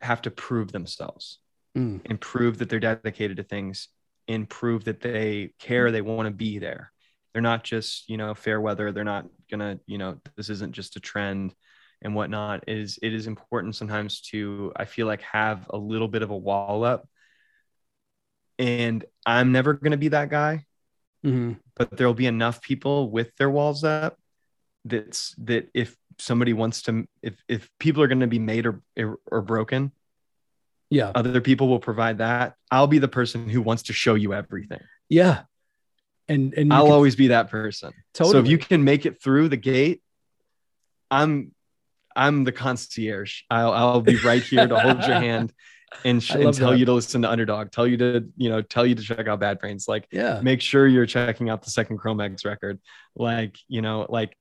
have 0.00 0.22
to 0.22 0.30
prove 0.30 0.72
themselves 0.72 1.38
Mm. 1.76 2.00
and 2.06 2.20
prove 2.20 2.58
that 2.58 2.68
they're 2.68 2.80
dedicated 2.80 3.36
to 3.36 3.44
things 3.44 3.88
and 4.30 4.48
prove 4.48 4.84
that 4.84 5.00
they 5.00 5.52
care 5.58 5.90
they 5.90 6.02
want 6.02 6.26
to 6.26 6.34
be 6.34 6.58
there. 6.58 6.92
They're 7.32 7.42
not 7.42 7.64
just 7.64 8.08
you 8.08 8.16
know 8.16 8.34
fair 8.34 8.60
weather. 8.60 8.92
They're 8.92 9.04
not 9.04 9.26
gonna 9.50 9.80
you 9.86 9.98
know 9.98 10.18
this 10.36 10.50
isn't 10.50 10.72
just 10.72 10.96
a 10.96 11.00
trend 11.00 11.54
and 12.02 12.14
whatnot. 12.14 12.64
It 12.66 12.78
is 12.78 12.98
it 13.02 13.12
is 13.12 13.26
important 13.26 13.76
sometimes 13.76 14.22
to 14.32 14.72
i 14.76 14.84
feel 14.86 15.06
like 15.06 15.22
have 15.22 15.66
a 15.70 15.78
little 15.78 16.08
bit 16.08 16.22
of 16.22 16.30
a 16.30 16.36
wall 16.36 16.84
up. 16.84 17.08
And 18.58 19.04
i'm 19.26 19.52
never 19.52 19.74
to 19.74 19.96
be 19.96 20.08
that 20.08 20.28
guy 20.30 20.66
Mhm. 21.24 21.58
but 21.76 21.96
there'll 21.96 22.14
be 22.14 22.26
enough 22.26 22.62
people 22.62 23.10
with 23.10 23.36
their 23.36 23.50
walls 23.50 23.84
up 23.84 24.18
that's 24.84 25.34
that 25.38 25.68
if 25.74 25.96
somebody 26.18 26.52
wants 26.54 26.82
to 26.82 27.06
if 27.22 27.34
if 27.48 27.68
people 27.78 28.02
are 28.02 28.08
going 28.08 28.20
to 28.20 28.26
be 28.26 28.38
made 28.38 28.66
or 28.66 28.82
or 29.26 29.42
broken 29.42 29.92
yeah. 30.90 31.10
other 31.14 31.40
people 31.40 31.68
will 31.68 31.78
provide 31.80 32.18
that 32.18 32.54
i'll 32.70 32.86
be 32.86 32.98
the 32.98 33.08
person 33.08 33.48
who 33.48 33.62
wants 33.62 33.84
to 33.84 33.92
show 33.92 34.14
you 34.14 34.34
everything 34.34 34.80
Yeah. 35.08 35.42
And, 36.28 36.52
and 36.54 36.72
i'll 36.72 36.84
can- 36.84 36.92
always 36.92 37.16
be 37.16 37.28
that 37.28 37.48
person 37.50 37.92
Totally. 38.14 38.32
so 38.32 38.38
if 38.40 38.46
you 38.48 38.58
can 38.58 38.84
make 38.84 39.06
it 39.06 39.22
through 39.22 39.48
the 39.48 39.56
gate 39.56 40.02
i'm 41.10 41.52
i'm 42.14 42.44
the 42.44 42.52
concierge 42.52 43.42
i'll, 43.50 43.72
I'll 43.72 44.00
be 44.00 44.16
right 44.16 44.42
here 44.42 44.66
to 44.66 44.78
hold 44.78 44.98
your 45.06 45.16
hand 45.20 45.52
and, 46.04 46.22
sh- 46.22 46.30
and 46.36 46.54
tell 46.54 46.70
that. 46.70 46.78
you 46.78 46.84
to 46.86 46.92
listen 46.92 47.22
to 47.22 47.30
underdog 47.30 47.72
tell 47.72 47.86
you 47.86 47.96
to 47.96 48.28
you 48.36 48.48
know 48.48 48.62
tell 48.62 48.86
you 48.86 48.94
to 48.94 49.02
check 49.02 49.26
out 49.26 49.40
bad 49.40 49.58
brains 49.58 49.88
like 49.88 50.06
yeah. 50.12 50.40
make 50.40 50.60
sure 50.60 50.86
you're 50.86 51.06
checking 51.06 51.50
out 51.50 51.62
the 51.62 51.70
second 51.70 51.98
Cro-Mags 51.98 52.44
record 52.44 52.78
like 53.16 53.56
you 53.66 53.82
know 53.82 54.06
like 54.08 54.36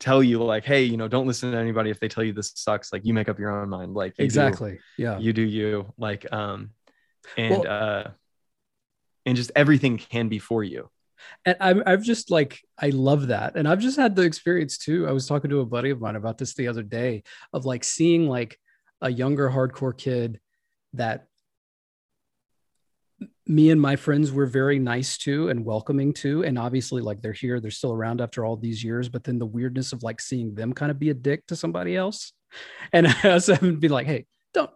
tell 0.00 0.22
you 0.22 0.42
like 0.42 0.64
hey 0.64 0.82
you 0.82 0.96
know 0.96 1.06
don't 1.06 1.26
listen 1.26 1.52
to 1.52 1.58
anybody 1.58 1.90
if 1.90 2.00
they 2.00 2.08
tell 2.08 2.24
you 2.24 2.32
this 2.32 2.50
sucks 2.56 2.92
like 2.92 3.04
you 3.04 3.14
make 3.14 3.28
up 3.28 3.38
your 3.38 3.50
own 3.50 3.68
mind 3.68 3.94
like 3.94 4.12
you 4.12 4.22
do- 4.22 4.24
Exactly. 4.24 4.78
Yeah. 4.98 5.18
you 5.18 5.32
do 5.32 5.42
you 5.42 5.92
like 5.98 6.30
um 6.32 6.70
and 7.36 7.50
Well- 7.64 7.66
uh 7.68 8.10
and 9.26 9.36
just 9.36 9.52
everything 9.54 9.98
can 9.98 10.28
be 10.28 10.38
for 10.38 10.64
you 10.64 10.88
and 11.44 11.56
I'm, 11.60 11.82
I've 11.86 12.02
just 12.02 12.30
like 12.30 12.60
I 12.78 12.88
love 12.88 13.26
that, 13.26 13.54
and 13.56 13.68
I've 13.68 13.78
just 13.80 13.98
had 13.98 14.16
the 14.16 14.22
experience 14.22 14.78
too. 14.78 15.06
I 15.06 15.12
was 15.12 15.26
talking 15.26 15.50
to 15.50 15.60
a 15.60 15.66
buddy 15.66 15.90
of 15.90 16.00
mine 16.00 16.16
about 16.16 16.38
this 16.38 16.54
the 16.54 16.68
other 16.68 16.82
day 16.82 17.24
of 17.52 17.66
like 17.66 17.84
seeing 17.84 18.26
like 18.26 18.58
a 19.02 19.10
younger 19.12 19.50
hardcore 19.50 19.94
kid 19.96 20.40
that 20.94 21.26
me 23.50 23.70
and 23.70 23.80
my 23.80 23.96
friends 23.96 24.30
were 24.30 24.46
very 24.46 24.78
nice 24.78 25.18
to 25.18 25.48
and 25.48 25.64
welcoming 25.64 26.12
to, 26.14 26.44
and 26.44 26.56
obviously 26.56 27.02
like 27.02 27.20
they're 27.20 27.32
here, 27.32 27.58
they're 27.58 27.70
still 27.70 27.92
around 27.92 28.20
after 28.20 28.44
all 28.44 28.56
these 28.56 28.82
years. 28.82 29.08
But 29.08 29.24
then 29.24 29.38
the 29.38 29.46
weirdness 29.46 29.92
of 29.92 30.04
like 30.04 30.20
seeing 30.20 30.54
them 30.54 30.72
kind 30.72 30.90
of 30.90 30.98
be 30.98 31.10
a 31.10 31.14
dick 31.14 31.46
to 31.48 31.56
somebody 31.56 31.96
else, 31.96 32.32
and 32.92 33.06
also 33.24 33.54
haven't 33.54 33.80
been 33.80 33.90
like, 33.90 34.06
hey, 34.06 34.26
don't, 34.54 34.70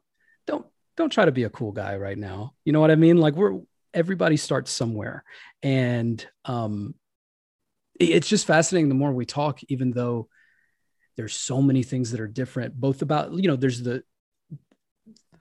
don't, 0.46 0.66
don't 0.96 1.10
try 1.10 1.24
to 1.24 1.32
be 1.32 1.44
a 1.44 1.50
cool 1.50 1.70
guy 1.70 1.96
right 1.96 2.18
now. 2.18 2.54
You 2.64 2.72
know 2.72 2.80
what 2.80 2.90
I 2.90 2.96
mean? 2.96 3.18
Like 3.18 3.34
we're 3.34 3.60
everybody 3.94 4.36
starts 4.36 4.72
somewhere 4.72 5.22
and 5.62 6.26
um 6.44 6.94
it's 8.00 8.28
just 8.28 8.44
fascinating 8.44 8.88
the 8.88 8.94
more 8.94 9.12
we 9.12 9.24
talk 9.24 9.60
even 9.68 9.92
though 9.92 10.28
there's 11.16 11.32
so 11.32 11.62
many 11.62 11.84
things 11.84 12.10
that 12.10 12.20
are 12.20 12.26
different 12.26 12.74
both 12.74 13.02
about 13.02 13.32
you 13.32 13.46
know 13.46 13.54
there's 13.54 13.82
the 13.82 14.02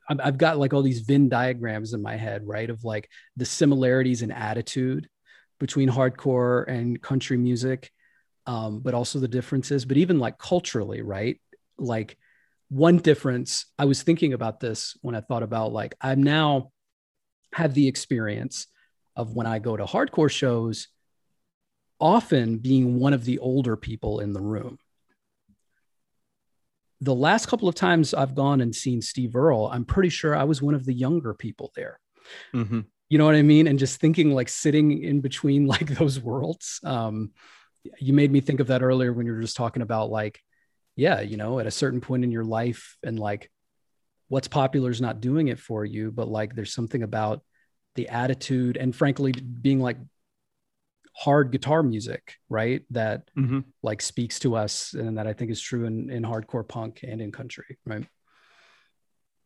I've- 0.09 0.37
got 0.37 0.57
like 0.57 0.73
all 0.73 0.81
these 0.81 1.01
venn 1.01 1.29
diagrams 1.29 1.93
in 1.93 2.01
my 2.01 2.15
head 2.15 2.43
right 2.45 2.69
of 2.69 2.83
like 2.83 3.09
the 3.37 3.45
similarities 3.45 4.21
in 4.21 4.31
attitude 4.31 5.07
between 5.59 5.89
hardcore 5.89 6.67
and 6.67 7.01
country 7.01 7.37
music 7.37 7.91
um 8.45 8.81
but 8.81 8.93
also 8.93 9.19
the 9.19 9.27
differences 9.27 9.85
but 9.85 9.97
even 9.97 10.19
like 10.19 10.37
culturally 10.37 11.01
right 11.01 11.39
like 11.77 12.17
one 12.69 12.97
difference 12.97 13.67
i 13.79 13.85
was 13.85 14.03
thinking 14.03 14.33
about 14.33 14.59
this 14.59 14.97
when 15.01 15.15
i 15.15 15.21
thought 15.21 15.43
about 15.43 15.71
like 15.71 15.95
i'm 16.01 16.21
now 16.21 16.71
have 17.53 17.73
the 17.73 17.87
experience 17.87 18.67
of 19.15 19.35
when 19.35 19.47
I 19.47 19.59
go 19.59 19.77
to 19.77 19.85
hardcore 19.85 20.31
shows, 20.31 20.87
often 21.99 22.57
being 22.57 22.99
one 22.99 23.13
of 23.13 23.25
the 23.25 23.39
older 23.39 23.75
people 23.75 24.19
in 24.19 24.33
the 24.33 24.41
room. 24.41 24.77
The 27.03 27.13
last 27.13 27.47
couple 27.47 27.67
of 27.67 27.75
times 27.75 28.13
I've 28.13 28.33
gone 28.33 28.61
and 28.61 28.73
seen 28.73 29.01
Steve 29.01 29.35
Earle, 29.35 29.67
I'm 29.67 29.83
pretty 29.83 30.09
sure 30.09 30.35
I 30.35 30.45
was 30.45 30.61
one 30.61 30.73
of 30.73 30.85
the 30.85 30.93
younger 30.93 31.33
people 31.33 31.71
there. 31.75 31.99
Mhm. 32.53 32.85
You 33.09 33.17
know 33.17 33.25
what 33.25 33.35
I 33.35 33.41
mean? 33.41 33.67
And 33.67 33.77
just 33.77 33.99
thinking 33.99 34.31
like 34.31 34.47
sitting 34.47 35.03
in 35.03 35.19
between 35.19 35.67
like 35.73 35.87
those 35.87 36.19
worlds. 36.19 36.79
Um, 36.83 37.31
you 37.99 38.13
made 38.13 38.31
me 38.31 38.39
think 38.39 38.61
of 38.61 38.67
that 38.67 38.81
earlier 38.81 39.11
when 39.11 39.25
you 39.25 39.33
were 39.33 39.41
just 39.41 39.57
talking 39.57 39.81
about 39.81 40.09
like, 40.09 40.39
yeah, 40.95 41.19
you 41.19 41.35
know, 41.35 41.59
at 41.59 41.67
a 41.67 41.71
certain 41.71 41.99
point 41.99 42.23
in 42.23 42.31
your 42.31 42.45
life 42.45 42.97
and 43.03 43.19
like 43.19 43.51
what's 44.29 44.47
popular 44.47 44.89
is 44.89 45.01
not 45.01 45.19
doing 45.19 45.49
it 45.49 45.59
for 45.59 45.83
you, 45.83 46.11
but 46.11 46.29
like 46.29 46.55
there's 46.55 46.73
something 46.73 47.03
about 47.03 47.41
the 47.95 48.07
attitude 48.09 48.77
and 48.77 48.95
frankly 48.95 49.31
being 49.31 49.79
like 49.79 49.97
hard 51.15 51.51
guitar 51.51 51.83
music, 51.83 52.35
right? 52.49 52.83
That 52.91 53.29
Mhm. 53.37 53.65
like 53.81 54.01
speaks 54.01 54.39
to 54.39 54.55
us 54.55 54.93
and 54.93 55.17
that 55.17 55.27
I 55.27 55.33
think 55.33 55.51
is 55.51 55.61
true 55.61 55.85
in, 55.85 56.09
in 56.09 56.23
hardcore 56.23 56.67
punk 56.67 57.01
and 57.03 57.21
in 57.21 57.31
country, 57.31 57.77
right? 57.85 58.05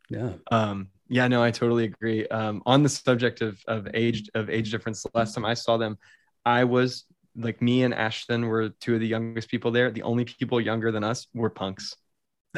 Yeah. 0.10 0.34
Um, 0.52 0.90
yeah, 1.10 1.28
no, 1.28 1.44
I 1.44 1.52
totally 1.52 1.86
agree. 1.86 2.28
Um, 2.28 2.62
on 2.66 2.84
the 2.84 2.90
subject 2.90 3.42
of 3.42 3.60
of 3.68 3.88
age 3.94 4.30
of 4.34 4.50
age 4.50 4.72
difference, 4.72 5.04
the 5.04 5.12
last 5.14 5.34
time 5.36 5.46
I 5.46 5.54
saw 5.54 5.78
them, 5.78 5.98
I 6.46 6.64
was 6.64 7.06
like 7.36 7.62
me 7.62 7.84
and 7.84 7.94
Ashton 7.94 8.48
were 8.48 8.70
two 8.70 8.96
of 8.96 9.00
the 9.00 9.08
youngest 9.08 9.50
people 9.50 9.72
there. 9.72 9.92
The 9.92 10.04
only 10.04 10.26
people 10.26 10.60
younger 10.60 10.92
than 10.92 11.04
us 11.04 11.28
were 11.34 11.50
punks. 11.50 11.96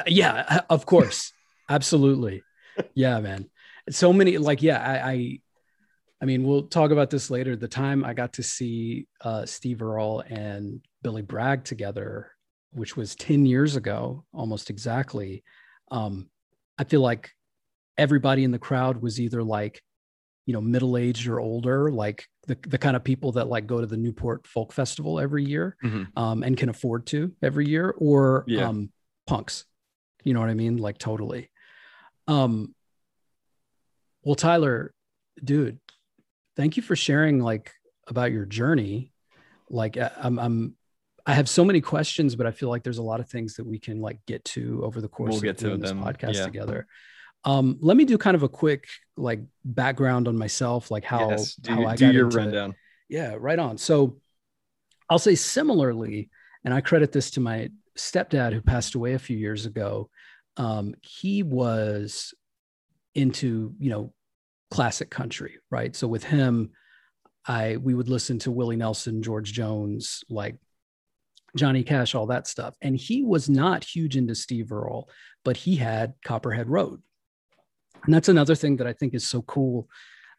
Yeah, 0.08 0.62
of 0.70 0.86
course. 0.86 1.34
Absolutely. 1.70 2.44
Yeah, 2.94 3.20
man. 3.20 3.50
So 3.90 4.14
many 4.14 4.38
like 4.38 4.62
yeah, 4.64 4.80
I, 4.80 5.12
I 5.12 5.40
I 6.22 6.26
mean, 6.26 6.44
we'll 6.44 6.64
talk 6.64 6.92
about 6.92 7.10
this 7.10 7.30
later. 7.30 7.56
The 7.56 7.68
time 7.68 8.04
I 8.04 8.14
got 8.14 8.34
to 8.34 8.44
see 8.44 9.08
uh, 9.22 9.46
Steve 9.46 9.82
Earle 9.82 10.22
and 10.28 10.82
Billy 11.02 11.22
Bragg 11.22 11.64
together, 11.64 12.32
which 12.72 12.98
was 12.98 13.16
10 13.16 13.46
years 13.46 13.76
ago, 13.78 14.26
almost 14.34 14.70
exactly. 14.70 15.44
Um, 15.92 16.30
I 16.78 16.84
feel 16.84 17.02
like 17.02 17.30
everybody 17.98 18.44
in 18.44 18.52
the 18.52 18.60
crowd 18.60 19.02
was 19.02 19.20
either 19.20 19.42
like, 19.44 19.82
you 20.46 20.54
know, 20.54 20.62
middle 20.62 20.98
aged 20.98 21.28
or 21.28 21.40
older, 21.40 21.90
like 21.92 22.26
the, 22.48 22.58
the 22.68 22.78
kind 22.78 22.96
of 22.98 23.04
people 23.04 23.32
that 23.34 23.48
like 23.48 23.66
go 23.68 23.80
to 23.80 23.88
the 23.88 23.98
Newport 23.98 24.46
Folk 24.48 24.74
Festival 24.74 25.20
every 25.20 25.46
year 25.46 25.78
Mhm. 25.84 26.08
um, 26.18 26.44
and 26.44 26.58
can 26.58 26.70
afford 26.70 27.06
to 27.08 27.34
every 27.42 27.68
year, 27.68 27.94
or 27.98 28.44
Yeah. 28.48 28.68
um, 28.68 28.92
punks. 29.28 29.66
You 30.26 30.34
know 30.34 30.40
what 30.42 30.50
I 30.50 30.54
mean? 30.56 30.78
Like 30.78 30.98
totally. 30.98 31.50
Um, 32.28 32.74
well, 34.24 34.36
Tyler, 34.36 34.94
dude, 35.44 35.80
thank 36.60 36.76
you 36.76 36.84
for 36.84 36.94
sharing 36.94 37.40
like 37.40 37.72
about 38.10 38.34
your 38.34 38.44
journey. 38.44 39.14
Like 39.70 39.98
I'm, 39.98 40.38
I'm, 40.38 40.76
I 41.26 41.34
have 41.34 41.48
so 41.48 41.64
many 41.64 41.80
questions, 41.80 42.36
but 42.36 42.46
I 42.46 42.52
feel 42.52 42.68
like 42.68 42.84
there's 42.84 42.98
a 42.98 43.04
lot 43.04 43.22
of 43.22 43.30
things 43.30 43.56
that 43.56 43.66
we 43.66 43.80
can 43.80 44.02
like 44.02 44.20
get 44.28 44.44
to 44.46 44.84
over 44.84 45.00
the 45.00 45.08
course 45.08 45.30
We'll 45.30 45.38
of 45.38 45.44
get 45.44 45.58
to 45.60 45.78
this 45.78 45.90
them, 45.90 46.04
podcast 46.04 46.34
yeah. 46.34 46.44
together. 46.44 46.88
Um, 47.46 47.78
let 47.80 47.96
me 47.96 48.04
do 48.04 48.18
kind 48.18 48.36
of 48.36 48.44
a 48.44 48.50
quick 48.50 48.88
like 49.16 49.40
background 49.64 50.28
on 50.28 50.38
myself, 50.38 50.92
like 50.92 51.06
how 51.06 51.30
yes, 51.30 51.56
do, 51.56 51.72
how 51.72 51.86
I 51.86 51.96
do 51.96 52.08
got 52.08 52.14
your 52.14 52.26
into, 52.26 52.38
rundown. 52.38 52.76
yeah, 53.08 53.38
right 53.40 53.58
on. 53.58 53.78
So 53.78 54.20
I'll 55.10 55.18
say 55.18 55.36
similarly, 55.36 56.30
and 56.66 56.74
I 56.74 56.82
credit 56.82 57.14
this 57.14 57.32
to 57.32 57.40
my 57.40 57.70
stepdad 57.98 58.52
who 58.52 58.60
passed 58.60 58.96
away 58.96 59.14
a 59.14 59.20
few 59.20 59.38
years 59.38 59.66
ago. 59.66 60.10
Um, 60.58 60.94
he 61.04 61.42
was 61.42 62.34
into, 63.16 63.74
you 63.80 63.92
know, 63.92 64.14
classic 64.72 65.10
country, 65.10 65.58
right? 65.70 65.96
So 65.96 66.08
with 66.08 66.24
him, 66.24 66.72
I 67.46 67.78
we 67.78 67.94
would 67.94 68.10
listen 68.10 68.40
to 68.40 68.52
Willie 68.52 68.76
Nelson, 68.76 69.24
George 69.24 69.54
Jones, 69.54 70.24
like 70.30 70.58
Johnny 71.56 71.84
Cash, 71.84 72.16
all 72.16 72.28
that 72.28 72.48
stuff. 72.48 72.76
And 72.82 72.96
he 72.96 73.24
was 73.24 73.50
not 73.50 73.84
huge 73.84 74.16
into 74.16 74.36
Steve 74.36 74.72
Earle, 74.72 75.10
but 75.44 75.58
he 75.58 75.76
had 75.76 76.14
Copperhead 76.24 76.70
Road. 76.70 77.02
And 78.06 78.14
that's 78.14 78.30
another 78.30 78.56
thing 78.56 78.78
that 78.78 78.88
I 78.88 78.94
think 78.94 79.14
is 79.14 79.28
so 79.28 79.42
cool 79.42 79.90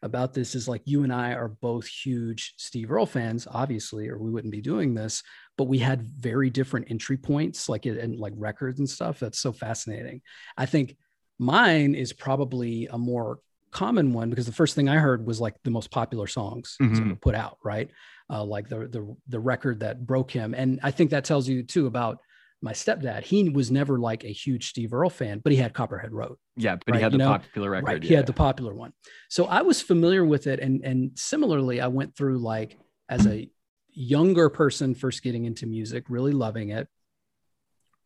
about 0.03 0.33
this 0.33 0.55
is 0.55 0.67
like 0.67 0.81
you 0.85 1.03
and 1.03 1.13
I 1.13 1.33
are 1.33 1.47
both 1.47 1.85
huge 1.85 2.55
Steve 2.57 2.91
Earle 2.91 3.05
fans, 3.05 3.47
obviously, 3.49 4.09
or 4.09 4.17
we 4.17 4.31
wouldn't 4.31 4.51
be 4.51 4.61
doing 4.61 4.95
this, 4.95 5.21
but 5.57 5.65
we 5.65 5.77
had 5.77 6.01
very 6.01 6.49
different 6.49 6.89
entry 6.89 7.17
points, 7.17 7.69
like 7.69 7.85
it 7.85 7.97
and 7.97 8.17
like 8.17 8.33
records 8.35 8.79
and 8.79 8.89
stuff. 8.89 9.19
That's 9.19 9.39
so 9.39 9.51
fascinating. 9.51 10.21
I 10.57 10.65
think 10.65 10.97
mine 11.37 11.93
is 11.93 12.13
probably 12.13 12.87
a 12.87 12.97
more 12.97 13.39
common 13.71 14.13
one 14.13 14.29
because 14.29 14.45
the 14.45 14.51
first 14.51 14.75
thing 14.75 14.89
I 14.89 14.97
heard 14.97 15.25
was 15.25 15.39
like 15.39 15.55
the 15.63 15.71
most 15.71 15.91
popular 15.91 16.27
songs 16.27 16.77
mm-hmm. 16.81 17.13
put 17.13 17.35
out, 17.35 17.57
right? 17.63 17.89
Uh, 18.29 18.43
like 18.43 18.69
the 18.69 18.87
the 18.87 19.15
the 19.27 19.39
record 19.39 19.79
that 19.81 20.05
broke 20.05 20.31
him, 20.31 20.53
and 20.53 20.79
I 20.83 20.91
think 20.91 21.11
that 21.11 21.25
tells 21.25 21.47
you 21.47 21.63
too 21.63 21.87
about 21.87 22.19
my 22.61 22.73
stepdad. 22.73 23.23
He 23.23 23.49
was 23.49 23.71
never 23.71 23.97
like 23.97 24.23
a 24.23 24.31
huge 24.31 24.69
Steve 24.69 24.93
Earle 24.93 25.09
fan, 25.09 25.39
but 25.43 25.51
he 25.51 25.57
had 25.57 25.73
Copperhead 25.73 26.13
Road. 26.13 26.37
Yeah, 26.55 26.75
but 26.75 26.91
right? 26.91 26.97
he 26.97 27.03
had 27.03 27.11
the 27.11 27.17
know? 27.17 27.29
popular 27.29 27.71
record. 27.71 27.87
Right. 27.87 28.03
Yeah. 28.03 28.07
He 28.07 28.13
had 28.13 28.27
the 28.27 28.33
popular 28.33 28.73
one, 28.73 28.93
so 29.29 29.45
I 29.45 29.63
was 29.63 29.81
familiar 29.81 30.23
with 30.23 30.47
it, 30.47 30.59
and 30.59 30.83
and 30.83 31.11
similarly, 31.15 31.81
I 31.81 31.87
went 31.87 32.15
through 32.15 32.39
like 32.39 32.77
as 33.09 33.25
a 33.27 33.49
younger 33.93 34.49
person 34.49 34.95
first 34.95 35.23
getting 35.23 35.45
into 35.45 35.65
music, 35.65 36.05
really 36.07 36.31
loving 36.31 36.69
it. 36.69 36.87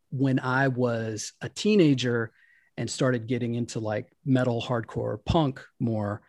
When 0.10 0.40
I 0.40 0.70
was 0.70 1.34
a 1.42 1.50
teenager 1.50 2.32
and 2.78 2.90
started 2.90 3.28
getting 3.28 3.56
into 3.56 3.80
like 3.80 4.08
metal, 4.26 4.62
hardcore, 4.62 5.24
punk 5.26 5.64
more, 5.80 6.22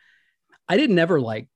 I 0.68 0.76
didn't 0.76 0.98
ever 0.98 1.20
like 1.20 1.48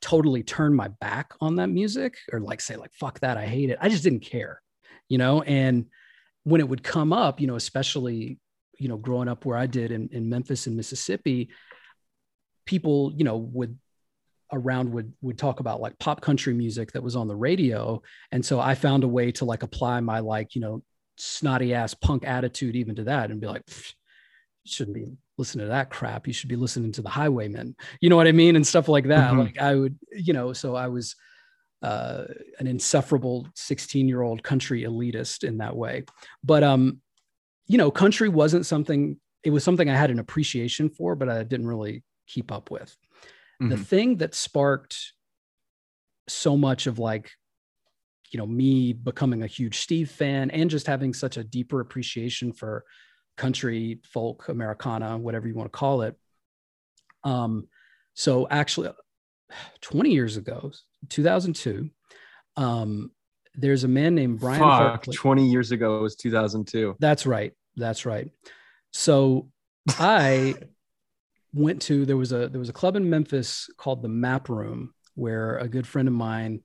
totally 0.00 0.42
turn 0.42 0.74
my 0.74 0.88
back 0.88 1.32
on 1.40 1.56
that 1.56 1.68
music 1.68 2.16
or 2.32 2.40
like 2.40 2.60
say 2.60 2.76
like 2.76 2.92
fuck 2.92 3.20
that, 3.20 3.36
I 3.36 3.46
hate 3.46 3.70
it. 3.70 3.78
I 3.80 3.88
just 3.88 4.02
didn't 4.02 4.20
care, 4.20 4.60
you 5.08 5.18
know. 5.18 5.42
And 5.42 5.86
when 6.44 6.60
it 6.60 6.68
would 6.68 6.82
come 6.82 7.12
up, 7.12 7.40
you 7.40 7.46
know, 7.46 7.56
especially 7.56 8.38
you 8.78 8.88
know 8.88 8.96
growing 8.96 9.28
up 9.28 9.44
where 9.44 9.56
I 9.56 9.66
did 9.66 9.92
in, 9.92 10.08
in 10.12 10.28
Memphis 10.28 10.66
and 10.66 10.76
Mississippi, 10.76 11.50
people 12.66 13.12
you 13.16 13.24
know 13.24 13.36
would 13.36 13.78
around 14.52 14.92
would 14.92 15.12
would 15.22 15.38
talk 15.38 15.60
about 15.60 15.80
like 15.80 15.98
pop 15.98 16.20
country 16.20 16.52
music 16.52 16.92
that 16.92 17.02
was 17.02 17.16
on 17.16 17.26
the 17.26 17.34
radio 17.34 18.00
and 18.30 18.44
so 18.44 18.60
i 18.60 18.74
found 18.74 19.02
a 19.02 19.08
way 19.08 19.32
to 19.32 19.44
like 19.44 19.62
apply 19.62 19.98
my 20.00 20.20
like 20.20 20.54
you 20.54 20.60
know 20.60 20.82
snotty 21.16 21.74
ass 21.74 21.94
punk 21.94 22.24
attitude 22.26 22.76
even 22.76 22.94
to 22.94 23.04
that 23.04 23.30
and 23.30 23.40
be 23.40 23.46
like 23.46 23.62
shouldn't 24.66 24.94
be 24.94 25.06
listening 25.38 25.66
to 25.66 25.70
that 25.70 25.90
crap. 25.90 26.26
You 26.26 26.32
should 26.32 26.48
be 26.48 26.56
listening 26.56 26.92
to 26.92 27.02
the 27.02 27.08
Highwaymen, 27.08 27.74
you 28.00 28.08
know 28.08 28.16
what 28.16 28.28
I 28.28 28.32
mean? 28.32 28.56
And 28.56 28.66
stuff 28.66 28.88
like 28.88 29.06
that. 29.06 29.30
Mm-hmm. 29.30 29.40
Like 29.40 29.58
I 29.58 29.74
would, 29.74 29.98
you 30.12 30.32
know, 30.32 30.52
so 30.52 30.74
I 30.74 30.88
was 30.88 31.16
uh, 31.82 32.24
an 32.58 32.66
insufferable 32.66 33.48
16 33.54 34.08
year 34.08 34.22
old 34.22 34.42
country 34.42 34.82
elitist 34.82 35.44
in 35.44 35.58
that 35.58 35.76
way. 35.76 36.04
But, 36.44 36.62
um, 36.62 37.00
you 37.66 37.78
know, 37.78 37.90
country 37.90 38.28
wasn't 38.28 38.66
something, 38.66 39.18
it 39.42 39.50
was 39.50 39.64
something 39.64 39.90
I 39.90 39.96
had 39.96 40.10
an 40.10 40.18
appreciation 40.18 40.88
for, 40.90 41.16
but 41.16 41.28
I 41.28 41.42
didn't 41.42 41.66
really 41.66 42.04
keep 42.26 42.52
up 42.52 42.70
with. 42.70 42.96
Mm-hmm. 43.60 43.68
The 43.70 43.76
thing 43.76 44.16
that 44.18 44.34
sparked 44.34 45.12
so 46.28 46.56
much 46.56 46.86
of 46.86 46.98
like, 46.98 47.30
you 48.30 48.38
know, 48.38 48.46
me 48.46 48.92
becoming 48.92 49.42
a 49.42 49.46
huge 49.46 49.78
Steve 49.80 50.10
fan 50.10 50.50
and 50.50 50.70
just 50.70 50.86
having 50.86 51.12
such 51.12 51.36
a 51.36 51.44
deeper 51.44 51.80
appreciation 51.80 52.52
for 52.52 52.84
country, 53.36 54.00
folk, 54.04 54.48
Americana, 54.48 55.18
whatever 55.18 55.48
you 55.48 55.54
want 55.54 55.72
to 55.72 55.76
call 55.76 56.02
it. 56.02 56.16
Um, 57.24 57.68
so 58.14 58.46
actually, 58.50 58.90
20 59.80 60.10
years 60.10 60.36
ago, 60.36 60.72
2002, 61.08 61.90
um, 62.56 63.10
there's 63.54 63.84
a 63.84 63.88
man 63.88 64.14
named 64.14 64.40
Brian. 64.40 64.60
Fuck, 64.60 64.70
Hartley. 64.70 65.14
20 65.14 65.46
years 65.48 65.72
ago 65.72 65.98
it 65.98 66.02
was 66.02 66.16
2002. 66.16 66.96
That's 66.98 67.26
right. 67.26 67.52
That's 67.76 68.06
right. 68.06 68.30
So 68.92 69.50
I 69.88 70.54
went 71.54 71.82
to 71.82 72.06
there 72.06 72.16
was 72.16 72.32
a 72.32 72.48
there 72.48 72.58
was 72.58 72.68
a 72.68 72.74
club 72.74 72.96
in 72.96 73.10
Memphis 73.10 73.68
called 73.76 74.02
the 74.02 74.08
Map 74.08 74.48
Room 74.48 74.94
where 75.14 75.58
a 75.58 75.68
good 75.68 75.86
friend 75.86 76.08
of 76.08 76.14
mine 76.14 76.62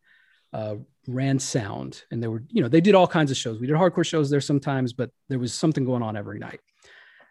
uh, 0.53 0.75
ran 1.07 1.39
sound. 1.39 2.03
And 2.11 2.21
they 2.21 2.27
were 2.27 2.43
you 2.49 2.61
know 2.61 2.67
they 2.67 2.81
did 2.81 2.95
all 2.95 3.07
kinds 3.07 3.31
of 3.31 3.37
shows. 3.37 3.59
We 3.59 3.67
did 3.67 3.75
hardcore 3.75 4.05
shows 4.05 4.29
there 4.29 4.41
sometimes 4.41 4.93
but 4.93 5.09
there 5.29 5.39
was 5.39 5.53
something 5.53 5.85
going 5.85 6.03
on 6.03 6.17
every 6.17 6.39
night. 6.39 6.59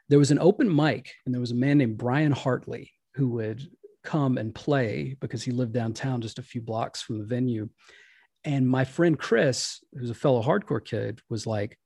There 0.08 0.18
was 0.18 0.30
an 0.30 0.38
open 0.38 0.74
mic 0.74 1.12
and 1.24 1.34
there 1.34 1.40
was 1.40 1.50
a 1.50 1.56
man 1.56 1.78
named 1.78 1.98
brian 1.98 2.32
hartley 2.32 2.92
who 3.14 3.28
would 3.30 3.68
come 4.04 4.38
and 4.38 4.54
play 4.54 5.16
because 5.20 5.42
he 5.42 5.50
lived 5.50 5.72
downtown 5.72 6.20
just 6.20 6.38
a 6.38 6.42
few 6.42 6.62
blocks 6.62 7.02
from 7.02 7.18
the 7.18 7.24
venue. 7.24 7.68
And 8.44 8.68
my 8.68 8.84
friend 8.84 9.18
chris 9.18 9.80
who's 9.92 10.10
a 10.10 10.14
fellow 10.14 10.42
hardcore 10.42 10.84
kid 10.84 11.20
was 11.28 11.46
like 11.46 11.78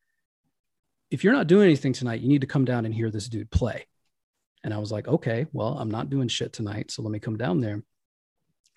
if 1.10 1.24
you're 1.24 1.32
not 1.32 1.48
doing 1.48 1.64
anything 1.64 1.92
tonight 1.92 2.20
you 2.20 2.28
need 2.28 2.42
to 2.42 2.46
come 2.46 2.64
down 2.64 2.84
and 2.84 2.94
hear 2.94 3.10
this 3.10 3.28
dude 3.28 3.50
play. 3.50 3.86
And 4.62 4.74
i 4.74 4.78
was 4.78 4.92
like 4.92 5.08
okay 5.08 5.46
well 5.52 5.76
i'm 5.78 5.90
not 5.90 6.10
doing 6.10 6.28
shit 6.28 6.52
tonight 6.52 6.90
so 6.90 7.02
let 7.02 7.10
me 7.10 7.18
come 7.18 7.36
down 7.36 7.60
there. 7.60 7.82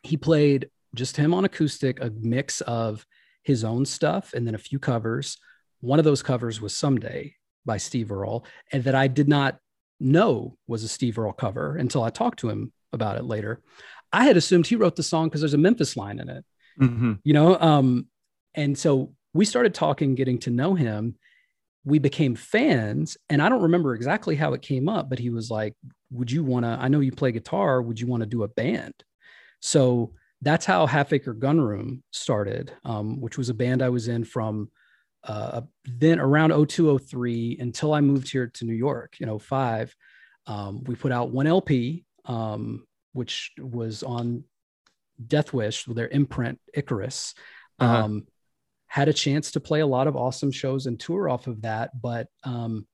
He 0.03 0.17
played 0.17 0.69
just 0.95 1.17
him 1.17 1.33
on 1.33 1.45
acoustic, 1.45 1.99
a 2.01 2.11
mix 2.19 2.61
of 2.61 3.05
his 3.43 3.63
own 3.63 3.85
stuff 3.85 4.33
and 4.33 4.47
then 4.47 4.55
a 4.55 4.59
few 4.59 4.79
covers. 4.79 5.37
One 5.81 5.99
of 5.99 6.05
those 6.05 6.23
covers 6.23 6.61
was 6.61 6.75
Someday 6.75 7.35
by 7.65 7.77
Steve 7.77 8.11
Earle, 8.11 8.45
and 8.71 8.83
that 8.83 8.95
I 8.95 9.07
did 9.07 9.27
not 9.27 9.57
know 9.99 10.57
was 10.67 10.83
a 10.83 10.87
Steve 10.87 11.17
Earle 11.17 11.33
cover 11.33 11.75
until 11.75 12.03
I 12.03 12.09
talked 12.09 12.39
to 12.39 12.49
him 12.49 12.73
about 12.91 13.17
it 13.17 13.23
later. 13.23 13.61
I 14.11 14.25
had 14.25 14.37
assumed 14.37 14.67
he 14.67 14.75
wrote 14.75 14.95
the 14.95 15.03
song 15.03 15.27
because 15.27 15.41
there's 15.41 15.53
a 15.53 15.57
Memphis 15.59 15.97
line 15.97 16.19
in 16.19 16.29
it, 16.29 16.45
mm-hmm. 16.79 17.13
you 17.23 17.33
know? 17.33 17.59
Um, 17.59 18.07
and 18.53 18.77
so 18.77 19.13
we 19.33 19.45
started 19.45 19.73
talking, 19.73 20.15
getting 20.15 20.37
to 20.39 20.51
know 20.51 20.75
him. 20.75 21.15
We 21.85 21.99
became 21.99 22.35
fans, 22.35 23.17
and 23.29 23.41
I 23.41 23.49
don't 23.49 23.63
remember 23.63 23.95
exactly 23.95 24.35
how 24.35 24.53
it 24.53 24.61
came 24.61 24.87
up, 24.87 25.09
but 25.09 25.19
he 25.19 25.29
was 25.29 25.49
like, 25.49 25.75
Would 26.11 26.31
you 26.31 26.43
want 26.43 26.65
to? 26.65 26.77
I 26.79 26.87
know 26.87 27.01
you 27.01 27.11
play 27.11 27.31
guitar. 27.31 27.81
Would 27.81 27.99
you 27.99 28.07
want 28.07 28.21
to 28.21 28.27
do 28.27 28.43
a 28.43 28.47
band? 28.47 28.93
So 29.59 30.13
that's 30.43 30.65
how 30.65 30.85
Half 30.85 31.13
Acre 31.13 31.33
Gun 31.33 31.59
Room 31.59 32.03
started, 32.11 32.71
um, 32.83 33.21
which 33.21 33.37
was 33.37 33.49
a 33.49 33.53
band 33.53 33.81
I 33.81 33.89
was 33.89 34.07
in 34.07 34.23
from 34.23 34.69
uh, 35.23 35.61
then 35.85 36.19
around 36.19 36.51
0203 36.51 37.57
until 37.59 37.93
I 37.93 38.01
moved 38.01 38.31
here 38.31 38.47
to 38.47 38.65
New 38.65 38.73
York 38.73 39.15
in 39.19 39.39
05. 39.39 39.95
Um, 40.47 40.83
we 40.83 40.95
put 40.95 41.13
out 41.13 41.31
one 41.31 41.47
LP, 41.47 42.03
um, 42.25 42.85
which 43.13 43.51
was 43.57 44.03
on 44.03 44.43
Death 45.25 45.53
Wish, 45.53 45.85
their 45.85 46.09
imprint 46.09 46.59
Icarus. 46.73 47.33
Uh-huh. 47.79 48.05
Um, 48.05 48.27
had 48.87 49.07
a 49.07 49.13
chance 49.13 49.51
to 49.51 49.59
play 49.59 49.79
a 49.79 49.87
lot 49.87 50.07
of 50.07 50.15
awesome 50.15 50.51
shows 50.51 50.85
and 50.85 50.99
tour 50.99 51.29
off 51.29 51.47
of 51.47 51.61
that, 51.61 51.89
but 51.99 52.27
um, 52.43 52.85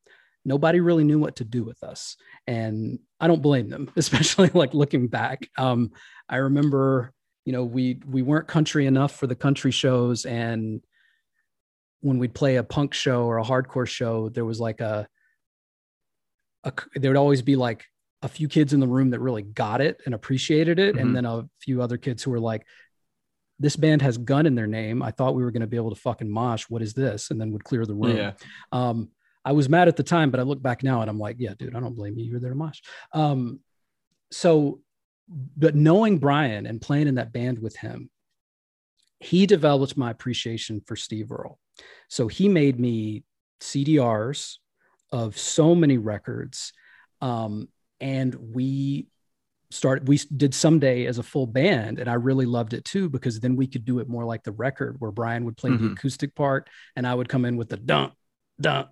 nobody 0.46 0.80
really 0.80 1.04
knew 1.04 1.20
what 1.20 1.38
to 1.38 1.44
do 1.44 1.64
with 1.64 1.84
us. 1.84 2.16
And 2.48 3.00
I 3.20 3.28
don't 3.28 3.42
blame 3.42 3.70
them, 3.70 3.92
especially 3.96 4.50
like 4.54 4.74
looking 4.74 5.08
back. 5.08 5.50
Um, 5.58 5.92
I 6.30 6.38
remember 6.38 7.12
you 7.50 7.54
know 7.54 7.64
we 7.64 8.00
we 8.06 8.22
weren't 8.22 8.48
country 8.48 8.86
enough 8.86 9.16
for 9.16 9.26
the 9.26 9.34
country 9.34 9.72
shows. 9.72 10.24
And 10.24 10.86
when 12.02 12.20
we'd 12.20 12.36
play 12.36 12.58
a 12.58 12.64
punk 12.64 12.94
show 12.94 13.24
or 13.24 13.40
a 13.40 13.44
hardcore 13.44 13.88
show 13.88 14.30
there 14.30 14.46
was 14.46 14.60
like 14.60 14.82
a, 14.82 15.08
a 16.64 16.72
there 16.94 17.10
would 17.10 17.18
always 17.18 17.42
be 17.42 17.56
like 17.56 17.86
a 18.22 18.28
few 18.28 18.48
kids 18.48 18.72
in 18.72 18.80
the 18.80 18.88
room 18.88 19.10
that 19.10 19.20
really 19.20 19.42
got 19.42 19.82
it 19.82 20.00
and 20.06 20.14
appreciated 20.14 20.78
it. 20.78 20.94
Mm-hmm. 20.94 21.08
and 21.08 21.16
then 21.16 21.26
a 21.26 21.50
few 21.60 21.82
other 21.82 21.98
kids 21.98 22.22
who 22.22 22.30
were 22.30 22.40
like 22.40 22.68
this 23.58 23.76
band 23.76 24.04
has 24.04 24.20
gun 24.20 24.46
in 24.46 24.54
their 24.54 24.68
name. 24.68 25.02
I 25.02 25.10
thought 25.10 25.34
we 25.34 25.44
were 25.44 25.50
going 25.50 25.62
to 25.62 25.74
be 25.76 25.76
able 25.76 25.90
to 25.90 26.00
fucking 26.00 26.30
mosh. 26.30 26.66
What 26.70 26.84
is 26.84 26.94
this? 26.94 27.32
And 27.32 27.42
then 27.42 27.52
would 27.54 27.64
clear 27.64 27.84
the 27.84 27.96
room. 27.96 28.16
Yeah. 28.16 28.34
um, 28.72 29.10
i 29.44 29.54
was 29.54 29.68
mad 29.70 29.88
at 29.88 29.96
the 29.96 30.04
time 30.04 30.30
but 30.30 30.40
i 30.40 30.44
look 30.44 30.62
back 30.62 30.84
now 30.84 31.00
and 31.02 31.10
i'm 31.10 31.18
like 31.18 31.38
yeah 31.40 31.54
dude 31.58 31.74
i 31.74 31.80
don't 31.80 31.96
blame 31.96 32.16
you. 32.16 32.26
You're 32.26 32.42
there 32.42 32.52
to 32.52 32.56
mosh. 32.56 32.82
Um, 33.12 33.62
so 34.32 34.82
but 35.30 35.76
knowing 35.76 36.18
Brian 36.18 36.66
and 36.66 36.82
playing 36.82 37.08
in 37.08 37.16
that 37.16 37.32
band 37.32 37.60
with 37.60 37.76
him, 37.78 38.10
he 39.20 39.46
developed 39.46 39.98
my 39.98 40.12
appreciation 40.12 40.82
for 40.86 40.96
Steve 40.96 41.32
Earle. 41.32 41.60
So 42.08 42.28
he 42.28 42.50
made 42.50 42.80
me 42.80 43.24
CDRs 43.62 44.56
of 45.12 45.38
so 45.38 45.76
many 45.76 45.98
records. 45.98 46.74
Um, 47.22 47.68
and 48.00 48.34
we 48.36 49.08
started, 49.72 50.08
we 50.08 50.20
did 50.36 50.56
someday 50.56 51.06
as 51.06 51.18
a 51.18 51.24
full 51.24 51.46
band. 51.46 52.00
And 52.00 52.10
I 52.10 52.14
really 52.14 52.46
loved 52.46 52.74
it 52.74 52.86
too, 52.86 53.10
because 53.10 53.40
then 53.40 53.56
we 53.56 53.68
could 53.68 53.86
do 53.86 54.00
it 54.00 54.08
more 54.08 54.26
like 54.26 54.44
the 54.44 54.52
record 54.52 54.96
where 55.00 55.12
Brian 55.12 55.46
would 55.46 55.58
play 55.58 55.72
mm-hmm. 55.72 55.88
the 55.88 55.92
acoustic 55.94 56.34
part 56.34 56.70
and 56.96 57.06
I 57.06 57.14
would 57.14 57.30
come 57.30 57.46
in 57.46 57.58
with 57.58 57.70
the 57.70 57.78
dump, 57.78 58.14
dump. 58.60 58.90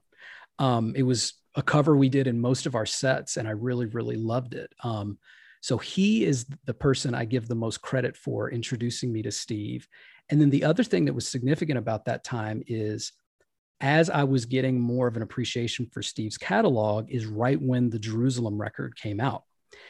Um, 0.59 0.93
it 0.95 1.03
was 1.03 1.33
a 1.55 1.61
cover 1.61 1.95
we 1.95 2.09
did 2.09 2.27
in 2.27 2.39
most 2.39 2.65
of 2.65 2.75
our 2.75 2.85
sets. 2.85 3.37
And 3.37 3.47
I 3.47 3.51
really, 3.51 3.85
really 3.85 4.17
loved 4.17 4.53
it. 4.53 4.71
Um, 4.83 5.17
so 5.61 5.77
he 5.77 6.23
is 6.25 6.45
the 6.65 6.73
person 6.73 7.13
I 7.15 7.25
give 7.25 7.47
the 7.47 7.55
most 7.55 7.81
credit 7.81 8.15
for 8.15 8.49
introducing 8.51 9.11
me 9.11 9.21
to 9.23 9.31
Steve. 9.31 9.87
And 10.29 10.39
then 10.39 10.49
the 10.49 10.63
other 10.63 10.83
thing 10.83 11.05
that 11.05 11.13
was 11.13 11.27
significant 11.27 11.77
about 11.77 12.05
that 12.05 12.23
time 12.23 12.63
is 12.67 13.13
as 13.79 14.09
I 14.09 14.23
was 14.23 14.45
getting 14.45 14.79
more 14.79 15.07
of 15.07 15.15
an 15.15 15.21
appreciation 15.21 15.85
for 15.91 16.01
Steve's 16.01 16.37
catalog, 16.37 17.09
is 17.11 17.25
right 17.27 17.61
when 17.61 17.89
the 17.89 17.99
Jerusalem 17.99 18.59
record 18.59 18.95
came 18.95 19.19
out. 19.19 19.43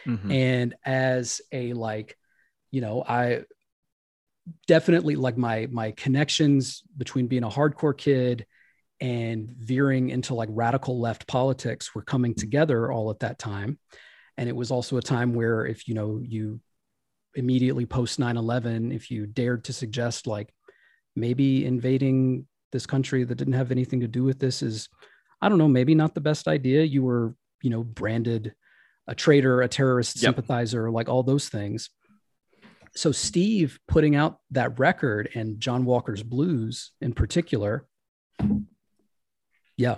Mhm. 0.06 0.32
and 0.34 0.76
as 0.84 1.40
a 1.52 1.72
like 1.74 2.18
you 2.72 2.82
know 2.82 3.04
i 3.08 3.44
definitely 4.68 5.16
like 5.16 5.38
my 5.38 5.68
my 5.72 5.92
connections 5.92 6.84
between 6.98 7.28
being 7.28 7.44
a 7.44 7.50
hardcore 7.50 7.98
kid 7.98 8.46
and 9.00 9.52
veering 9.52 10.10
into 10.10 10.34
like 10.34 10.50
radical 10.52 11.00
left 11.00 11.28
politics 11.28 11.94
were 11.94 12.02
coming 12.02 12.34
together 12.34 12.92
all 12.92 13.12
at 13.12 13.20
that 13.20 13.38
time 13.38 13.78
and 14.38 14.48
it 14.48 14.56
was 14.56 14.72
also 14.72 14.98
a 14.98 15.02
time 15.02 15.34
where 15.34 15.66
if 15.66 15.88
you 15.88 15.94
know 15.94 16.20
you 16.24 16.60
immediately 17.36 17.86
post 17.86 18.20
9-11 18.20 18.94
if 18.96 19.12
you 19.12 19.26
dared 19.28 19.64
to 19.66 19.74
suggest 19.74 20.26
like 20.28 20.54
maybe 21.16 21.66
invading 21.66 22.48
this 22.72 22.86
country 22.86 23.24
that 23.24 23.36
didn't 23.36 23.54
have 23.54 23.72
anything 23.72 24.00
to 24.02 24.08
do 24.08 24.24
with 24.24 24.40
this 24.40 24.62
is 24.64 24.90
i 25.42 25.48
don't 25.50 25.58
know 25.60 25.68
maybe 25.68 25.94
not 25.96 26.16
the 26.16 26.22
best 26.22 26.48
idea 26.48 26.84
you 26.84 27.04
were 27.04 27.36
you 27.62 27.70
know 27.70 27.84
branded 27.84 28.54
a 29.08 29.14
traitor 29.16 29.62
a 29.62 29.68
terrorist 29.68 30.16
Yep. 30.16 30.22
sympathizer 30.22 30.90
like 30.90 31.10
all 31.10 31.24
those 31.24 31.48
things 31.50 31.90
so 32.96 33.12
steve 33.12 33.80
putting 33.88 34.16
out 34.16 34.40
that 34.52 34.80
record 34.80 35.30
and 35.36 35.60
john 35.60 35.86
walker's 35.86 36.24
blues 36.24 36.92
in 37.02 37.14
particular 37.14 37.86
yeah 39.78 39.96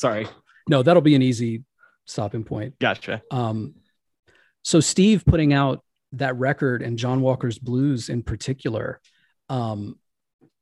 Sorry. 0.00 0.26
no 0.68 0.82
that'll 0.82 1.02
be 1.02 1.14
an 1.14 1.22
easy 1.22 1.64
stopping 2.06 2.44
point 2.44 2.78
Gotcha. 2.78 3.22
Um, 3.30 3.74
so 4.62 4.80
Steve 4.80 5.24
putting 5.24 5.52
out 5.52 5.84
that 6.12 6.36
record 6.36 6.82
and 6.82 6.98
John 6.98 7.20
Walker's 7.20 7.58
Blues 7.58 8.08
in 8.08 8.22
particular, 8.22 9.00
um, 9.48 9.98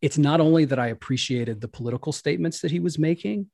it's 0.00 0.18
not 0.18 0.40
only 0.40 0.66
that 0.66 0.78
I 0.78 0.88
appreciated 0.88 1.60
the 1.60 1.68
political 1.68 2.12
statements 2.12 2.60
that 2.60 2.70
he 2.70 2.80
was 2.80 2.98
making, 2.98 3.50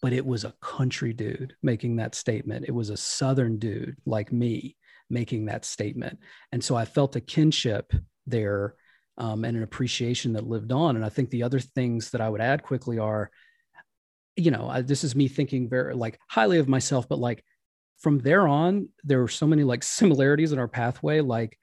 but 0.00 0.12
it 0.12 0.24
was 0.24 0.44
a 0.44 0.54
country 0.60 1.12
dude 1.12 1.54
making 1.62 1.96
that 1.96 2.14
statement. 2.14 2.66
It 2.68 2.74
was 2.74 2.90
a 2.90 2.96
Southern 2.96 3.58
dude 3.58 3.96
like 4.06 4.30
me 4.30 4.76
making 5.10 5.46
that 5.46 5.64
statement. 5.64 6.18
And 6.52 6.62
so 6.62 6.76
I 6.76 6.84
felt 6.84 7.16
a 7.16 7.20
kinship 7.20 7.92
there 8.26 8.74
um, 9.16 9.44
and 9.44 9.56
an 9.56 9.64
appreciation 9.64 10.34
that 10.34 10.46
lived 10.46 10.70
on. 10.70 10.94
And 10.94 11.04
I 11.04 11.08
think 11.08 11.30
the 11.30 11.42
other 11.42 11.58
things 11.58 12.10
that 12.10 12.20
I 12.20 12.28
would 12.28 12.40
add 12.40 12.62
quickly 12.62 12.98
are, 12.98 13.30
you 14.38 14.52
know, 14.52 14.68
I, 14.70 14.82
this 14.82 15.02
is 15.02 15.16
me 15.16 15.26
thinking 15.26 15.68
very 15.68 15.94
like 15.94 16.18
highly 16.28 16.58
of 16.58 16.68
myself, 16.68 17.08
but 17.08 17.18
like 17.18 17.44
from 17.98 18.20
there 18.20 18.46
on, 18.46 18.88
there 19.02 19.18
were 19.18 19.28
so 19.28 19.46
many 19.46 19.64
like 19.64 19.82
similarities 19.82 20.52
in 20.52 20.58
our 20.58 20.68
pathway. 20.68 21.20
Like 21.20 21.58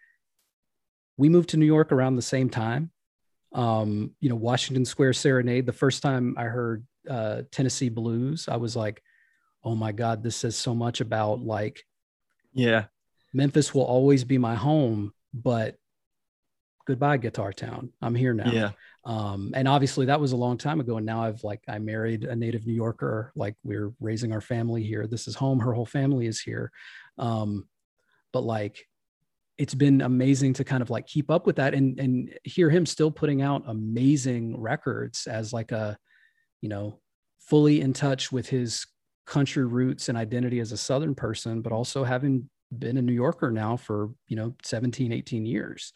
we 1.18 1.30
moved 1.30 1.50
to 1.50 1.58
New 1.58 1.66
York 1.66 1.94
around 1.94 2.18
the 2.18 2.22
same 2.22 2.50
time. 2.50 2.92
Um, 3.54 4.12
you 4.20 4.28
know, 4.28 4.36
Washington 4.36 4.84
Square 4.84 5.14
Serenade. 5.14 5.66
The 5.66 5.72
first 5.72 6.04
time 6.04 6.36
I 6.38 6.44
heard 6.44 6.86
uh, 7.10 7.44
Tennessee 7.52 7.88
Blues, 7.88 8.50
I 8.50 8.58
was 8.58 8.76
like, 8.76 9.02
"Oh 9.64 9.76
my 9.76 9.94
God, 9.94 10.22
this 10.22 10.36
says 10.36 10.58
so 10.58 10.76
much 10.76 11.00
about 11.00 11.40
like 11.40 11.86
Yeah. 12.54 12.86
Memphis 13.34 13.74
will 13.74 13.84
always 13.84 14.26
be 14.26 14.38
my 14.38 14.56
home, 14.56 15.14
but 15.34 15.78
goodbye, 16.86 17.16
Guitar 17.16 17.54
Town. 17.54 17.94
I'm 18.02 18.16
here 18.16 18.34
now." 18.34 18.52
Yeah. 18.52 18.72
Um, 19.06 19.52
and 19.56 19.68
obviously 19.68 20.06
that 20.08 20.20
was 20.20 20.32
a 20.32 20.38
long 20.38 20.58
time 20.58 20.80
ago 20.80 20.98
and 20.98 21.06
now 21.06 21.24
i've 21.24 21.44
like 21.44 21.62
i 21.68 21.78
married 21.78 22.24
a 22.24 22.36
native 22.36 22.66
new 22.66 22.74
yorker 22.74 23.32
like 23.36 23.56
we're 23.64 23.94
raising 24.00 24.32
our 24.32 24.42
family 24.42 24.84
here. 24.84 25.08
This 25.08 25.28
is 25.28 25.36
home 25.36 25.60
her 25.60 25.74
whole 25.74 25.86
family 25.86 26.28
is 26.28 26.40
here. 26.40 26.72
Um, 27.18 27.68
but 28.32 28.42
like 28.42 28.88
it's 29.58 29.74
been 29.74 30.02
amazing 30.02 30.54
to 30.54 30.64
kind 30.64 30.82
of 30.82 30.90
like 30.90 31.08
keep 31.08 31.32
up 31.32 31.46
with 31.46 31.56
that 31.58 31.74
and 31.74 32.00
and 32.00 32.38
hear 32.44 32.70
him 32.70 32.86
still 32.86 33.12
putting 33.12 33.42
out 33.42 33.64
amazing 33.68 34.60
records 34.60 35.28
as 35.28 35.54
like 35.54 35.72
a 35.72 35.98
you 36.62 36.70
know 36.70 37.00
fully 37.40 37.82
in 37.82 37.94
touch 37.94 38.32
with 38.32 38.50
his 38.50 38.86
country 39.26 39.66
roots 39.66 40.10
and 40.10 40.18
identity 40.18 40.60
as 40.60 40.72
a 40.72 40.78
southern 40.78 41.16
person 41.16 41.62
but 41.62 41.72
also 41.72 42.04
having 42.04 42.50
been 42.78 42.98
a 42.98 43.02
new 43.02 43.14
yorker 43.14 43.52
now 43.52 43.78
for 43.78 44.10
you 44.28 44.36
know 44.36 44.54
17 44.64 45.12
18 45.12 45.46
years. 45.46 45.94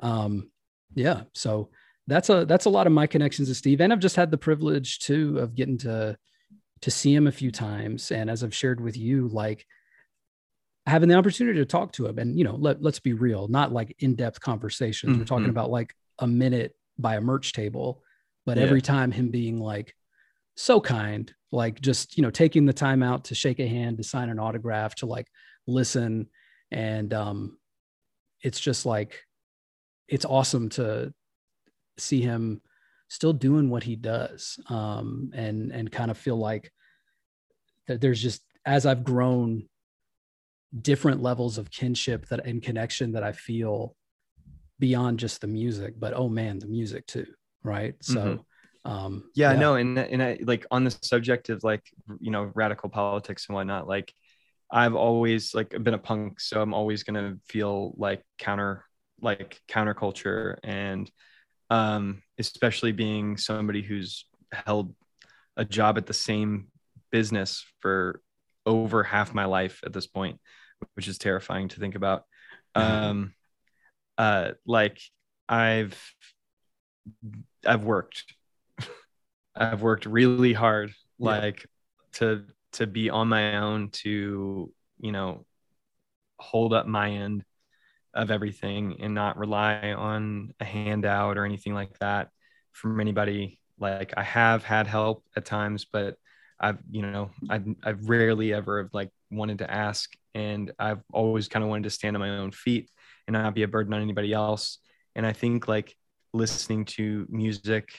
Um 0.00 0.50
yeah 0.94 1.22
so 1.34 1.70
that's 2.10 2.28
a 2.28 2.44
that's 2.44 2.66
a 2.66 2.70
lot 2.70 2.86
of 2.86 2.92
my 2.92 3.06
connections 3.06 3.48
to 3.48 3.54
Steve, 3.54 3.80
and 3.80 3.92
I've 3.92 4.00
just 4.00 4.16
had 4.16 4.30
the 4.30 4.38
privilege 4.38 4.98
too 4.98 5.38
of 5.38 5.54
getting 5.54 5.78
to 5.78 6.16
to 6.82 6.90
see 6.90 7.14
him 7.14 7.26
a 7.26 7.32
few 7.32 7.50
times, 7.50 8.10
and 8.10 8.28
as 8.30 8.42
I've 8.44 8.54
shared 8.54 8.80
with 8.80 8.96
you, 8.96 9.28
like 9.28 9.66
having 10.86 11.08
the 11.08 11.14
opportunity 11.14 11.58
to 11.58 11.64
talk 11.66 11.92
to 11.92 12.06
him, 12.06 12.18
and 12.18 12.36
you 12.38 12.44
know, 12.44 12.56
let 12.56 12.82
let's 12.82 13.00
be 13.00 13.12
real, 13.12 13.48
not 13.48 13.72
like 13.72 13.94
in 14.00 14.14
depth 14.14 14.40
conversations. 14.40 15.16
We're 15.18 15.24
talking 15.24 15.46
Mhm. 15.46 15.50
about 15.50 15.70
like 15.70 15.94
a 16.18 16.26
minute 16.26 16.74
by 16.98 17.16
a 17.16 17.20
merch 17.20 17.52
table, 17.52 18.02
but 18.46 18.56
Yeah. 18.58 18.64
every 18.64 18.80
time 18.82 19.10
him 19.12 19.30
being 19.30 19.58
like 19.58 19.94
so 20.56 20.80
kind, 20.80 21.32
like 21.52 21.80
just 21.80 22.16
you 22.16 22.22
know 22.22 22.30
taking 22.30 22.66
the 22.66 22.72
time 22.72 23.02
out 23.02 23.24
to 23.26 23.34
shake 23.34 23.60
a 23.60 23.66
hand, 23.66 23.98
to 23.98 24.02
sign 24.04 24.28
an 24.30 24.38
autograph, 24.38 24.94
to 24.96 25.06
like 25.06 25.28
listen, 25.66 26.28
and 26.70 27.12
um, 27.14 27.58
it's 28.42 28.60
just 28.60 28.84
like 28.86 29.26
it's 30.08 30.24
awesome 30.24 30.68
to 30.70 31.12
see 32.00 32.20
him 32.20 32.60
still 33.08 33.32
doing 33.32 33.70
what 33.70 33.82
he 33.82 33.96
does 33.96 34.58
um, 34.68 35.30
and 35.34 35.72
and 35.72 35.90
kind 35.90 36.10
of 36.10 36.18
feel 36.18 36.36
like 36.36 36.72
that 37.86 38.00
there's 38.00 38.22
just 38.22 38.42
as 38.64 38.86
I've 38.86 39.04
grown 39.04 39.68
different 40.80 41.20
levels 41.20 41.58
of 41.58 41.70
kinship 41.70 42.26
that 42.28 42.46
and 42.46 42.62
connection 42.62 43.12
that 43.12 43.24
I 43.24 43.32
feel 43.32 43.96
beyond 44.78 45.18
just 45.18 45.40
the 45.40 45.46
music 45.46 45.94
but 45.98 46.14
oh 46.14 46.28
man 46.28 46.58
the 46.58 46.66
music 46.66 47.06
too 47.06 47.26
right? 47.62 47.94
So 48.00 48.44
um 48.84 49.30
yeah, 49.34 49.52
no 49.54 49.74
and 49.74 49.98
and 49.98 50.22
I, 50.22 50.38
like 50.42 50.64
on 50.70 50.84
the 50.84 50.90
subject 51.02 51.50
of 51.50 51.62
like 51.62 51.82
you 52.18 52.30
know 52.30 52.50
radical 52.54 52.88
politics 52.88 53.46
and 53.48 53.54
whatnot 53.54 53.86
like 53.86 54.12
i've 54.70 54.94
always 54.94 55.54
like 55.54 55.70
been 55.82 55.94
a 55.94 55.98
punk 55.98 56.40
so 56.40 56.62
i'm 56.62 56.72
always 56.72 57.02
going 57.02 57.14
to 57.14 57.38
feel 57.46 57.92
like 57.98 58.22
counter 58.38 58.84
like 59.20 59.60
counterculture 59.68 60.56
and 60.62 61.10
um 61.70 62.22
especially 62.38 62.92
being 62.92 63.36
somebody 63.36 63.82
who's 63.82 64.26
held 64.52 64.94
a 65.56 65.64
job 65.64 65.96
at 65.98 66.06
the 66.06 66.12
same 66.14 66.68
business 67.10 67.64
for 67.80 68.20
over 68.66 69.02
half 69.02 69.32
my 69.34 69.44
life 69.44 69.80
at 69.84 69.92
this 69.92 70.06
point 70.06 70.38
which 70.94 71.08
is 71.08 71.18
terrifying 71.18 71.68
to 71.68 71.78
think 71.80 71.94
about. 71.94 72.24
Um 72.74 73.34
uh 74.18 74.52
like 74.66 75.00
i've 75.48 75.98
i've 77.66 77.84
worked. 77.84 78.24
I've 79.54 79.82
worked 79.82 80.06
really 80.06 80.52
hard, 80.52 80.92
Yeah. 81.18 81.38
like 81.38 81.66
to 82.14 82.44
to 82.74 82.86
be 82.86 83.10
on 83.10 83.28
my 83.28 83.56
own, 83.56 83.90
to 84.04 84.72
you 85.00 85.12
know, 85.12 85.44
hold 86.38 86.72
up 86.72 86.86
my 86.86 87.10
end 87.10 87.44
of 88.14 88.30
everything 88.30 88.96
and 89.00 89.14
not 89.14 89.38
rely 89.38 89.92
on 89.92 90.52
a 90.60 90.64
handout 90.64 91.38
or 91.38 91.44
anything 91.44 91.74
like 91.74 91.98
that 91.98 92.28
from 92.72 93.00
anybody. 93.00 93.60
Like 93.78 94.14
I 94.16 94.22
have 94.22 94.64
had 94.64 94.86
help 94.86 95.24
at 95.36 95.44
times, 95.44 95.86
but 95.90 96.16
I've 96.60 96.78
you 96.90 97.02
know 97.02 97.30
I've 97.48 97.66
I've 97.82 98.08
rarely 98.08 98.52
ever 98.52 98.82
have 98.82 98.92
like 98.92 99.10
wanted 99.30 99.58
to 99.58 99.70
ask, 99.70 100.12
and 100.34 100.72
I've 100.78 101.02
always 101.12 101.48
kind 101.48 101.62
of 101.62 101.70
wanted 101.70 101.84
to 101.84 101.90
stand 101.90 102.16
on 102.16 102.20
my 102.20 102.30
own 102.30 102.50
feet 102.50 102.90
and 103.26 103.34
not 103.34 103.54
be 103.54 103.62
a 103.62 103.68
burden 103.68 103.94
on 103.94 104.02
anybody 104.02 104.32
else. 104.32 104.78
And 105.14 105.26
I 105.26 105.32
think 105.32 105.68
like 105.68 105.96
listening 106.32 106.84
to 106.84 107.26
music 107.30 107.98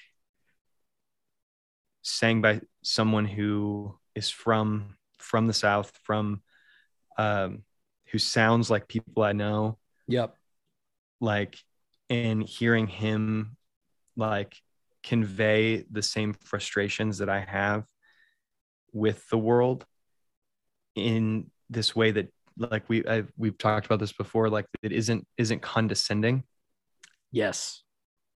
sang 2.03 2.41
by 2.41 2.61
someone 2.83 3.25
who 3.25 3.97
is 4.15 4.29
from 4.29 4.95
from 5.17 5.47
the 5.47 5.53
south 5.53 5.91
from 6.03 6.41
um 7.17 7.63
who 8.11 8.17
sounds 8.17 8.69
like 8.69 8.87
people 8.87 9.21
i 9.23 9.33
know 9.33 9.77
yep. 10.11 10.35
like 11.19 11.57
and 12.09 12.43
hearing 12.43 12.87
him 12.87 13.55
like 14.15 14.55
convey 15.03 15.83
the 15.89 16.03
same 16.03 16.33
frustrations 16.33 17.19
that 17.19 17.29
i 17.29 17.39
have 17.39 17.85
with 18.93 19.27
the 19.29 19.37
world 19.37 19.85
in 20.95 21.49
this 21.69 21.95
way 21.95 22.11
that 22.11 22.27
like 22.57 22.87
we 22.89 23.05
i 23.07 23.23
we've 23.37 23.57
talked 23.57 23.85
about 23.85 23.99
this 23.99 24.13
before 24.13 24.49
like 24.49 24.65
it 24.81 24.91
isn't 24.91 25.25
isn't 25.37 25.61
condescending. 25.61 26.43
Yes. 27.31 27.83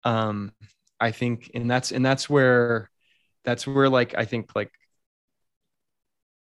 Um 0.04 0.52
i 1.00 1.12
think 1.12 1.50
and 1.54 1.70
that's 1.70 1.92
and 1.92 2.06
that's 2.06 2.30
where 2.30 2.90
that's 3.44 3.66
where 3.66 3.90
like 3.90 4.14
i 4.16 4.26
think 4.26 4.56
like 4.56 4.72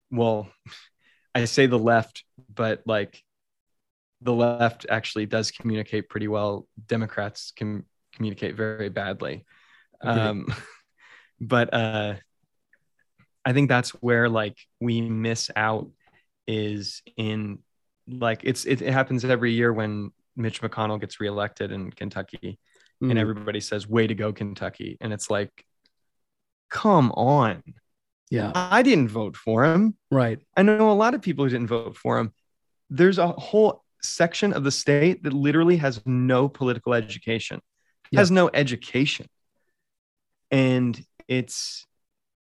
well 0.10 0.50
i 1.36 1.46
say 1.46 1.68
the 1.68 1.80
left 1.80 2.24
but 2.54 2.82
like 2.86 3.24
the 4.22 4.34
left 4.34 4.86
actually 4.90 5.26
does 5.26 5.52
communicate 5.52 6.10
pretty 6.10 6.28
well 6.28 6.68
democrats 6.88 7.52
can 7.56 7.84
communicate 8.14 8.56
very 8.56 8.90
badly 8.90 9.46
um 10.02 10.46
but 11.40 11.74
uh 11.74 12.14
i 13.46 13.54
think 13.54 13.70
that's 13.70 13.90
where 14.02 14.30
like 14.30 14.58
we 14.80 15.02
miss 15.02 15.50
out 15.56 15.90
is 16.48 17.02
in 17.18 17.60
like 18.08 18.42
it's 18.44 18.66
it, 18.66 18.82
it 18.82 18.92
happens 18.94 19.24
every 19.26 19.52
year 19.54 19.72
when 19.72 20.12
mitch 20.36 20.62
mcconnell 20.62 21.00
gets 21.00 21.20
reelected 21.20 21.72
in 21.72 21.92
kentucky 21.92 22.60
and 23.02 23.14
Mm. 23.14 23.18
everybody 23.18 23.60
says 23.60 23.88
way 23.88 24.06
to 24.06 24.14
go 24.14 24.32
kentucky 24.32 24.98
and 25.02 25.12
it's 25.12 25.30
like 25.32 25.66
come 26.70 27.12
on. 27.12 27.64
Yeah. 28.30 28.52
I 28.56 28.82
didn't 28.82 29.10
vote 29.10 29.36
for 29.36 29.66
him. 29.66 29.98
Right. 30.10 30.40
I 30.56 30.62
know 30.64 30.90
a 30.92 30.94
lot 30.94 31.14
of 31.14 31.22
people 31.22 31.44
who 31.44 31.50
didn't 31.50 31.68
vote 31.68 31.98
for 31.98 32.18
him. 32.18 32.32
There's 32.90 33.18
a 33.18 33.28
whole 33.28 33.84
section 34.04 34.54
of 34.54 34.64
the 34.64 34.72
state 34.72 35.24
that 35.24 35.34
literally 35.34 35.78
has 35.78 36.02
no 36.06 36.48
political 36.50 36.94
education, 36.94 37.62
Yeah. 38.12 38.20
has 38.20 38.32
no 38.32 38.50
education. 38.54 39.28
And 40.50 41.02
it's 41.28 41.86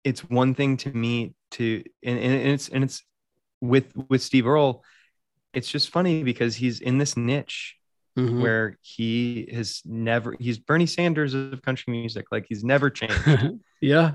it's 0.05 0.21
one 0.23 0.55
thing 0.55 0.77
to 0.79 0.91
me 0.91 1.35
to 1.53 1.83
and, 2.03 2.19
and 2.19 2.49
it's 2.49 2.69
and 2.69 2.83
it's 2.85 3.03
with 3.61 3.93
with 4.09 4.23
Steve 4.23 4.47
Earle, 4.47 4.83
it's 5.53 5.69
just 5.71 5.91
funny 5.91 6.23
because 6.23 6.57
he's 6.57 6.81
in 6.81 6.99
this 6.99 7.17
niche 7.17 7.75
Mhm. 8.19 8.41
where 8.43 8.77
he 8.83 9.49
has 9.53 9.81
never 9.85 10.35
he's 10.41 10.59
Bernie 10.59 10.87
Sanders 10.87 11.35
of 11.35 11.63
country 11.63 11.93
music. 11.93 12.27
Like 12.33 12.47
he's 12.49 12.65
never 12.65 12.91
changed. 12.91 13.15
yeah. 13.81 14.15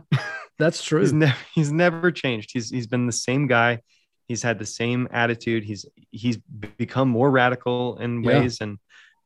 That's 0.59 0.83
true. 0.83 0.99
he's 1.01 1.13
never 1.13 1.37
he's 1.55 1.71
never 1.71 2.11
changed. 2.11 2.49
He's 2.53 2.69
he's 2.69 2.87
been 2.87 3.05
the 3.05 3.11
same 3.13 3.47
guy. 3.47 3.79
He's 4.27 4.41
had 4.43 4.59
the 4.59 4.65
same 4.65 5.07
attitude. 5.11 5.63
He's 5.63 5.85
he's 6.11 6.37
become 6.77 7.09
more 7.09 7.29
radical 7.29 7.97
in 7.97 8.23
Yeah. 8.23 8.39
ways 8.39 8.59
and 8.61 8.77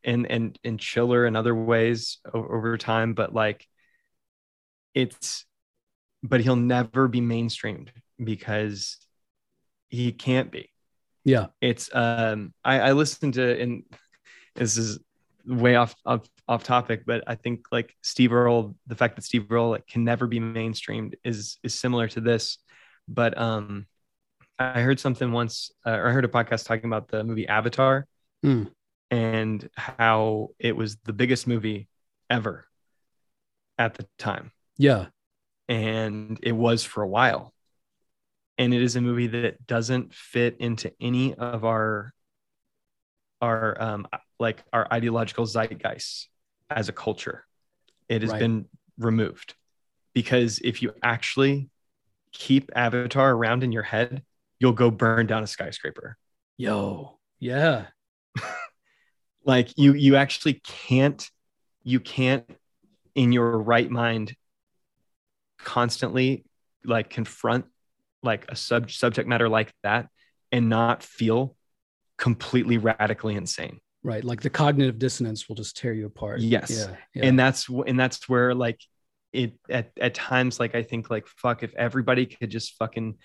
and 0.04 0.26
and 0.30 0.60
and 0.64 0.80
chiller 0.80 1.26
in 1.26 1.36
other 1.36 1.54
ways 1.56 2.20
over, 2.34 2.58
over 2.58 2.78
time. 2.78 3.14
But 3.14 3.34
like 3.34 3.66
it's 4.94 5.46
but 6.24 6.42
he'll 6.42 6.56
never 6.56 7.08
be 7.08 7.22
mainstreamed 7.22 7.90
because 8.24 8.98
he 9.90 10.12
can't 10.12 10.52
be. 10.52 10.72
yeah. 11.24 11.48
It's 11.62 11.90
um 11.94 12.54
I, 12.64 12.80
I 12.80 12.92
listened 12.94 13.36
to 13.36 13.62
and 13.62 13.84
this 14.56 14.78
is 14.78 15.00
way 15.46 15.76
off, 15.76 15.96
off 16.06 16.28
off 16.48 16.64
topic, 16.64 17.04
but 17.06 17.24
I 17.28 17.36
think 17.36 17.68
like 17.72 17.94
Steve 18.02 18.34
Earle, 18.34 18.76
the 18.88 18.96
fact 18.96 19.16
that 19.16 19.24
Steve 19.24 19.52
Earle 19.52 19.70
like, 19.72 19.88
can 19.88 20.04
never 20.04 20.28
be 20.28 20.40
mainstreamed 20.40 21.14
is 21.24 21.60
is 21.64 21.74
similar 21.76 22.08
to 22.10 22.22
this. 22.22 22.58
But 23.08 23.38
um 23.38 23.86
I 24.60 24.82
heard 24.82 25.00
something 25.00 25.32
once, 25.32 25.72
uh, 25.86 25.92
or 25.92 26.08
I 26.10 26.12
heard 26.12 26.26
a 26.26 26.30
podcast 26.30 26.66
talking 26.66 26.86
about 26.86 27.08
the 27.10 27.24
movie 27.24 27.48
Avatar 27.48 28.08
Hmm. 28.44 28.64
and 29.12 29.70
how 29.76 30.50
it 30.60 30.76
was 30.76 30.98
the 31.04 31.14
biggest 31.14 31.48
movie 31.48 31.88
ever 32.30 32.68
at 33.78 33.94
the 33.96 34.08
time 34.18 34.52
Yeah. 34.78 35.08
and 35.68 36.40
it 36.42 36.54
was 36.54 36.84
for 36.84 37.04
a 37.04 37.08
while. 37.08 37.54
And 38.58 38.74
it 38.74 38.82
is 38.82 38.96
a 38.96 39.02
movie 39.02 39.28
that 39.28 39.68
doesn't 39.68 40.14
fit 40.16 40.58
into 40.60 40.92
any 41.00 41.36
of 41.36 41.64
our 41.64 42.14
our 43.42 43.80
um 43.82 44.08
like 44.40 44.64
our 44.74 44.88
ideological 44.92 45.46
zeitgeist 45.46 46.28
as 46.70 46.90
a 46.90 46.94
culture. 46.94 47.46
It 48.10 48.22
has 48.24 48.32
Right. 48.32 48.40
been 48.40 48.66
removed 48.98 49.56
because 50.14 50.60
if 50.64 50.82
you 50.82 50.94
actually 51.04 51.70
keep 52.32 52.72
Avatar 52.76 53.32
around 53.32 53.64
in 53.64 53.72
your 53.72 53.84
head, 53.84 54.24
you'll 54.60 54.74
go 54.74 54.92
burn 54.92 55.28
down 55.28 55.44
a 55.44 55.48
skyscraper. 55.48 56.18
Yo. 56.58 57.20
Yeah. 57.40 57.88
Like 59.46 59.78
you 59.78 59.94
you 59.94 60.18
actually 60.18 60.56
can't 60.56 61.26
you 61.82 62.02
can't 62.02 62.44
in 63.16 63.32
your 63.32 63.58
right 63.58 63.90
mind 63.90 64.36
constantly 65.58 66.44
like 66.84 67.10
confront 67.10 67.64
like 68.22 68.46
a 68.50 68.58
sub 68.58 68.92
subject 68.92 69.26
matter 69.26 69.48
like 69.48 69.72
that 69.84 70.10
and 70.52 70.68
not 70.68 71.02
feel 71.02 71.56
completely 72.18 72.78
radically 72.78 73.36
insane 73.36 73.80
Right. 74.04 74.24
Like 74.24 74.42
the 74.42 74.50
cognitive 74.50 75.00
dissonance 75.00 75.50
will 75.50 75.56
just 75.56 75.76
tear 75.76 75.92
you 75.92 76.06
apart. 76.06 76.40
Yes. 76.40 76.72
Yeah. 76.72 76.96
yeah. 77.14 77.26
and 77.26 77.38
that's 77.38 77.68
and 77.68 78.00
that's 78.00 78.30
where 78.30 78.54
like 78.54 78.80
it 79.34 79.54
at, 79.70 79.92
at 80.00 80.14
times 80.14 80.60
like 80.60 80.74
i 80.74 80.82
think 80.82 81.10
like 81.10 81.28
fuck 81.28 81.62
if 81.62 81.76
everybody 81.76 82.26
could 82.26 82.50
just 82.50 82.76
fucking 82.78 83.16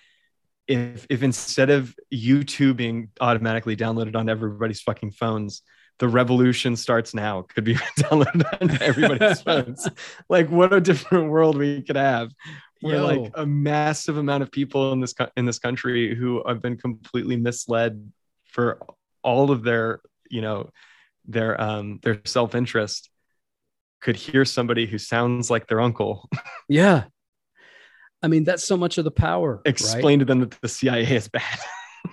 if 0.67 1.05
if 1.09 1.23
instead 1.23 1.69
of 1.69 1.93
youtube 2.13 2.77
being 2.77 3.09
automatically 3.19 3.75
downloaded 3.75 4.15
on 4.15 4.29
everybody's 4.29 4.81
fucking 4.81 5.11
phones 5.11 5.61
the 5.99 6.07
revolution 6.07 6.75
starts 6.75 7.13
now. 7.13 7.43
Could 7.43 7.63
be 7.63 7.75
downloaded 7.99 8.61
on 8.61 8.81
everybody's 8.81 9.41
phones. 9.47 9.87
Like 10.29 10.49
what 10.49 10.73
a 10.73 10.81
different 10.81 11.29
world 11.29 11.57
we 11.57 11.81
could 11.81 11.95
have. 11.95 12.31
Where 12.81 12.97
Yo. 12.97 13.05
like 13.05 13.31
a 13.35 13.45
massive 13.45 14.17
amount 14.17 14.43
of 14.43 14.51
people 14.51 14.91
in 14.91 14.99
this 14.99 15.13
in 15.37 15.45
this 15.45 15.59
country 15.59 16.15
who 16.15 16.43
have 16.45 16.61
been 16.61 16.77
completely 16.77 17.37
misled 17.37 18.11
for 18.43 18.79
all 19.23 19.51
of 19.51 19.63
their 19.63 20.01
you 20.29 20.41
know 20.41 20.69
their 21.25 21.59
um 21.61 21.99
their 22.03 22.19
self-interest. 22.25 23.09
Could 24.01 24.17
hear 24.17 24.43
somebody 24.43 24.85
who 24.85 24.97
sounds 24.97 25.49
like 25.49 25.67
their 25.67 25.79
uncle. 25.79 26.29
Yeah. 26.69 27.05
I 28.23 28.27
mean, 28.27 28.45
that's 28.45 28.63
so 28.63 28.77
much 28.77 28.97
of 28.97 29.03
the 29.03 29.11
power. 29.11 29.57
right? 29.57 29.67
explain 29.67 30.19
to 30.19 30.25
them 30.25 30.39
that 30.39 30.59
the 30.61 30.69
CIA 30.69 31.03
is 31.03 31.27
bad. 31.27 31.59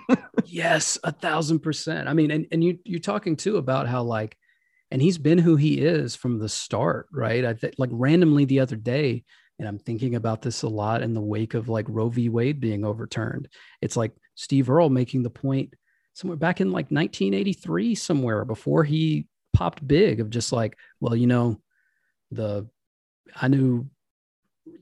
Yes, 0.45 0.99
a 1.05 1.13
thousand 1.13 1.59
percent. 1.59 2.09
I 2.09 2.13
mean, 2.13 2.29
and, 2.29 2.45
and 2.51 2.61
you 2.61 2.77
you're 2.83 2.99
talking 2.99 3.37
too 3.37 3.55
about 3.55 3.87
how 3.87 4.03
like, 4.03 4.37
and 4.89 5.01
he's 5.01 5.17
been 5.17 5.37
who 5.37 5.55
he 5.55 5.79
is 5.79 6.13
from 6.13 6.39
the 6.39 6.49
start, 6.49 7.07
right? 7.13 7.45
I 7.45 7.53
think 7.53 7.75
like 7.77 7.89
randomly 7.93 8.43
the 8.43 8.59
other 8.59 8.75
day, 8.75 9.23
and 9.59 9.67
I'm 9.67 9.79
thinking 9.79 10.15
about 10.15 10.41
this 10.41 10.63
a 10.63 10.67
lot 10.67 11.03
in 11.03 11.13
the 11.13 11.21
wake 11.21 11.53
of 11.53 11.69
like 11.69 11.85
Roe 11.87 12.09
v. 12.09 12.27
Wade 12.27 12.59
being 12.59 12.83
overturned. 12.83 13.47
It's 13.81 13.95
like 13.95 14.11
Steve 14.35 14.69
Earle 14.69 14.89
making 14.89 15.23
the 15.23 15.29
point 15.29 15.73
somewhere 16.15 16.37
back 16.37 16.59
in 16.59 16.71
like 16.71 16.91
1983, 16.91 17.95
somewhere 17.95 18.43
before 18.43 18.83
he 18.83 19.27
popped 19.53 19.87
big 19.87 20.19
of 20.19 20.29
just 20.29 20.51
like, 20.51 20.77
well, 20.99 21.15
you 21.15 21.27
know, 21.27 21.61
the 22.31 22.67
I 23.39 23.47
knew, 23.47 23.87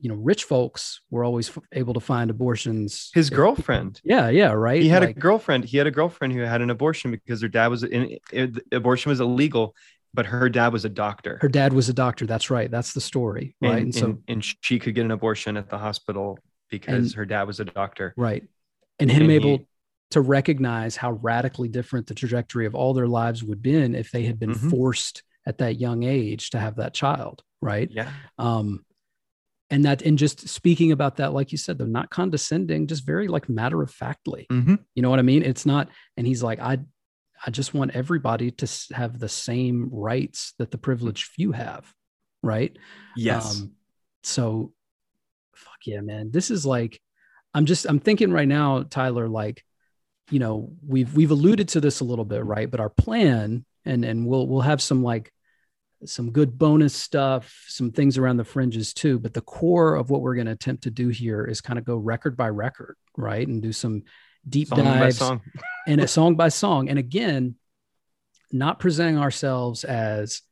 you 0.00 0.08
know, 0.08 0.14
rich 0.14 0.44
folks 0.44 1.00
were 1.10 1.24
always 1.24 1.48
f- 1.48 1.58
able 1.72 1.94
to 1.94 2.00
find 2.00 2.30
abortions. 2.30 3.10
His 3.14 3.30
girlfriend. 3.30 4.00
Yeah, 4.04 4.28
yeah, 4.28 4.52
right. 4.52 4.82
He 4.82 4.88
had 4.88 5.02
Like- 5.02 5.16
a 5.16 5.20
girlfriend. 5.20 5.64
He 5.64 5.76
had 5.78 5.86
a 5.86 5.90
girlfriend 5.90 6.32
who 6.32 6.40
had 6.40 6.60
an 6.62 6.70
abortion 6.70 7.10
because 7.10 7.42
her 7.42 7.48
dad 7.48 7.68
was 7.68 7.82
in 7.82 8.18
it, 8.32 8.58
abortion 8.72 9.10
was 9.10 9.20
illegal, 9.20 9.74
but 10.14 10.26
her 10.26 10.48
dad 10.48 10.72
was 10.72 10.84
a 10.84 10.88
doctor. 10.88 11.38
her 11.42 11.48
dad 11.48 11.72
was 11.72 11.88
a 11.88 11.92
doctor. 11.94 12.26
That's 12.26 12.50
right. 12.50 12.70
That's 12.70 12.92
the 12.92 13.00
story. 13.00 13.56
Right. 13.60 13.72
and, 13.72 13.80
And, 13.82 13.94
so, 13.94 14.04
and, 14.06 14.22
and 14.28 14.44
she 14.62 14.78
could 14.78 14.94
get 14.94 15.04
an 15.04 15.10
abortion 15.10 15.56
at 15.56 15.68
the 15.68 15.78
hospital 15.78 16.38
because 16.70 17.06
And- 17.06 17.14
her 17.14 17.26
dad 17.26 17.44
was 17.44 17.60
a 17.60 17.64
doctor. 17.64 18.14
right. 18.16 18.44
And 18.98 19.10
him 19.10 19.22
and 19.22 19.30
he- 19.30 19.36
able 19.36 19.66
to 20.10 20.20
recognize 20.20 20.96
how 20.96 21.12
radically 21.12 21.68
different 21.68 22.06
the 22.08 22.14
trajectory 22.14 22.66
of 22.66 22.74
all 22.74 22.92
their 22.94 23.06
lives 23.06 23.44
would 23.44 23.62
been 23.62 23.94
if 23.94 24.10
they 24.10 24.24
had 24.24 24.38
been 24.40 24.50
Mhm. 24.54 24.68
forced 24.70 25.22
at 25.46 25.58
that 25.58 25.80
young 25.80 26.02
age 26.02 26.50
to 26.50 26.58
have 26.58 26.76
that 26.76 26.92
child. 26.94 27.42
Right. 27.62 27.88
Yeah. 27.92 28.10
Um, 28.36 28.84
and 29.70 29.84
that, 29.84 30.02
and 30.02 30.18
just 30.18 30.48
speaking 30.48 30.92
about 30.92 31.16
that, 31.16 31.32
like 31.32 31.52
you 31.52 31.58
said, 31.58 31.78
though, 31.78 31.86
not 31.86 32.10
condescending, 32.10 32.86
just 32.86 33.06
very 33.06 33.28
like 33.28 33.48
matter 33.48 33.80
of 33.82 33.90
factly. 33.90 34.46
hmm 34.50 34.76
You 34.94 35.02
know 35.02 35.10
what 35.10 35.18
I 35.18 35.22
mean? 35.22 35.42
It's 35.42 35.64
not, 35.64 35.88
and 36.16 36.26
he's 36.26 36.42
like, 36.42 36.60
I, 36.60 36.78
I 37.44 37.50
just 37.50 37.72
want 37.72 37.92
everybody 37.94 38.50
to 38.50 38.94
have 38.94 39.18
the 39.18 39.28
same 39.28 39.88
rights 39.92 40.54
that 40.58 40.70
the 40.70 40.78
privileged 40.78 41.24
few 41.24 41.52
have. 41.52 41.92
Right. 42.42 42.76
Yes. 43.16 43.60
Um, 43.60 43.72
so 44.22 44.72
fuck 45.54 45.78
yeah, 45.86 46.00
man. 46.00 46.30
This 46.30 46.50
is 46.50 46.66
like 46.66 47.00
I'm 47.54 47.66
just 47.66 47.86
I'm 47.86 47.98
thinking 47.98 48.32
right 48.32 48.48
now, 48.48 48.82
Tyler, 48.82 49.28
like, 49.28 49.64
you 50.30 50.38
know, 50.38 50.72
we've 50.86 51.14
we've 51.14 51.30
alluded 51.30 51.68
to 51.68 51.80
this 51.80 52.00
a 52.00 52.04
little 52.04 52.24
bit, 52.24 52.44
right? 52.44 52.70
But 52.70 52.80
our 52.80 52.90
plan, 52.90 53.64
and 53.84 54.04
and 54.04 54.26
we'll 54.26 54.46
we'll 54.46 54.60
have 54.60 54.82
some 54.82 55.02
like 55.02 55.32
some 56.04 56.30
good 56.30 56.58
bonus 56.58 56.94
stuff, 56.94 57.64
some 57.68 57.90
things 57.90 58.18
around 58.18 58.36
the 58.38 58.44
fringes 58.44 58.94
too. 58.94 59.18
But 59.18 59.34
the 59.34 59.40
core 59.40 59.94
of 59.94 60.10
what 60.10 60.22
we're 60.22 60.34
going 60.34 60.46
to 60.46 60.52
attempt 60.52 60.84
to 60.84 60.90
do 60.90 61.08
here 61.08 61.44
is 61.44 61.60
kind 61.60 61.78
of 61.78 61.84
go 61.84 61.96
record 61.96 62.36
by 62.36 62.48
record, 62.48 62.96
right? 63.16 63.46
And 63.46 63.62
do 63.62 63.72
some 63.72 64.04
deep 64.48 64.68
song 64.68 64.84
dives 64.84 65.18
song. 65.18 65.42
and 65.86 66.00
a 66.00 66.08
song 66.08 66.36
by 66.36 66.48
song. 66.48 66.88
And 66.88 66.98
again, 66.98 67.56
not 68.52 68.78
presenting 68.78 69.18
ourselves 69.18 69.84
as 69.84 70.42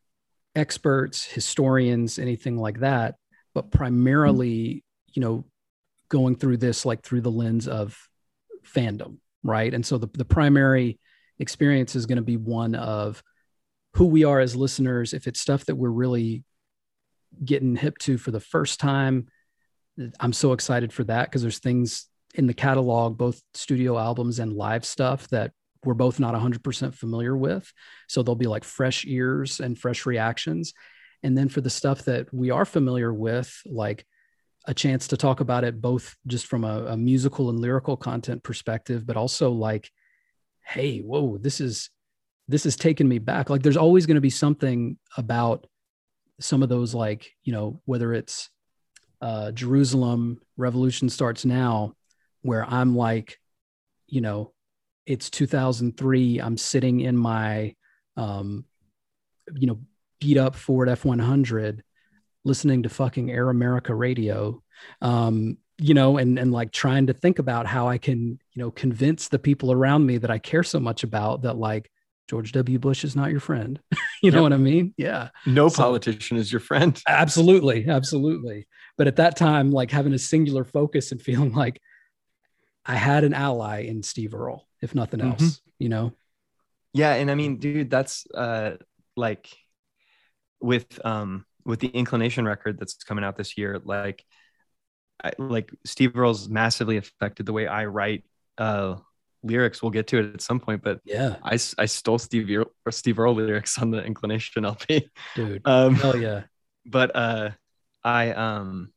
experts, 0.55 1.25
historians, 1.25 2.19
anything 2.19 2.57
like 2.57 2.81
that, 2.81 3.17
but 3.55 3.71
primarily, 3.71 4.85
you 5.15 5.23
know, 5.23 5.45
going 6.09 6.37
through 6.37 6.57
this 6.57 6.87
like 6.87 7.03
through 7.03 7.21
the 7.21 7.31
lens 7.31 7.69
of 7.69 7.99
fandom, 8.65 9.19
right? 9.43 9.73
And 9.73 9.85
so 9.85 9.99
the, 9.99 10.09
the 10.13 10.25
primary 10.25 10.99
experience 11.39 11.95
is 11.95 12.07
going 12.07 12.17
to 12.17 12.23
be 12.23 12.37
one 12.37 12.75
of 12.75 13.23
who 13.99 14.07
we 14.07 14.23
are 14.23 14.39
as 14.39 14.55
listeners. 14.55 15.13
If 15.13 15.27
it's 15.27 15.41
stuff 15.41 15.65
that 15.65 15.75
we're 15.75 15.91
really 15.91 16.45
getting 17.45 17.75
hip 17.75 17.99
to 17.99 18.17
for 18.17 18.31
the 18.31 18.39
first 18.39 18.79
time, 18.79 19.27
I'm 20.21 20.33
so 20.33 20.53
excited 20.53 20.93
for 20.93 21.03
that 21.05 21.25
because 21.25 21.43
there's 21.43 21.59
things 21.59 22.07
in 22.33 22.47
the 22.47 22.55
catalog, 22.55 23.19
both 23.19 23.43
studio 23.55 23.99
albums 23.99 24.39
and 24.39 24.53
live 24.53 24.85
stuff 24.85 25.27
that 25.31 25.51
we're 25.85 25.95
both 25.95 26.21
not 26.21 26.33
100% 26.33 26.95
familiar 26.95 27.37
with. 27.37 27.73
So 28.07 28.23
there'll 28.23 28.37
be 28.37 28.47
like 28.47 28.63
fresh 28.63 29.05
ears 29.05 29.59
and 29.59 29.77
fresh 29.77 30.07
reactions. 30.07 30.75
And 31.25 31.37
then 31.37 31.49
for 31.49 31.61
the 31.61 31.69
stuff 31.69 32.05
that 32.05 32.33
we 32.33 32.53
are 32.53 32.65
familiar 32.65 33.13
with, 33.13 33.53
like 33.67 34.07
a 34.65 34.75
chance 34.75 35.09
to 35.09 35.17
talk 35.17 35.41
about 35.41 35.65
it 35.65 35.81
both 35.81 36.15
just 36.25 36.47
from 36.47 36.63
a, 36.63 36.85
a 36.87 36.97
musical 36.97 37.51
and 37.51 37.59
lyrical 37.59 37.97
content 37.97 38.45
perspective, 38.45 39.05
but 39.05 39.17
also 39.17 39.51
like, 39.51 39.91
hey, 40.65 41.01
whoa, 41.01 41.37
this 41.37 41.61
is 41.61 41.91
this 42.49 42.65
has 42.65 42.77
taken 42.77 43.07
me 43.07 43.19
back. 43.19 43.51
Like 43.51 43.63
there's 43.63 43.77
always 43.77 44.07
going 44.07 44.15
to 44.17 44.23
be 44.23 44.31
something 44.31 44.99
about 45.17 45.67
some 46.41 46.63
of 46.63 46.69
those, 46.69 46.95
like, 46.95 47.31
you 47.45 47.53
know, 47.53 47.81
whether 47.85 48.15
it's 48.15 48.49
uh, 49.21 49.53
Jerusalem 49.53 50.41
Revolution 50.57 51.09
Starts 51.11 51.45
Now, 51.45 51.95
where 52.43 52.65
I'm 52.65 52.97
like, 52.97 53.39
you 54.07 54.21
know, 54.21 54.53
it's 55.05 55.29
2003. 55.31 56.39
I'm 56.39 56.57
sitting 56.57 57.01
in 57.01 57.17
my, 57.17 57.75
um, 58.17 58.65
you 59.55 59.67
know, 59.67 59.81
beat 60.21 60.39
up 60.39 60.55
Ford 60.55 60.89
F 60.89 61.05
100, 61.05 61.83
listening 62.45 62.85
to 62.85 62.89
fucking 62.89 63.31
Air 63.31 63.51
America 63.51 63.95
radio, 63.95 64.63
um, 65.03 65.59
you 65.77 65.95
know, 65.95 66.17
and, 66.17 66.39
and 66.39 66.53
like 66.53 66.73
trying 66.73 67.09
to 67.09 67.13
think 67.13 67.39
about 67.39 67.67
how 67.67 67.89
I 67.89 67.99
can, 67.99 68.39
you 68.53 68.63
know, 68.63 68.71
convince 68.71 69.29
the 69.29 69.39
people 69.39 69.71
around 69.71 70.07
me 70.07 70.19
that 70.19 70.31
I 70.31 70.39
care 70.39 70.63
so 70.63 70.81
much 70.81 71.05
about 71.05 71.43
that, 71.43 71.57
like, 71.57 71.91
George 72.29 72.53
W. 72.53 72.79
Bush 72.79 73.05
is 73.05 73.17
not 73.17 73.31
your 73.31 73.41
friend. 73.41 73.81
you 74.23 74.31
know 74.31 74.43
what 74.43 74.53
I 74.53 74.59
mean? 74.59 74.95
Yeah. 74.97 75.31
No 75.47 75.69
so, 75.69 75.83
politician 75.83 76.37
is 76.37 76.53
your 76.53 76.61
friend. 76.61 77.01
Absolutely. 77.09 77.89
Absolutely. 77.89 78.69
But 78.99 79.07
at 79.07 79.17
that 79.17 79.37
time, 79.37 79.71
like 79.71 79.91
having 79.91 80.13
a 80.13 80.19
singular 80.19 80.65
focus 80.65 81.11
and 81.11 81.21
feeling 81.21 81.53
like 81.53 81.81
I 82.85 82.97
had 82.97 83.25
an 83.25 83.33
ally 83.33 83.85
in 83.85 84.03
Steve 84.03 84.35
Earle, 84.35 84.69
if 84.83 84.95
nothing 84.95 85.21
else, 85.21 85.43
mm-hmm. 85.43 85.71
you 85.79 85.89
know? 85.89 86.13
Yeah. 86.93 87.15
And 87.15 87.31
I 87.31 87.35
mean, 87.35 87.59
dude, 87.59 87.91
that's 87.91 88.27
uh 88.35 88.77
like 89.17 89.49
with 90.61 91.05
um 91.05 91.47
with 91.65 91.81
the 91.81 91.89
inclination 91.89 92.45
record 92.45 92.79
that's 92.79 92.95
coming 93.05 93.25
out 93.25 93.37
this 93.37 93.57
year, 93.57 93.81
like 93.83 94.23
I, 95.23 95.33
like 95.39 95.71
Steve 95.85 96.17
Earle's 96.17 96.49
massively 96.49 96.99
affected 96.99 97.47
the 97.47 97.53
way 97.53 97.67
I 97.67 97.87
write 97.87 98.25
uh 98.59 98.97
lyrics. 99.43 99.83
We'll 99.83 99.91
get 99.91 100.07
to 100.09 100.19
it 100.19 100.35
at 100.35 100.41
some 100.41 100.61
point, 100.61 100.83
but 100.83 101.01
yeah, 101.05 101.37
I, 101.43 101.59
I 101.79 101.87
stole 101.87 102.19
Steve 102.19 102.49
Earle, 102.51 102.71
Steve 102.91 103.19
Earle 103.19 103.35
lyrics 103.35 103.79
on 103.79 103.91
the 103.91 104.05
Inclination 104.05 104.65
LP, 104.65 105.09
dude. 105.35 105.63
Um, 105.65 105.95
hell 105.95 106.17
yeah! 106.17 106.45
But 106.87 107.15
uh, 107.15 107.51
I 108.05 108.31
um, 108.33 108.93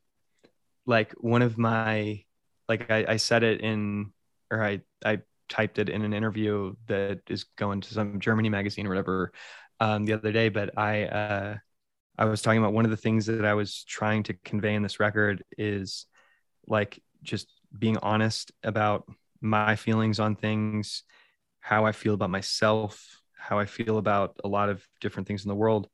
like 0.85 1.13
one 1.13 1.41
of 1.41 1.57
my 1.57 2.23
like 2.67 2.89
I, 2.89 3.05
I 3.07 3.17
said 3.17 3.43
it 3.43 3.61
in 3.61 4.13
or 4.49 4.63
I 4.63 4.81
I 5.05 5.19
typed 5.49 5.79
it 5.79 5.89
in 5.89 6.03
an 6.03 6.13
interview 6.13 6.75
that 6.87 7.21
is 7.27 7.43
going 7.57 7.81
to 7.81 7.93
some 7.93 8.19
Germany 8.19 8.49
magazine 8.49 8.85
or 8.87 8.89
whatever 8.89 9.31
um, 9.79 10.05
the 10.05 10.13
other 10.13 10.31
day. 10.31 10.49
But 10.49 10.77
I 10.77 11.05
uh, 11.05 11.57
I 12.17 12.25
was 12.25 12.41
talking 12.41 12.59
about 12.59 12.73
one 12.73 12.85
of 12.85 12.91
the 12.91 12.97
things 12.97 13.25
that 13.25 13.45
I 13.45 13.53
was 13.53 13.83
trying 13.83 14.23
to 14.23 14.33
convey 14.45 14.75
in 14.75 14.83
this 14.83 14.99
record 14.99 15.43
is 15.57 16.05
like 16.67 17.01
just 17.23 17.47
being 17.77 17.97
honest 17.97 18.51
about 18.63 19.09
my 19.41 19.75
feelings 19.75 20.19
on 20.19 20.35
things, 20.35 21.03
how 21.59 21.85
I 21.85 21.91
feel 21.91 22.13
about 22.13 22.29
myself, 22.29 23.21
how 23.35 23.59
I 23.59 23.65
feel 23.65 23.97
about 23.97 24.39
a 24.43 24.47
lot 24.47 24.69
of 24.69 24.85
different 24.99 25.27
things 25.27 25.43
in 25.43 25.49
the 25.49 25.55
world, 25.55 25.89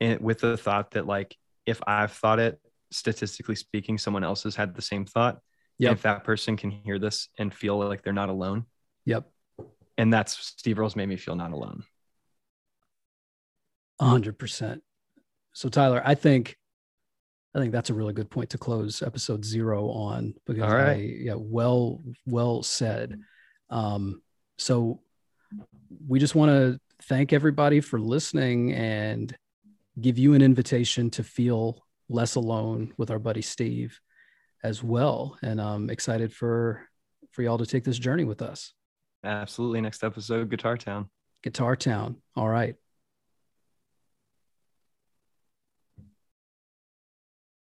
and 0.00 0.20
with 0.20 0.40
the 0.40 0.56
thought 0.56 0.92
that 0.92 1.06
like 1.06 1.36
if 1.66 1.80
I've 1.86 2.12
thought 2.12 2.38
it, 2.38 2.60
statistically 2.90 3.56
speaking, 3.56 3.98
someone 3.98 4.24
else 4.24 4.44
has 4.44 4.54
had 4.54 4.74
the 4.74 4.82
same 4.82 5.04
thought. 5.04 5.40
Yeah. 5.78 5.90
If 5.90 6.02
that 6.02 6.22
person 6.22 6.56
can 6.56 6.70
hear 6.70 7.00
this 7.00 7.28
and 7.36 7.52
feel 7.52 7.76
like 7.76 8.02
they're 8.02 8.12
not 8.12 8.28
alone. 8.28 8.66
Yep. 9.06 9.28
And 9.98 10.12
that's 10.12 10.36
Steve 10.38 10.78
Earle's 10.78 10.94
made 10.94 11.08
me 11.08 11.16
feel 11.16 11.34
not 11.34 11.52
alone. 11.52 11.82
A 13.98 14.06
hundred 14.06 14.38
percent. 14.38 14.82
So 15.52 15.68
Tyler, 15.68 16.02
I 16.04 16.14
think 16.14 16.56
I 17.54 17.60
think 17.60 17.72
that's 17.72 17.90
a 17.90 17.94
really 17.94 18.12
good 18.12 18.30
point 18.30 18.50
to 18.50 18.58
close 18.58 19.00
episode 19.02 19.44
zero 19.44 19.88
on 19.90 20.34
because 20.44 20.64
All 20.64 20.74
right. 20.74 20.96
I, 20.96 21.16
yeah, 21.20 21.36
well, 21.36 22.02
well 22.26 22.62
said. 22.62 23.20
Um, 23.70 24.22
so 24.58 25.00
we 26.08 26.18
just 26.18 26.34
want 26.34 26.50
to 26.50 26.80
thank 27.02 27.32
everybody 27.32 27.80
for 27.80 28.00
listening 28.00 28.72
and 28.72 29.36
give 30.00 30.18
you 30.18 30.34
an 30.34 30.42
invitation 30.42 31.10
to 31.10 31.22
feel 31.22 31.84
less 32.08 32.34
alone 32.34 32.92
with 32.96 33.10
our 33.10 33.18
buddy 33.18 33.42
Steve 33.42 34.00
as 34.62 34.82
well. 34.82 35.38
And 35.42 35.60
I'm 35.60 35.90
excited 35.90 36.32
for 36.32 36.88
for 37.30 37.42
y'all 37.42 37.58
to 37.58 37.66
take 37.66 37.84
this 37.84 37.98
journey 37.98 38.24
with 38.24 38.42
us. 38.42 38.72
Absolutely. 39.24 39.80
Next 39.80 40.04
episode, 40.04 40.50
Guitar 40.50 40.76
Town. 40.76 41.08
Guitar 41.42 41.76
Town. 41.76 42.16
All 42.36 42.48
right. 42.48 42.76